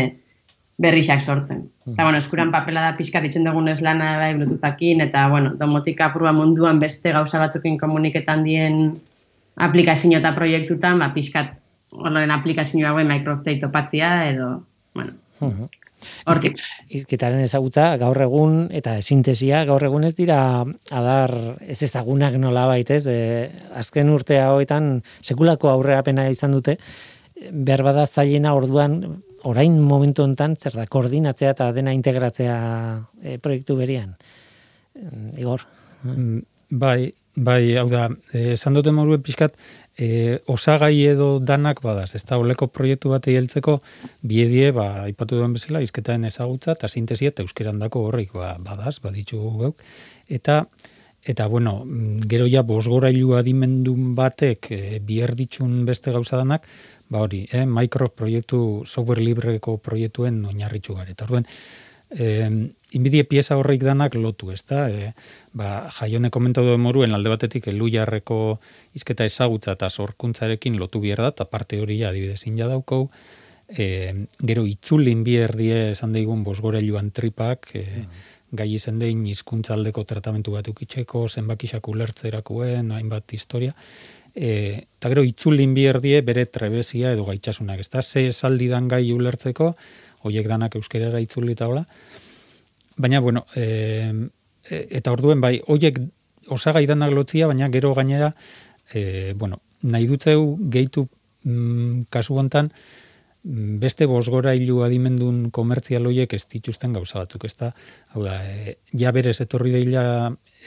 berrixak 0.81 1.21
sortzen. 1.21 1.65
Mm. 1.85 1.93
Eta, 1.93 2.03
bueno, 2.03 2.19
eskuran 2.21 2.51
papela 2.53 2.83
da 2.87 2.95
pixka 2.97 3.21
ditzen 3.23 3.45
dugun 3.47 3.69
lana 3.81 4.17
bai 4.19 4.33
bluetoothakin, 4.35 5.01
eta, 5.07 5.27
bueno, 5.29 5.53
domotika 5.59 6.09
apurua 6.09 6.33
munduan 6.33 6.79
beste 6.79 7.11
gauza 7.11 7.39
batzukin 7.39 7.77
komuniketan 7.77 8.43
dien 8.43 8.95
aplikazio 9.57 10.17
eta 10.19 10.33
proiektutan, 10.35 10.99
ba, 10.99 11.11
pixkat 11.13 11.59
horren 11.91 12.31
aplikazio 12.31 12.87
hauen 12.87 13.07
Microsoft 13.07 13.59
topatzia, 13.61 14.29
edo, 14.31 14.55
bueno, 14.95 15.13
mm 15.39 15.77
Izketaren 16.91 17.43
ezagutza 17.43 17.91
gaur 18.01 18.17
egun 18.23 18.55
eta 18.73 18.95
sintesia 19.05 19.59
gaur 19.69 19.83
egun 19.85 20.07
ez 20.07 20.15
dira 20.17 20.39
adar 20.89 21.33
ez 21.61 21.77
ezagunak 21.85 22.37
nola 22.41 22.65
baitez, 22.71 23.03
e, 23.05 23.17
azken 23.77 24.09
urtea 24.09 24.47
hoetan 24.55 24.95
sekulako 25.21 25.69
aurreapena 25.69 26.27
izan 26.33 26.55
dute, 26.57 26.77
behar 27.51 27.83
bada 27.85 28.07
zailena 28.07 28.55
orduan 28.57 28.97
orain 29.43 29.79
momentu 29.81 30.23
hontan 30.23 30.55
zer 30.55 30.75
da 30.77 30.85
koordinatzea 30.89 31.55
eta 31.55 31.71
dena 31.75 31.93
integratzea 31.95 32.57
e, 33.21 33.37
proiektu 33.37 33.77
berian. 33.79 34.13
Mm, 34.95 35.31
Igor. 35.39 35.65
Mm, 36.03 36.39
bai, 36.69 37.11
bai, 37.35 37.77
hau 37.77 37.87
da, 37.89 38.09
eh, 38.33 38.53
esan 38.53 38.75
dute 38.75 38.91
moru 38.91 39.17
pixkat, 39.23 39.55
e, 39.97 40.39
osagai 40.51 40.93
edo 41.07 41.39
danak 41.39 41.81
badaz, 41.83 42.13
ez 42.15 42.23
da, 42.27 42.37
oleko 42.37 42.67
proiektu 42.67 43.11
bat 43.13 43.27
egieltzeko, 43.27 43.79
biedie, 44.21 44.71
ba, 44.75 45.07
ipatu 45.09 45.39
duen 45.39 45.53
bezala, 45.53 45.81
izketaen 45.81 46.25
ezagutza, 46.25 46.75
eta 46.77 46.87
sintesia, 46.87 47.31
eta 47.31 47.45
euskeran 47.45 47.79
dako 47.79 48.07
horrik, 48.09 48.33
ba, 48.33 48.55
badaz, 48.59 48.99
baditzu 49.03 49.41
gauk, 49.59 49.83
eta, 50.29 50.65
eta, 51.23 51.47
bueno, 51.47 51.83
mm, 51.85 52.27
gero 52.31 52.47
ja, 52.51 52.63
bosgorailu 52.67 53.35
adimendun 53.37 54.15
batek, 54.15 54.71
e, 54.71 54.99
biherditxun 55.05 55.85
beste 55.85 56.11
gauza 56.11 56.37
danak, 56.41 56.67
ba 57.11 57.25
hori, 57.25 57.43
eh, 57.51 57.65
Microsoft 57.67 58.15
proiektu 58.15 58.59
software 58.85 59.23
libreko 59.23 59.77
proiektuen 59.83 60.39
oinarritzu 60.47 60.95
gare. 60.95 61.11
Eta 61.11 61.27
orduen, 61.27 61.47
eh, 62.11 62.49
inbidie 62.91 63.23
pieza 63.23 63.57
horreik 63.57 63.83
danak 63.83 64.15
lotu, 64.15 64.51
ez 64.51 64.63
da? 64.67 64.87
Eh, 64.89 65.11
ba, 65.53 65.89
jaione 65.99 66.29
komentatu 66.29 66.77
moruen 66.77 67.13
alde 67.15 67.31
batetik 67.31 67.67
elu 67.71 67.89
jarreko 67.91 68.59
izketa 68.97 69.27
ezagutza 69.27 69.75
eta 69.77 69.89
sorkuntzarekin 69.89 70.79
lotu 70.79 70.99
bier 71.03 71.21
da, 71.23 71.31
eta 71.35 71.47
parte 71.51 71.79
hori 71.79 72.01
adibidez, 72.07 72.41
inja 72.47 72.67
daukau, 72.71 73.07
eh, 73.71 74.13
gero 74.39 74.65
itzulin 74.67 75.23
bier 75.23 75.55
die 75.55 75.91
esan 75.91 76.13
daigun 76.13 76.43
bosgorailuan 76.43 77.11
tripak, 77.11 77.71
eh, 77.75 78.03
mm. 78.03 78.29
gai 78.51 78.67
izan 78.75 78.99
dein 78.99 79.23
izkuntzaldeko 79.31 80.03
tratamentu 80.03 80.51
bat 80.57 80.67
ukitzeko, 80.67 81.27
zenbakisak 81.29 81.87
ulertzerakuen, 81.87 82.91
hainbat 82.91 83.31
historia, 83.31 83.75
E, 84.35 84.87
eta 84.97 85.09
gero 85.11 85.23
itzulin 85.27 85.73
bierdie 85.75 86.21
bere 86.23 86.45
trebezia 86.45 87.11
edo 87.11 87.25
gaitxasunak. 87.27 87.81
Ez 87.83 87.89
da, 87.89 88.01
ze 88.01 88.27
esaldi 88.29 88.69
dan 88.71 88.87
gai 88.87 89.03
ulertzeko, 89.11 89.73
hoiek 90.27 90.47
danak 90.47 90.77
euskerara 90.79 91.19
itzuli 91.19 91.57
eta 91.57 91.67
hola. 91.67 91.83
Baina, 93.01 93.19
bueno, 93.19 93.45
e, 93.55 94.11
eta 94.69 95.11
orduen 95.11 95.41
bai, 95.41 95.59
hoiek 95.67 95.99
osagai 96.51 96.85
danak 96.87 97.11
lotzia, 97.15 97.47
baina 97.47 97.69
gero 97.73 97.93
gainera, 97.97 98.33
e, 98.93 99.33
bueno, 99.37 99.61
nahi 99.81 100.07
dutzeu 100.07 100.57
gehitu 100.71 101.07
mm, 101.43 102.07
kasu 102.13 102.37
hontan, 102.37 102.71
mm, 103.43 103.79
beste 103.81 104.05
bosgora 104.05 104.53
hilu 104.55 104.81
adimendun 104.85 105.49
komertzial 105.51 106.05
hoiek 106.07 106.33
ez 106.37 106.45
dituzten 106.51 106.93
gauza 106.93 107.19
batzuk, 107.19 107.45
ez 107.45 107.55
da, 107.57 107.71
hau 108.13 108.25
da, 108.25 108.37
e, 108.45 108.77
ja 108.97 109.11
berez 109.15 109.39
etorri 109.41 109.73
deila, 109.73 110.03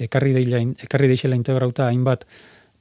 ekarri 0.00 0.34
deila, 0.36 0.62
ekarri 0.88 1.10
deixela 1.12 1.38
integrauta 1.38 1.88
hainbat, 1.88 2.26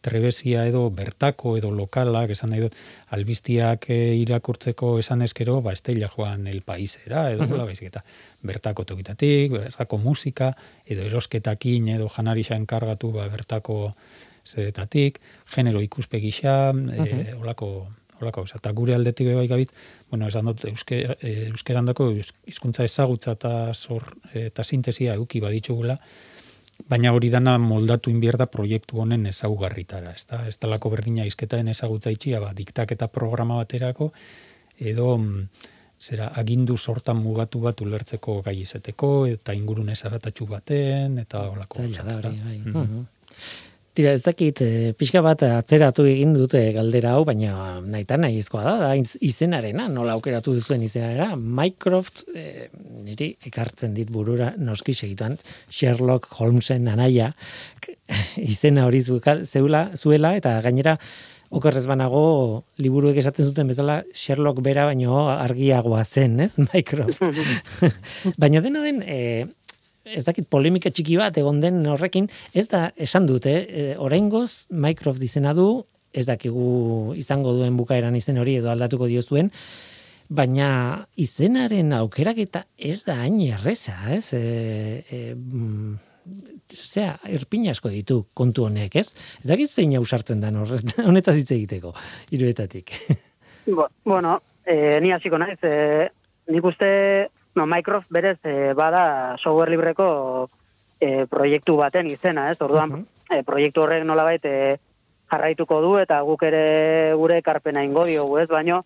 trebezia 0.04 0.66
edo 0.68 0.84
bertako 0.92 1.56
edo 1.58 1.72
lokalak, 1.72 2.34
esan 2.36 2.52
nahi 2.52 2.66
dut, 2.66 2.76
albiztiak 3.16 3.88
eh, 3.94 4.16
irakurtzeko 4.20 4.98
esan 5.00 5.24
eskero, 5.26 5.62
ba, 5.66 5.74
estella 5.74 6.10
joan 6.12 6.46
el 6.52 6.62
paisera, 6.68 7.30
edo 7.32 7.48
uh 7.48 7.64
baizik, 7.64 7.88
eta 7.88 8.04
bertako 8.44 8.86
tokitatik, 8.92 9.56
bertako 9.56 9.98
musika, 10.04 10.52
edo 10.86 11.08
erosketakin, 11.08 11.88
edo 11.96 12.10
janarisa 12.12 12.60
enkargatu, 12.60 13.14
ba, 13.16 13.30
bertako 13.32 13.94
zedetatik, 14.44 15.22
genero 15.56 15.82
ikuspegisa, 15.82 16.74
uh 16.76 17.08
e, 17.08 17.36
olako, 17.40 17.72
olako, 18.20 18.44
eta 18.60 18.76
gure 18.76 18.96
aldetik 18.96 19.32
bai 19.32 19.48
gabit, 19.48 19.72
bueno, 20.12 20.28
esan 20.28 20.52
dut, 20.52 20.68
euske, 20.68 21.00
e, 21.16 21.34
euskerandako 21.48 22.12
hizkuntza 22.52 22.84
ezagutza 22.84 23.38
eta, 23.40 23.56
zor, 23.74 24.12
eta 24.34 24.68
sintesia 24.68 25.16
euki 25.16 25.40
baditxugula, 25.40 25.98
baina 26.94 27.14
hori 27.16 27.30
dana 27.34 27.58
moldatu 27.58 28.14
inbierda 28.14 28.46
proiektu 28.54 29.02
honen 29.04 29.26
ezaugarritara, 29.32 30.14
ez 30.14 30.26
da? 30.30 30.44
Ez 30.50 30.58
talako 30.62 30.94
berdina 30.94 31.26
izketaen 31.30 31.72
ezagutza 31.74 32.14
itxia, 32.14 32.42
ba, 32.44 32.54
diktak 32.58 32.94
eta 32.96 33.10
programa 33.10 33.58
baterako, 33.62 34.12
edo 34.94 35.18
mm, 35.18 35.68
zera 36.04 36.30
agindu 36.42 36.78
sortan 36.78 37.22
mugatu 37.24 37.64
bat 37.64 37.82
ulertzeko 37.82 38.42
gai 38.46 38.60
izeteko, 38.62 39.12
eta 39.32 39.56
ingurun 39.58 39.90
ezaratatxu 39.96 40.50
baten, 40.50 41.18
eta 41.26 41.48
holako. 41.50 41.82
Zaila 41.82 42.06
da, 42.14 42.32
bai. 42.32 42.58
Mm 42.62 43.06
Tira, 43.94 44.16
ez 44.18 44.24
dakit, 44.26 44.58
e, 44.66 44.94
pixka 44.98 45.22
bat 45.22 45.44
atzeratu 45.46 46.08
egin 46.10 46.32
dute 46.34 46.60
galdera 46.74 47.12
hau, 47.14 47.26
baina 47.30 47.80
nahi 47.86 48.06
nahizkoa 48.24 48.64
da, 48.66 48.72
da 48.82 49.18
izenarena, 49.22 49.86
nola 49.88 50.16
aukeratu 50.18 50.56
duzuen 50.58 50.82
izenarena, 50.82 51.36
Mycroft, 51.38 52.24
e, 52.34 52.72
niri 53.06 53.36
ekartzen 53.46 53.94
dit 53.94 54.10
burura 54.10 54.56
noski 54.58 54.96
segituan, 54.98 55.38
Sherlock 55.70 56.26
Holmesen 56.40 56.90
anaia, 56.90 57.36
izena 58.56 58.88
hori 58.90 59.04
zeula, 59.06 59.86
zuela, 59.94 60.34
eta 60.42 60.58
gainera, 60.66 60.98
okerrez 61.54 61.86
banago, 61.86 62.66
liburuek 62.82 63.22
esaten 63.22 63.46
zuten 63.46 63.70
bezala, 63.70 64.02
Sherlock 64.18 64.64
bera 64.66 64.88
baino 64.90 65.28
argiagoa 65.30 66.02
zen, 66.04 66.40
ez, 66.42 66.56
Mycroft. 66.58 67.22
baina 68.42 68.66
dena 68.66 68.82
den, 68.82 69.04
e, 69.06 69.46
ez 70.04 70.24
dakit 70.28 70.50
polemika 70.52 70.92
txiki 70.92 71.18
bat 71.18 71.38
egon 71.38 71.62
den 71.64 71.82
horrekin, 71.88 72.28
ez 72.54 72.68
da 72.72 72.90
esan 72.96 73.28
dute, 73.30 73.54
e, 73.64 73.88
oraingoz 73.98 74.68
Microsoft 74.70 75.24
izena 75.24 75.54
du, 75.58 75.86
ez 76.14 76.26
dakigu 76.30 77.14
izango 77.18 77.56
duen 77.56 77.78
bukaeran 77.78 78.16
izen 78.16 78.38
hori 78.38 78.60
edo 78.60 78.72
aldatuko 78.74 79.10
dio 79.10 79.24
zuen, 79.24 79.52
Baina 80.34 81.04
izenaren 81.20 81.92
aukeraketa 81.94 82.64
ez 82.80 83.04
da 83.06 83.20
hain 83.22 83.36
erreza, 83.44 83.94
ez? 84.16 84.32
E, 84.34 85.04
e, 85.04 85.20
mm, 85.36 85.98
zea, 86.70 87.18
erpin 87.28 87.68
asko 87.70 87.92
ditu 87.94 88.22
kontu 88.34 88.66
honek, 88.66 88.96
ez? 89.02 89.12
Ez 89.44 89.50
dakit 89.52 89.70
zein 89.70 89.94
ausartzen 90.00 90.42
da 90.42 90.50
honetaz 91.10 91.36
hitz 91.38 91.52
egiteko, 91.52 91.94
iruetatik. 92.32 92.96
bueno, 94.10 94.40
e, 94.66 95.00
ni 95.04 95.14
hasiko 95.14 95.38
naiz, 95.38 95.60
e, 95.62 96.10
nik 96.54 96.72
uste, 96.72 96.90
no, 97.56 97.66
Microsoft 97.66 98.10
berez 98.10 98.40
e, 98.44 98.74
bada 98.74 99.36
software 99.42 99.72
libreko 99.72 100.50
e, 101.00 101.26
proiektu 101.28 101.78
baten 101.78 102.10
izena, 102.10 102.50
ez? 102.52 102.60
Orduan, 102.62 103.02
uh 103.02 103.10
proiektu 103.46 103.82
horrek 103.82 104.04
nolabait 104.06 104.44
e, 104.46 104.78
jarraituko 105.32 105.80
du 105.82 105.96
eta 105.98 106.20
guk 106.22 106.44
ere 106.46 107.14
gure 107.18 107.40
ekarpena 107.42 107.82
ingo 107.82 108.04
diogu, 108.06 108.38
ez? 108.38 108.50
Baino, 108.52 108.84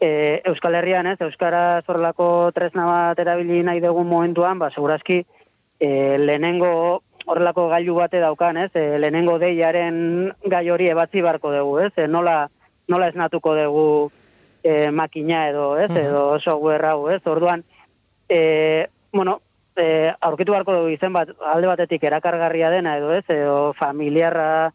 e, 0.00 0.40
Euskal 0.50 0.74
Herrian, 0.74 1.06
ez? 1.06 1.20
Euskara 1.22 1.82
zorlako 1.86 2.50
tresna 2.56 2.86
bat 2.88 3.18
erabili 3.22 3.62
nahi 3.62 3.82
dugu 3.84 4.02
momentuan, 4.04 4.58
ba, 4.58 4.72
segurazki, 4.74 5.20
e, 5.78 5.88
lehenengo 6.18 7.02
horrelako 7.26 7.68
gailu 7.70 7.94
bate 8.00 8.20
daukan, 8.20 8.58
ez? 8.64 8.70
E, 8.74 8.98
lehenengo 8.98 9.38
deiaren 9.38 10.32
gai 10.50 10.66
hori 10.70 10.90
ebatzi 10.90 11.22
barko 11.24 11.52
dugu, 11.54 11.78
ez? 11.86 11.92
E, 11.96 12.08
nola, 12.08 12.48
nola 12.88 13.08
esnatuko 13.12 13.54
dugu 13.60 13.86
e, 14.62 14.90
makina 14.90 15.46
edo, 15.50 15.74
ez? 15.78 15.90
Edo 15.90 16.26
software 16.40 16.90
hau, 16.90 17.08
ez? 17.14 17.22
Orduan, 17.30 17.64
e, 18.34 18.88
bueno, 19.12 19.40
e, 19.76 20.10
aurkitu 20.20 20.54
barko 20.54 20.74
dugu 20.74 20.94
izen 20.94 21.12
bat, 21.14 21.30
alde 21.54 21.70
batetik 21.70 22.02
erakargarria 22.10 22.70
dena 22.72 22.96
edo, 22.98 23.12
ez? 23.14 23.24
Edo 23.30 23.72
familiarra 23.78 24.72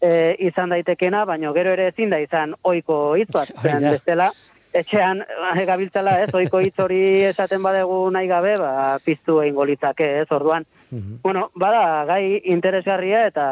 e, 0.00 0.36
izan 0.48 0.72
daitekena, 0.72 1.26
baino 1.28 1.52
gero 1.52 1.74
ere 1.76 1.90
ezin 1.92 2.12
da 2.12 2.20
izan 2.22 2.56
oiko 2.62 3.02
hitz 3.20 3.30
bat, 3.34 3.52
bestela, 3.92 4.30
etxean 4.72 5.22
gabiltzala, 5.68 6.18
ez, 6.24 6.30
oiko 6.34 6.60
hitz 6.64 6.78
hori 6.80 7.02
esaten 7.28 7.62
badegu 7.62 8.04
nahi 8.14 8.28
gabe, 8.30 8.56
ba, 8.60 8.98
piztu 9.04 9.40
egin 9.42 9.54
golitzake, 9.56 10.08
ez, 10.22 10.28
orduan. 10.30 10.66
Mhm. 10.92 11.20
Bueno, 11.22 11.46
bada, 11.56 12.04
gai 12.04 12.42
interesgarria 12.52 13.26
eta 13.30 13.44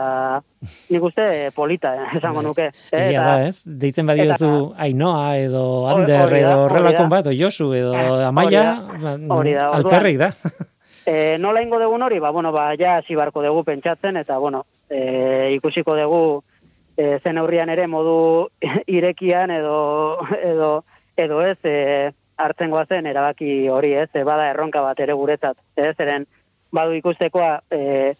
nik 0.90 1.04
uste 1.08 1.24
polita, 1.56 1.94
eh, 1.96 2.08
esango 2.18 2.42
bai. 2.42 2.44
nuke. 2.44 2.66
Eh, 2.92 3.06
Egia 3.06 3.22
da, 3.24 3.46
ez? 3.46 3.62
Deitzen 3.64 4.06
badiozu 4.06 4.74
Ainoa 4.76 5.38
edo 5.38 5.88
Ander 5.88 6.34
edo 6.36 6.66
horrelakon 6.66 7.08
bat, 7.08 7.30
o 7.30 7.32
Josu 7.32 7.72
edo 7.72 7.94
eh, 7.94 8.26
Amaia, 8.26 8.82
alperreik 9.70 10.18
da. 10.20 10.34
E, 11.06 11.38
nola 11.44 11.62
ingo 11.64 11.80
dugun 11.80 12.02
hori, 12.02 12.20
ba, 12.20 12.30
bueno, 12.30 12.52
ba, 12.52 12.74
ja, 12.76 13.00
barko 13.16 13.42
dugu 13.42 13.64
pentsatzen, 13.64 14.16
eta, 14.20 14.36
bueno, 14.38 14.66
e, 14.90 15.54
ikusiko 15.56 15.96
dugu 15.96 16.42
e, 16.96 17.18
zen 17.24 17.38
aurrian 17.38 17.70
ere 17.72 17.86
modu 17.86 18.48
irekian 18.98 19.50
edo, 19.50 20.26
edo 20.44 20.84
edo 21.24 21.42
ez 21.44 21.58
e, 21.64 22.10
hartzen 22.40 22.72
goazen 22.72 23.06
erabaki 23.06 23.68
hori 23.68 23.92
ez, 24.00 24.08
e, 24.14 24.24
bada 24.24 24.48
erronka 24.50 24.82
bat 24.84 25.00
ere 25.00 25.16
guretzat, 25.18 25.58
ez, 25.76 25.94
eren 25.98 26.26
badu 26.72 26.96
ikustekoa 26.98 27.52
e, 27.70 28.12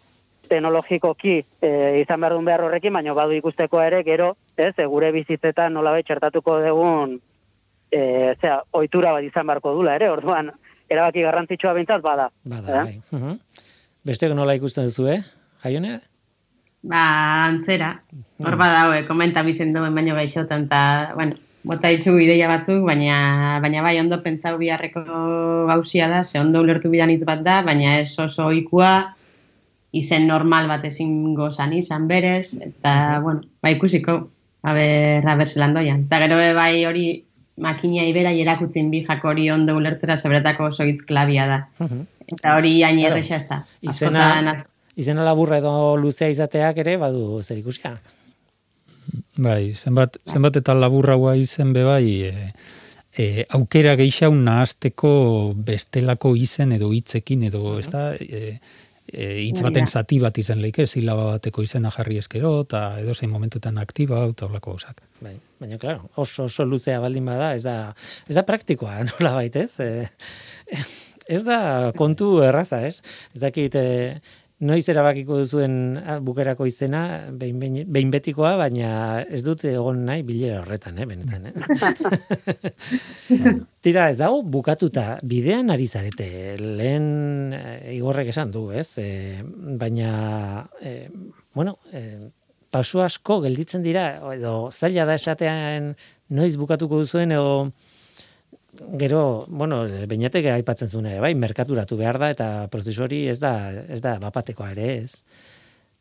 teknologikoki 0.51 1.37
e, 1.39 1.71
izan 2.01 2.21
behar 2.21 2.35
duen 2.35 2.47
behar 2.47 2.65
horrekin, 2.67 2.93
baina 2.93 3.15
badu 3.17 3.37
ikustekoa 3.37 3.87
ere 3.87 4.03
gero, 4.07 4.33
ez, 4.57 4.73
e, 4.77 4.85
gure 4.85 5.11
bizitzetan 5.15 5.73
nola 5.73 5.95
txertatuko 6.03 6.59
dugun 6.65 7.17
e, 7.91 8.01
zera, 8.39 8.61
oitura 8.77 9.15
bat 9.15 9.27
izan 9.27 9.47
beharko 9.47 9.73
dula 9.79 9.95
ere, 9.99 10.09
orduan, 10.11 10.51
erabaki 10.91 11.23
garrantzitsua 11.25 11.73
bintzat, 11.77 12.03
bada. 12.03 12.29
Bada, 12.43 12.83
eh? 12.83 12.99
bai. 13.11 13.21
Uh 13.21 13.37
Beste 14.01 14.25
nola 14.33 14.55
ikusten 14.57 14.87
duzu, 14.89 15.05
eh? 15.13 15.19
Jaione? 15.61 15.99
Ba, 16.89 17.01
antzera. 17.45 17.91
Hor 18.41 18.55
badaue, 18.57 19.03
komenta 19.05 19.43
bizenduen 19.45 19.93
baino 19.93 20.15
gaixotan, 20.17 20.65
eta, 20.65 20.79
bueno, 21.13 21.37
bota 21.63 21.91
itxu 21.93 22.15
ideia 22.19 22.47
batzuk, 22.49 22.83
baina, 22.87 23.59
baina 23.61 23.83
bai 23.85 23.97
ondo 24.01 24.21
pentsau 24.23 24.57
biharreko 24.57 25.03
gausia 25.69 26.07
da, 26.09 26.23
ze 26.23 26.39
ondo 26.39 26.61
ulertu 26.61 26.89
bidan 26.89 27.11
hitz 27.13 27.23
bat 27.27 27.43
da, 27.45 27.61
baina 27.65 27.99
ez 27.99 28.17
oso 28.19 28.47
oikua, 28.49 29.13
izen 29.91 30.27
normal 30.27 30.69
bat 30.71 30.85
ezin 30.87 31.33
gozan 31.35 31.73
izan 31.77 32.07
berez, 32.07 32.57
eta, 32.61 33.19
bueno, 33.23 33.43
bai 33.61 33.75
ikusiko, 33.75 34.17
haber, 34.63 35.27
haber 35.27 35.47
zelan 35.47 35.75
doian. 35.75 36.05
Eta 36.07 36.21
gero 36.23 36.39
bai 36.55 36.85
hori 36.85 37.05
makina 37.61 38.05
ibera 38.07 38.31
jerakutzen 38.33 38.89
bi 38.91 39.03
hori 39.05 39.49
ondo 39.51 39.75
ulertzera 39.75 40.17
sobretako 40.17 40.65
oso 40.71 40.83
hitz 40.83 41.01
klabia 41.05 41.45
da. 41.47 41.59
Eta 42.27 42.55
hori 42.55 42.81
hain 42.83 42.99
erresa 42.99 43.35
ez 43.35 43.47
da. 43.47 43.63
Izena, 43.81 44.57
izena 44.95 45.23
laburra 45.23 45.57
edo 45.57 45.97
luzea 45.97 46.29
izateak 46.29 46.77
ere, 46.77 46.97
badu 46.97 47.41
zer 47.41 47.57
ikusia. 47.57 47.97
Bai, 49.41 49.73
zenbat, 49.75 50.17
zenbat 50.29 50.59
eta 50.61 50.75
laburraua 50.77 51.35
izen 51.39 51.73
be 51.73 51.83
bai, 51.87 52.05
e, 52.27 52.51
e, 53.17 53.45
aukera 53.57 53.95
gehiago 53.99 54.35
nahazteko 54.35 55.11
bestelako 55.55 56.35
izen 56.39 56.71
edo 56.77 56.91
hitzekin 56.95 57.43
edo, 57.49 57.77
ez 57.79 57.89
da, 57.91 58.11
e, 58.15 58.59
e, 59.11 59.27
hitz 59.45 59.61
baten 59.65 59.87
zati 59.87 60.19
bat 60.23 60.37
izen 60.41 60.61
leike, 60.63 60.87
zilaba 60.87 61.27
bateko 61.35 61.65
izena 61.65 61.91
jarri 61.93 62.19
eskero, 62.21 62.53
eta 62.65 62.83
edo 63.01 63.15
zein 63.15 63.31
momentutan 63.33 63.79
aktiba, 63.81 64.23
eta 64.31 64.47
horlako 64.47 64.75
gauzak. 64.75 65.01
Bai, 65.21 65.35
baina, 65.59 65.79
claro, 65.81 66.09
oso, 66.15 66.47
oso 66.47 66.65
luzea 66.65 66.99
baldin 67.03 67.27
bada, 67.27 67.53
ez 67.55 67.63
da, 67.67 67.77
ez 68.27 68.37
da 68.37 68.45
praktikoa, 68.47 69.01
nola 69.11 69.35
baitez? 69.39 69.73
E, 69.83 70.07
ez 71.31 71.43
da 71.47 71.91
kontu 71.97 72.39
erraza, 72.45 72.81
ez? 72.87 73.01
Ez 73.35 73.43
dakit, 73.43 73.75
e, 73.75 74.21
noiz 74.61 74.83
erabakiko 74.91 75.39
duzuen 75.41 75.75
ah, 75.97 76.19
bukerako 76.21 76.67
izena, 76.69 77.01
behin, 77.33 77.57
behin, 77.61 77.77
behin 77.89 78.11
betikoa, 78.13 78.53
baina 78.59 78.91
ez 79.25 79.41
dut 79.45 79.65
egon 79.65 80.03
nahi 80.05 80.21
bilera 80.27 80.59
horretan, 80.61 80.99
eh, 81.01 81.07
benetan. 81.09 81.47
Eh? 81.49 81.53
Tira, 83.85 84.09
ez 84.13 84.19
dago 84.19 84.43
bukatuta, 84.45 85.17
bidean 85.25 85.73
ari 85.73 85.87
zarete, 85.87 86.29
lehen 86.61 87.55
e, 87.57 87.63
igorrek 87.95 88.29
esan 88.29 88.53
du, 88.53 88.67
ez? 88.69 88.91
E, 89.01 89.41
baina, 89.81 90.11
e, 90.81 91.09
bueno, 91.57 91.79
e, 91.89 92.29
pasu 92.71 93.01
asko 93.01 93.41
gelditzen 93.47 93.81
dira, 93.83 94.05
edo 94.35 94.69
zaila 94.71 95.07
da 95.09 95.17
esatean 95.17 95.95
noiz 96.31 96.53
bukatuko 96.61 97.01
duzuen, 97.01 97.33
edo 97.33 97.71
gero, 98.99 99.45
bueno, 99.47 99.83
bainatek 100.07 100.47
aipatzen 100.53 100.89
zuen 100.89 101.09
ere, 101.09 101.19
bai, 101.23 101.33
merkaturatu 101.35 101.97
behar 101.99 102.19
da, 102.21 102.29
eta 102.31 102.47
prozesu 102.71 103.03
hori 103.03 103.25
ez 103.31 103.39
da, 103.41 103.53
ez 103.91 103.99
da, 104.03 104.17
bapatekoa 104.21 104.71
ere, 104.71 104.87
ez. 105.03 105.23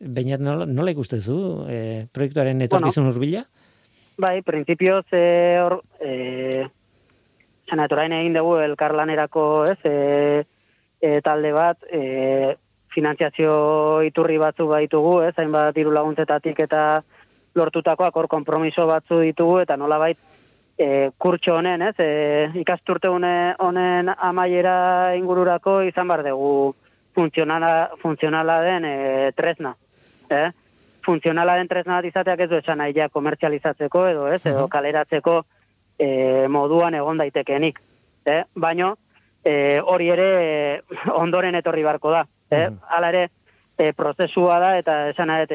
Bainat 0.01 0.41
nola, 0.41 0.67
nola 0.67 0.95
ikustezu, 0.95 1.39
e, 1.69 1.81
proiektuaren 2.15 2.63
etorkizun 2.65 3.05
bueno, 3.05 3.17
urbila? 3.17 3.45
Bai, 4.21 4.41
prinsipio 4.47 5.03
ze 5.11 5.23
hor, 5.61 5.81
e, 6.01 6.65
senatorain 7.69 8.15
egin 8.17 8.39
dugu 8.39 8.57
elkarlanerako, 8.63 9.45
ez, 9.69 9.79
e, 9.85 10.45
e, 11.01 11.21
talde 11.27 11.53
bat, 11.57 11.85
e, 11.91 12.57
finanziazio 12.95 14.03
iturri 14.07 14.39
batzu 14.39 14.67
baitugu, 14.71 15.21
ez, 15.27 15.35
hainbat 15.39 15.75
diru 15.77 15.93
laguntzetatik 15.95 16.59
eta 16.67 17.03
lortutakoak 17.59 18.17
hor 18.17 18.29
kompromiso 18.31 18.87
batzu 18.87 19.21
ditugu, 19.27 19.61
eta 19.67 19.77
nola 19.79 19.99
bait, 19.99 20.19
e, 20.81 21.11
kurtxo 21.19 21.59
honen, 21.59 21.83
ez, 21.91 21.95
e, 22.01 22.49
ikasturte 22.63 23.11
honen 23.13 24.09
amaiera 24.17 25.15
ingururako 25.19 25.81
izan 25.85 26.09
bar 26.09 26.25
dugu 26.25 26.73
funtzionala, 27.17 27.91
funtzionala 28.01 28.61
den 28.65 28.87
e, 28.89 28.95
tresna. 29.37 29.75
Eh? 30.31 30.49
Funtzionala 31.05 31.59
den 31.59 31.69
tresna 31.69 31.99
bat 31.99 32.09
izateak 32.09 32.45
ez 32.47 32.49
du 32.51 32.59
esan 32.61 32.81
nahi 32.81 32.95
komertzializatzeko 33.13 34.07
edo 34.09 34.27
ez, 34.33 34.41
edo 34.47 34.69
kaleratzeko 34.73 35.43
e, 35.99 36.49
moduan 36.49 36.97
egon 36.97 37.21
daitekenik. 37.21 37.81
Eh? 38.25 38.43
Baino, 38.55 38.95
e, 39.45 39.81
hori 39.85 40.09
ere 40.09 40.83
ondoren 41.25 41.61
etorri 41.61 41.85
barko 41.85 42.17
da. 42.17 42.25
Eh? 42.51 42.69
Hala 42.89 43.13
ere, 43.13 43.29
e, 43.77 43.93
prozesua 43.93 44.59
da 44.61 44.77
eta 44.79 45.01
esan 45.13 45.29
nahi, 45.29 45.49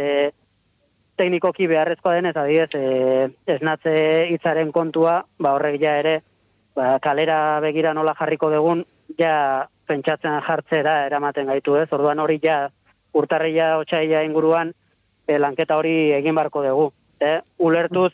teknikoki 1.18 1.68
beharrezkoa 1.72 2.16
denez, 2.18 2.36
adiez, 2.38 2.70
e, 2.76 3.30
esnatze 3.55 3.95
hitzaren 4.34 4.72
kontua, 4.76 5.22
ba 5.39 5.53
horrek 5.55 5.80
ja 5.82 5.95
ere, 6.01 6.16
ba, 6.76 6.97
kalera 7.03 7.59
begira 7.63 7.93
nola 7.93 8.16
jarriko 8.20 8.51
dugun, 8.53 8.84
ja 9.20 9.68
pentsatzen 9.88 10.41
jartzera 10.47 11.05
eramaten 11.05 11.47
gaitu 11.51 11.78
ez, 11.80 11.88
orduan 11.93 12.20
hori 12.20 12.39
ja 12.43 12.66
urtarria 13.16 13.76
otxaila 13.80 14.24
inguruan 14.28 14.74
e, 15.28 15.39
lanketa 15.39 15.78
hori 15.78 16.11
egin 16.18 16.36
barko 16.36 16.63
dugu. 16.66 16.91
E, 17.22 17.39
ulertuz, 17.63 18.11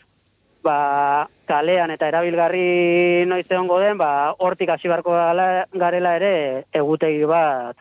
ba, 0.63 1.27
kalean 1.49 1.91
eta 1.91 2.09
erabilgarri 2.11 3.25
noiz 3.27 3.47
egongo 3.49 3.79
den, 3.81 3.97
ba, 3.97 4.33
hortik 4.37 4.69
hasi 4.69 4.91
barko 4.91 5.15
garela 5.15 6.17
ere 6.19 6.35
egutegi 6.73 7.25
bat 7.25 7.79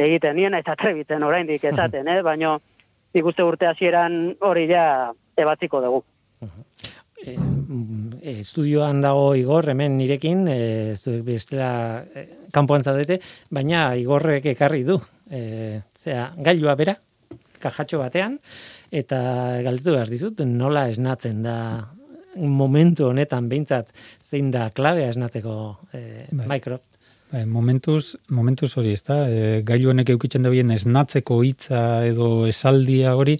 egiten 0.00 0.36
nien 0.36 0.54
eta 0.56 0.76
trebitzen 0.80 1.22
oraindik 1.22 1.64
esaten, 1.64 2.08
eh? 2.14 2.20
baino 2.26 2.58
nik 3.14 3.26
uste 3.26 3.44
urte 3.46 3.68
hasieran 3.70 4.36
hori 4.46 4.66
ja 4.70 4.84
ebatziko 5.38 5.80
dugu. 5.84 6.02
E, 7.20 7.36
estudioan 8.40 9.00
dago 9.02 9.34
Igor 9.36 9.68
hemen 9.72 9.96
nirekin, 9.98 10.46
e, 10.48 11.20
bestela 11.26 11.70
e, 12.02 12.26
kanpoan 12.52 12.84
zaudete, 12.84 13.20
baina 13.50 13.90
Igorrek 14.00 14.50
ekarri 14.54 14.82
du. 14.88 14.98
E, 15.30 15.80
zera, 15.96 16.30
gailua 16.36 16.74
bera, 16.80 16.96
kajatxo 17.60 18.00
batean, 18.00 18.38
eta 18.90 19.20
galdetu 19.66 19.94
behar 19.94 20.10
dizut, 20.10 20.42
nola 20.48 20.88
esnatzen 20.90 21.42
da 21.44 21.56
momentu 22.36 23.08
honetan 23.10 23.48
behintzat 23.50 23.90
zein 24.22 24.50
da 24.54 24.68
klabea 24.74 25.10
esnateko 25.10 25.54
e, 25.92 26.02
Bai. 26.30 26.46
Microsoft. 26.56 26.89
Bai, 27.30 27.44
momentuz, 27.46 28.16
momentuz 28.34 28.72
hori, 28.80 28.92
ez 28.96 29.04
da, 29.06 29.20
e, 29.30 29.60
gailu 29.66 29.92
honek 29.92 30.08
eukitzen 30.16 30.42
da 30.42 30.50
bien 30.50 30.70
esnatzeko 30.74 31.36
hitza 31.46 31.82
edo 32.08 32.46
esaldia 32.50 33.12
hori, 33.14 33.36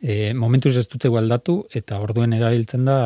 e, 0.00 0.32
momentuz 0.32 0.72
ez 0.80 0.86
dutze 0.88 1.10
aldatu, 1.20 1.58
eta 1.76 1.98
orduen 2.00 2.32
erabiltzen 2.32 2.86
da, 2.88 2.96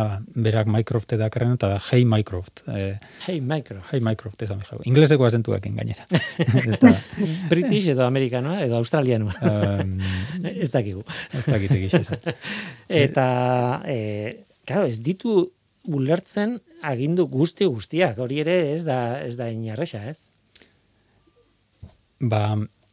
berak 0.47 0.71
Mycroft 0.71 1.17
edakarren, 1.19 1.57
eta 1.59 1.73
da, 1.75 1.81
hey 1.91 2.05
Mycroft. 2.07 2.63
E, 2.71 2.87
Hey, 3.27 3.41
Microsoft. 3.41 3.93
hey 3.93 4.01
Mycroft, 4.01 4.47
esan 4.47 4.63
jau. 4.63 4.79
Ingleseko 4.87 5.27
azentuakin 5.27 5.75
gainera. 5.75 6.07
eta, 6.77 6.95
British 7.51 7.91
edo 7.97 8.07
amerikanoa 8.07 8.63
edo 8.63 8.79
australianoa. 8.79 9.35
um, 9.43 9.99
ez 10.55 10.71
dakigu. 10.71 11.03
ez 11.35 11.45
dakit 11.51 11.75
egiz 11.81 11.95
esan. 12.05 12.23
Eta, 12.89 13.29
e, 13.91 14.45
claro, 14.65 14.87
ez 14.87 15.03
ditu 15.03 15.49
ulertzen 15.89 16.59
agindu 16.87 17.27
guzti 17.33 17.67
guztiak. 17.67 18.19
Hori 18.23 18.43
ere 18.45 18.59
ez 18.73 18.83
da 18.87 19.19
ez 19.25 19.37
da 19.39 19.49
inarresa, 19.51 20.05
ez? 20.09 20.31
Ba, 22.19 22.43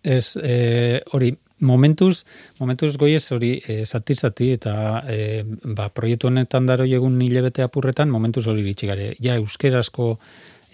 ez, 0.06 0.36
e, 0.38 1.02
hori, 1.14 1.34
momentuz, 1.66 2.26
momentuz 2.60 2.96
goiez 2.98 3.24
hori 3.32 3.56
e, 3.68 3.84
zati 3.86 4.16
zati 4.16 4.52
eta 4.56 4.76
e, 5.10 5.43
ba, 5.78 5.89
proiektu 5.89 6.30
honetan 6.30 6.68
daro 6.70 6.86
egun 6.86 7.22
hilebete 7.22 7.66
apurretan, 7.66 8.12
momentuz 8.12 8.46
hori 8.48 8.62
iritsi 8.66 8.91
gare. 8.91 9.14
Ja, 9.24 9.38
euskerazko 9.39 10.16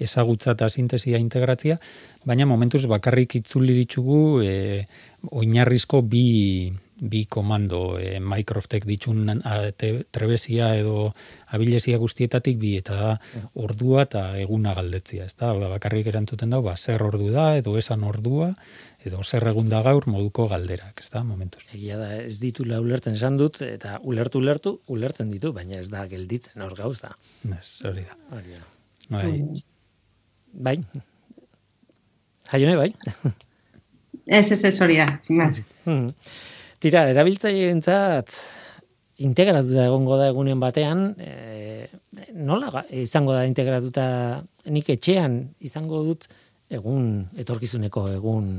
ezagutza 0.01 0.55
eta 0.55 0.69
sintesia 0.69 1.19
integratzia, 1.21 1.77
baina 2.25 2.47
momentuz 2.49 2.85
bakarrik 2.89 3.37
itzuli 3.37 3.75
ditugu 3.83 4.41
e, 4.41 4.53
oinarrizko 5.29 6.01
bi, 6.01 6.71
bi 7.01 7.23
komando 7.25 7.97
e, 7.97 8.19
Microsoftek 8.21 8.85
ditun 8.85 9.41
a, 9.41 9.55
te, 9.73 10.05
trebesia 10.13 10.75
edo 10.77 11.09
abilesia 11.49 11.97
guztietatik 11.97 12.59
bi 12.61 12.75
eta 12.77 13.15
ordua 13.57 14.05
eta 14.05 14.23
eguna 14.39 14.75
galdetzia, 14.77 15.25
ez 15.25 15.33
da? 15.33 15.49
Hau 15.49 15.59
da, 15.63 15.71
bakarrik 15.73 16.11
erantzuten 16.13 16.53
dago, 16.53 16.69
ba, 16.69 16.77
zer 16.77 17.01
ordu 17.03 17.31
da 17.33 17.55
edo 17.57 17.73
esan 17.81 18.05
ordua 18.05 18.51
edo 19.01 19.23
zer 19.25 19.47
egun 19.49 19.69
da 19.71 19.81
gaur 19.81 20.05
moduko 20.05 20.45
galderak, 20.51 21.01
ez 21.01 21.09
da, 21.09 21.23
momentuz. 21.25 21.63
Egia 21.73 21.97
da, 21.97 22.11
ez 22.21 22.37
ditula 22.41 22.77
ulertzen 22.83 23.17
esan 23.17 23.39
dut, 23.39 23.63
eta 23.65 23.97
ulertu 24.05 24.37
ulertu, 24.43 24.77
ulertzen 24.93 25.33
ditu, 25.33 25.55
baina 25.57 25.81
ez 25.81 25.89
da 25.89 26.05
gelditzen 26.11 26.61
hor 26.61 26.77
gauza. 26.77 27.15
Ez, 27.49 27.81
hori 27.89 28.05
da. 28.05 28.19
Hori 28.37 28.59
da. 28.59 28.65
Bai, 29.11 29.33
Bai. 30.53 30.77
Jaione, 32.51 32.75
bai. 32.75 32.93
Ez, 34.27 34.51
ez, 34.51 34.63
ez 34.63 34.75
hori 34.83 34.97
da, 34.99 35.19
sin 35.23 35.37
más. 35.37 35.63
Hmm. 35.85 36.11
Tira, 36.81 37.03
erabiltzaileentzat 37.11 38.33
integratuta 39.21 39.83
egongo 39.85 40.15
da 40.17 40.31
egunen 40.31 40.57
batean, 40.61 41.11
e, 41.21 41.85
nola 42.33 42.81
izango 42.97 43.35
da 43.35 43.43
integratuta 43.45 44.05
nik 44.73 44.89
etxean 44.89 45.35
izango 45.61 46.01
dut 46.07 46.25
egun 46.73 47.27
etorkizuneko 47.43 48.07
egun 48.15 48.49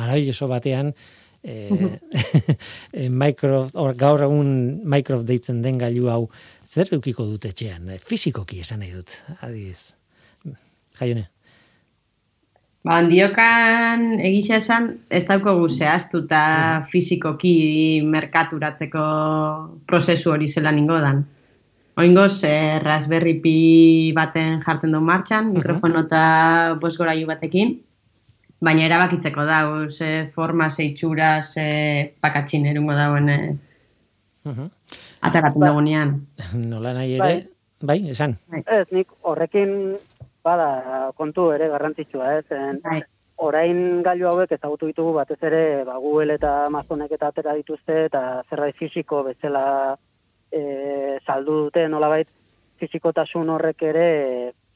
maravilloso 0.00 0.48
batean 0.48 0.94
e, 1.44 1.68
Microsoft, 3.12 3.76
or, 3.76 3.92
gaur 4.00 4.24
egun 4.24 4.50
Microsoft 4.88 5.28
deitzen 5.28 5.60
den 5.62 5.76
gailu 5.84 6.08
hau 6.08 6.22
zer 6.64 6.88
eukiko 6.96 7.28
dut 7.28 7.44
etxean, 7.52 7.92
fisikoki 8.00 8.64
esan 8.64 8.80
nahi 8.80 8.96
dut, 8.96 9.12
adibidez. 9.42 9.92
Jaione. 10.98 11.28
Ba, 12.86 13.00
handiokan 13.00 14.20
egisa 14.22 14.56
esan, 14.62 14.84
ez 15.10 15.24
daukogu 15.26 15.66
zehaztuta 15.68 16.84
fizikoki 16.88 18.00
merkaturatzeko 18.06 19.02
prozesu 19.90 20.30
hori 20.32 20.46
zela 20.46 20.70
ningo 20.72 20.98
dan. 21.02 21.24
Oingoz, 21.98 22.44
eh, 22.46 22.78
Raspberry 22.84 23.34
Pi 23.42 24.12
baten 24.14 24.60
jartzen 24.62 24.92
du 24.94 25.00
martxan, 25.02 25.50
mikrofono 25.56 26.04
eta 26.06 26.22
bosgorailu 26.80 27.26
batekin, 27.26 27.74
baina 28.62 28.84
erabakitzeko 28.86 29.44
da, 29.44 29.58
ze 29.90 30.28
forma, 30.34 30.70
ze 30.70 30.84
itxura, 30.92 31.40
ze 31.42 32.14
pakatxin 32.20 32.66
erungo 32.66 32.94
dauen 32.94 33.28
eh, 33.28 33.54
Mhm. 34.44 34.70
ateratzen 35.20 35.60
dagoenean. 35.60 36.26
Nola 36.70 36.92
nahi 36.94 37.18
ere, 37.18 37.48
bai, 37.82 37.98
esan. 38.08 38.36
Ez, 38.54 38.86
nik 38.92 39.08
horrekin 39.22 39.96
bada 40.48 41.12
kontu 41.16 41.50
ere 41.54 41.68
garrantzitsua, 41.72 42.34
ez? 42.40 42.46
En, 42.56 42.80
Bai. 42.84 43.00
orain 43.48 44.02
gailu 44.02 44.28
hauek 44.30 44.52
ezagutu 44.56 44.88
ditugu 44.90 45.12
batez 45.20 45.38
ere 45.50 45.62
ba, 45.86 45.98
Google 46.02 46.34
eta 46.38 46.54
Amazonek 46.66 47.12
eta 47.14 47.30
atera 47.32 47.54
dituzte 47.58 48.04
eta 48.08 48.22
zerbait 48.50 48.76
fisiko 48.76 49.22
bezala 49.28 49.64
e, 50.50 50.62
saldu 51.26 51.64
dute 51.64 51.86
nolabait 51.88 52.30
fisikotasun 52.80 53.54
horrek 53.54 53.84
ere 53.90 54.08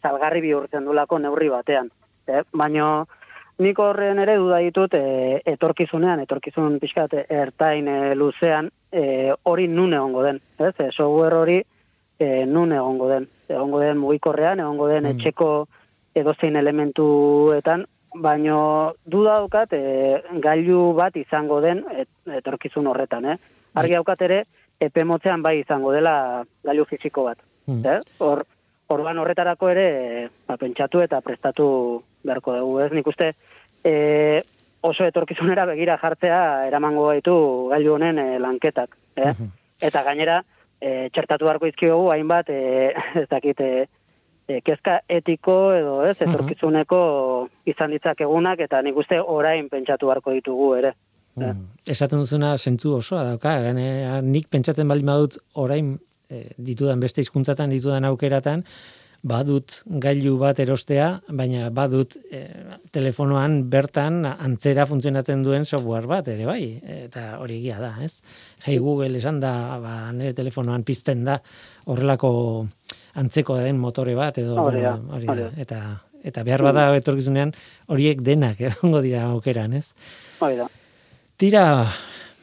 salgarri 0.03 0.43
bihurtzen 0.45 0.87
dulako 0.87 1.19
neurri 1.19 1.51
batean. 1.53 1.91
E, 2.27 2.43
Baina 2.53 3.05
nik 3.63 3.79
horren 3.79 4.19
ere 4.23 4.37
duda 4.41 4.59
ditut 4.65 4.95
e, 4.99 5.05
etorkizunean, 5.55 6.23
etorkizun 6.27 6.79
pixkat 6.83 7.15
ertain 7.29 7.89
e, 7.89 7.99
luzean 8.19 8.71
e, 8.91 9.33
hori 9.49 9.69
nun 9.69 9.95
egongo 9.95 10.25
den. 10.27 10.41
Ez? 10.59 10.75
E, 10.79 10.91
software 10.91 11.39
hori 11.39 11.61
e, 12.23 12.47
nun 12.47 12.73
egongo 12.73 13.09
den. 13.11 13.27
Egongo 13.49 13.81
den 13.83 13.99
mugikorrean, 13.99 14.61
egongo 14.63 14.89
den 14.89 15.05
Mm. 15.05 15.17
etxeko 15.17 15.51
edozein 16.15 16.57
elementuetan, 16.57 17.87
baino 18.15 18.95
duda 19.05 19.39
daukat 19.41 19.73
e, 19.73 20.23
gailu 20.45 20.93
bat 20.95 21.17
izango 21.17 21.61
den 21.65 21.85
et, 21.91 22.09
etorkizun 22.41 22.87
horretan, 22.87 23.25
eh? 23.25 23.39
Argi 23.75 23.97
daukat 23.97 24.23
ere, 24.29 24.43
epe 24.81 25.05
motzean 25.09 25.43
bai 25.43 25.59
izango 25.61 25.93
dela 25.93 26.45
gailu 26.65 26.85
fisiko 26.85 27.25
bat. 27.25 27.39
Mm. 27.67 27.87
Eh? 27.87 28.01
Hor, 28.19 28.45
orban 28.93 29.19
horretarako 29.19 29.71
ere 29.73 30.29
ba, 30.47 30.59
pentsatu 30.61 31.01
eta 31.01 31.23
prestatu 31.25 32.03
beharko 32.23 32.57
dugu, 32.59 32.81
ez? 32.85 32.91
Nik 32.93 33.07
uste 33.09 33.33
e, 33.85 34.43
oso 34.83 35.07
etorkizunera 35.07 35.65
begira 35.71 35.97
jartzea 36.03 36.67
eramango 36.69 37.09
gaitu 37.09 37.35
gailu 37.73 37.97
honen 37.97 38.19
e, 38.19 38.29
lanketak, 38.43 38.97
eh? 39.17 39.33
Eta 39.83 40.03
gainera, 40.07 40.43
e, 40.83 41.09
txertatu 41.15 41.47
beharko 41.47 41.71
izkiogu 41.71 42.11
hainbat, 42.13 42.51
e, 42.51 42.91
ez 43.23 43.29
dakit, 43.31 43.61
e, 43.63 43.87
e, 44.49 44.61
kezka 44.67 44.99
etiko 45.09 45.57
edo 45.77 45.97
ez, 46.09 46.17
etorkizuneko 46.19 47.01
izan 47.71 47.95
ditzakegunak, 47.95 48.65
eta 48.67 48.83
nik 48.83 48.99
uste 48.99 49.21
orain 49.23 49.71
pentsatu 49.73 50.11
beharko 50.11 50.35
ditugu 50.39 50.75
ere. 50.81 50.95
Mm. 51.39 51.69
Esaten 51.89 52.21
duzuna 52.21 52.57
zentzu 52.59 52.99
osoa 52.99 53.23
dauka, 53.31 53.55
gainera 53.65 54.19
nik 54.27 54.51
pentsatzen 54.53 54.91
baldin 54.91 55.09
badut 55.09 55.39
orain 55.63 55.95
eh, 56.29 56.51
ditudan 56.61 57.01
beste 57.01 57.25
hizkuntzatan 57.25 57.73
ditudan 57.73 58.05
aukeratan, 58.11 58.67
badut 59.23 59.77
gailu 60.03 60.35
bat 60.41 60.59
erostea, 60.59 61.07
baina 61.31 61.69
badut 61.75 62.17
eh, 62.35 62.79
telefonoan 62.95 63.61
bertan 63.71 64.25
antzera 64.27 64.87
funtzionatzen 64.91 65.45
duen 65.47 65.65
software 65.65 66.11
bat 66.11 66.29
ere 66.33 66.47
bai, 66.49 66.63
eta 67.07 67.39
hori 67.39 67.61
egia 67.61 67.79
da, 67.83 67.93
ez? 68.03 68.19
Hey 68.67 68.81
Google 68.83 69.19
esan 69.21 69.39
da, 69.43 69.79
ba, 69.83 69.97
nire 70.17 70.35
telefonoan 70.35 70.83
pizten 70.83 71.23
da 71.29 71.39
horrelako 71.87 72.33
antzeko 73.23 73.61
den 73.63 73.79
motore 73.79 74.17
bat 74.19 74.41
edo 74.43 74.57
da, 74.57 74.97
hori 75.15 75.29
da. 75.29 75.51
eta 75.61 75.83
eta 76.23 76.45
behar 76.47 76.63
bada 76.63 76.87
etorkizunean 76.97 77.53
horiek 77.91 78.23
denak 78.23 78.61
egongo 78.71 79.03
dira 79.05 79.27
aukeran, 79.31 79.75
ez? 79.79 79.93
Hori 80.43 80.59
da. 80.61 80.69
Tira, 81.39 81.65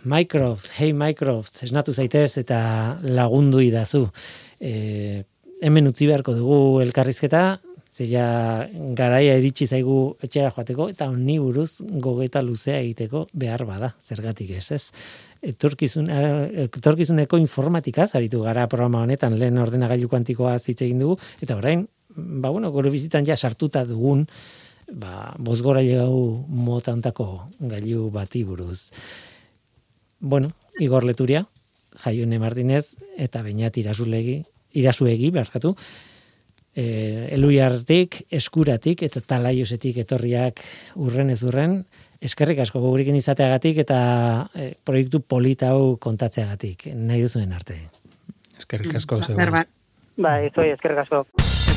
Microsoft, 0.04 0.72
hey 0.80 0.94
Microsoft, 0.96 1.62
esnatu 1.64 1.94
zaitez 1.94 2.38
eta 2.42 2.60
lagundu 3.04 3.60
idazu. 3.64 4.06
E, 4.60 5.24
hemen 5.62 5.90
utzi 5.90 6.08
beharko 6.08 6.34
dugu 6.38 6.82
elkarrizketa, 6.84 7.60
zeia 8.00 8.70
garaia 8.96 9.36
iritsi 9.40 9.68
zaigu 9.68 10.16
etxera 10.24 10.52
joateko, 10.56 10.88
eta 10.94 11.10
honi 11.12 11.38
buruz 11.42 11.82
gogeta 12.04 12.42
luzea 12.46 12.80
egiteko 12.80 13.26
behar 13.34 13.66
bada, 13.68 13.94
zergatik 14.00 14.54
ez, 14.56 14.72
ez? 14.78 14.84
Etorkizun, 15.52 16.08
etorkizuneko 16.68 17.40
informatika 17.40 18.08
zaritu 18.08 18.44
gara 18.44 18.68
programa 18.72 19.04
honetan, 19.04 19.38
lehen 19.40 19.60
ordenagailu 19.60 20.10
kuantikoa 20.12 20.56
hitz 20.60 20.82
egin 20.82 21.04
dugu, 21.04 21.20
eta 21.44 21.58
orain, 21.60 21.88
ba 22.16 22.52
bueno, 22.52 22.72
gure 22.72 22.92
bizitan 22.92 23.28
ja 23.28 23.36
sartuta 23.36 23.86
dugun, 23.88 24.26
ba, 24.92 25.34
bozgorailu 25.38 26.46
mota 26.48 26.94
ontako 26.96 27.30
gailu 27.60 28.10
bati 28.12 28.44
buruz. 28.44 28.90
Bueno, 30.20 30.52
Igor 30.80 31.04
Leturia, 31.04 31.46
Jaione 32.00 32.40
Martinez, 32.40 32.96
eta 33.18 33.42
Beñat 33.44 33.78
Irasulegi, 33.78 34.44
Irasuegi, 34.80 35.32
barkatu, 35.36 35.74
e, 36.76 37.30
eluiartik, 37.36 38.24
eskuratik, 38.32 39.04
eta 39.10 39.22
talaiosetik 39.26 40.02
etorriak 40.06 40.62
urren 40.96 41.32
ez 41.34 41.42
urren, 41.44 41.82
eskerrik 42.22 42.62
asko 42.66 42.82
gurekin 42.84 43.18
izateagatik 43.20 43.84
eta 43.86 44.00
e, 44.54 44.74
proiektu 44.86 45.22
polita 45.22 45.74
hau 45.76 45.98
kontatzeagatik, 46.02 46.92
nahi 46.96 47.26
duzuen 47.26 47.54
arte. 47.54 47.82
eskerrik 48.58 48.96
asko 48.96 49.22
zeu. 49.24 49.38
bat. 49.38 49.68
Bai, 50.20 50.50
zoi, 50.52 50.72
eskerrik 50.76 51.06
asko. 51.06 51.24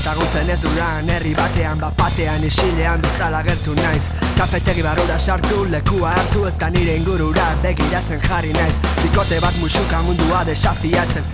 Ezagutzen 0.02 0.48
ez 0.50 0.58
duran 0.58 1.10
Herri 1.14 1.32
batean, 1.38 1.78
bapatean, 1.78 2.42
isilean 2.42 3.02
bezala 3.04 3.42
gertu 3.46 3.74
naiz. 3.76 4.02
Kafetegi 4.34 4.82
barura 4.82 5.18
sartu, 5.18 5.60
lekua 5.70 6.10
hartu 6.18 6.42
eta 6.48 6.70
nire 6.74 6.96
ingurura 6.98 7.44
begiratzen 7.62 8.18
jarri 8.24 8.50
naiz. 8.56 8.74
Bikote 8.98 9.38
bat 9.44 9.60
musuka 9.62 10.00
mundua 10.02 10.42
desafiatzen. 10.48 11.30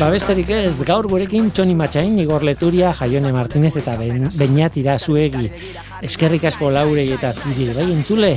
Ba 0.00 0.10
besterik 0.10 0.50
ez, 0.56 0.74
gaur 0.88 1.06
gurekin 1.06 1.52
Txoni 1.54 1.78
Matxain, 1.78 2.18
Igor 2.18 2.42
Leturia, 2.42 2.90
Jaione 2.98 3.30
Martinez 3.36 3.76
eta 3.78 3.94
ben, 4.00 4.26
Beñatira 4.34 4.98
zuegi. 4.98 5.46
Eskerrik 6.02 6.50
asko 6.50 6.74
laurei 6.74 7.06
eta 7.14 7.30
zuri. 7.30 7.70
Bai 7.78 7.92
entzule, 7.94 8.34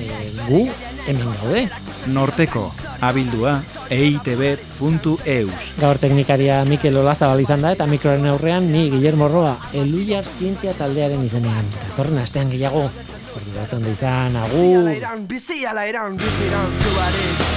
e, 0.00 0.08
gu 0.48 0.64
hemen 1.06 1.30
gaude. 1.40 1.64
Norteko, 2.12 2.66
abildua, 3.00 3.58
eitb.eus. 3.90 5.70
Gaur 5.80 6.00
teknikaria 6.02 6.60
Mikel 6.68 6.96
Olazabal 7.00 7.40
izan 7.44 7.64
da 7.64 7.72
eta 7.76 7.88
mikroren 7.90 8.26
aurrean 8.32 8.70
ni 8.72 8.88
Guillermo 8.92 9.28
Roa, 9.28 9.56
Eluiar 9.72 10.28
Zientzia 10.28 10.76
taldearen 10.78 11.24
izenean. 11.24 11.68
Datorren 11.88 12.22
astean 12.22 12.52
gehiago, 12.52 12.86
ordu 13.34 13.58
bat 13.58 13.74
ondo 13.78 13.92
izan, 13.92 14.36
agur! 14.44 14.94
Bizi 15.28 15.64
ala 15.66 15.88
eran, 15.90 16.16
bizi 16.20 16.48
eran, 16.52 16.72
zuari 16.72 17.53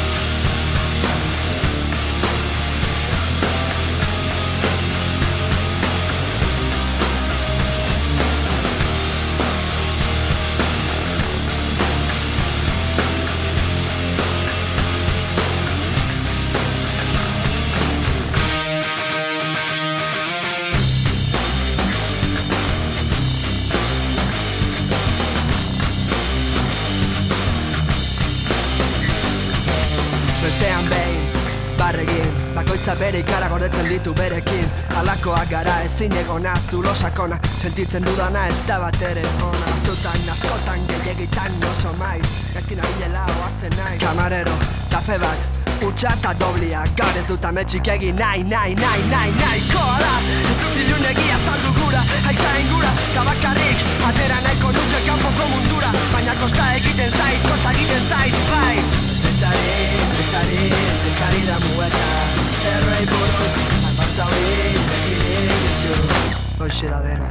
ditu 33.97 34.13
berekin. 34.13 34.65
Alakoak 34.99 35.49
gara 35.49 35.81
ezin 35.85 36.13
egona 36.21 36.53
zulo 36.69 36.93
sakona 36.95 37.37
Sentitzen 37.61 38.05
dudana 38.05 38.47
ez 38.47 38.57
da 38.67 38.79
bat 38.79 39.01
ere 39.01 39.23
ona. 39.41 39.67
Azutan, 39.73 40.29
askotan, 40.33 40.81
gehiagitan 40.89 41.51
oso 41.71 41.93
maiz. 41.99 42.27
Ezkin 42.55 42.79
abilela 42.79 43.25
oartzen 43.39 43.73
nahi 43.77 43.97
Kamarero, 43.99 44.55
kafe 44.91 45.17
bat, 45.19 45.47
utxa 45.87 46.13
eta 46.17 46.33
doblia. 46.39 46.83
Gaur 46.99 47.17
ez 47.17 47.25
dut 47.27 47.45
ametxik 47.49 47.87
egin 47.95 48.15
nahi, 48.21 48.43
nahi, 48.43 48.75
nahi, 48.75 49.03
nahi, 49.09 49.33
nahi 49.41 49.61
Koala, 49.73 50.13
ez 50.51 50.57
dut 50.61 50.79
ilun 50.85 51.05
egia 51.11 51.37
zaldu 51.45 51.73
gura 51.81 52.03
Haitza 52.27 52.55
ingura, 52.61 52.93
tabakarrik 53.15 53.85
Atera 54.09 54.41
nahiko 54.45 54.73
nuke 54.77 55.03
kanpoko 55.09 55.51
mundura. 55.53 55.93
Baina 56.13 56.35
kosta 56.41 56.73
egiten 56.79 57.13
zait, 57.17 57.45
kosta 57.49 57.75
egiten 57.77 58.09
zait, 58.09 58.41
bai. 58.53 58.75
Bezari, 59.25 59.77
bezari, 60.17 60.67
bezari 61.05 61.47
da 61.49 61.63
muetan 61.69 62.36
errei 62.73 63.05
buruz 63.11 63.55
Albartzauri 63.89 64.55
begire 64.89 65.59
ditu 65.63 65.95
Hoxe 66.63 66.87
da 66.89 66.99
dena, 67.05 67.29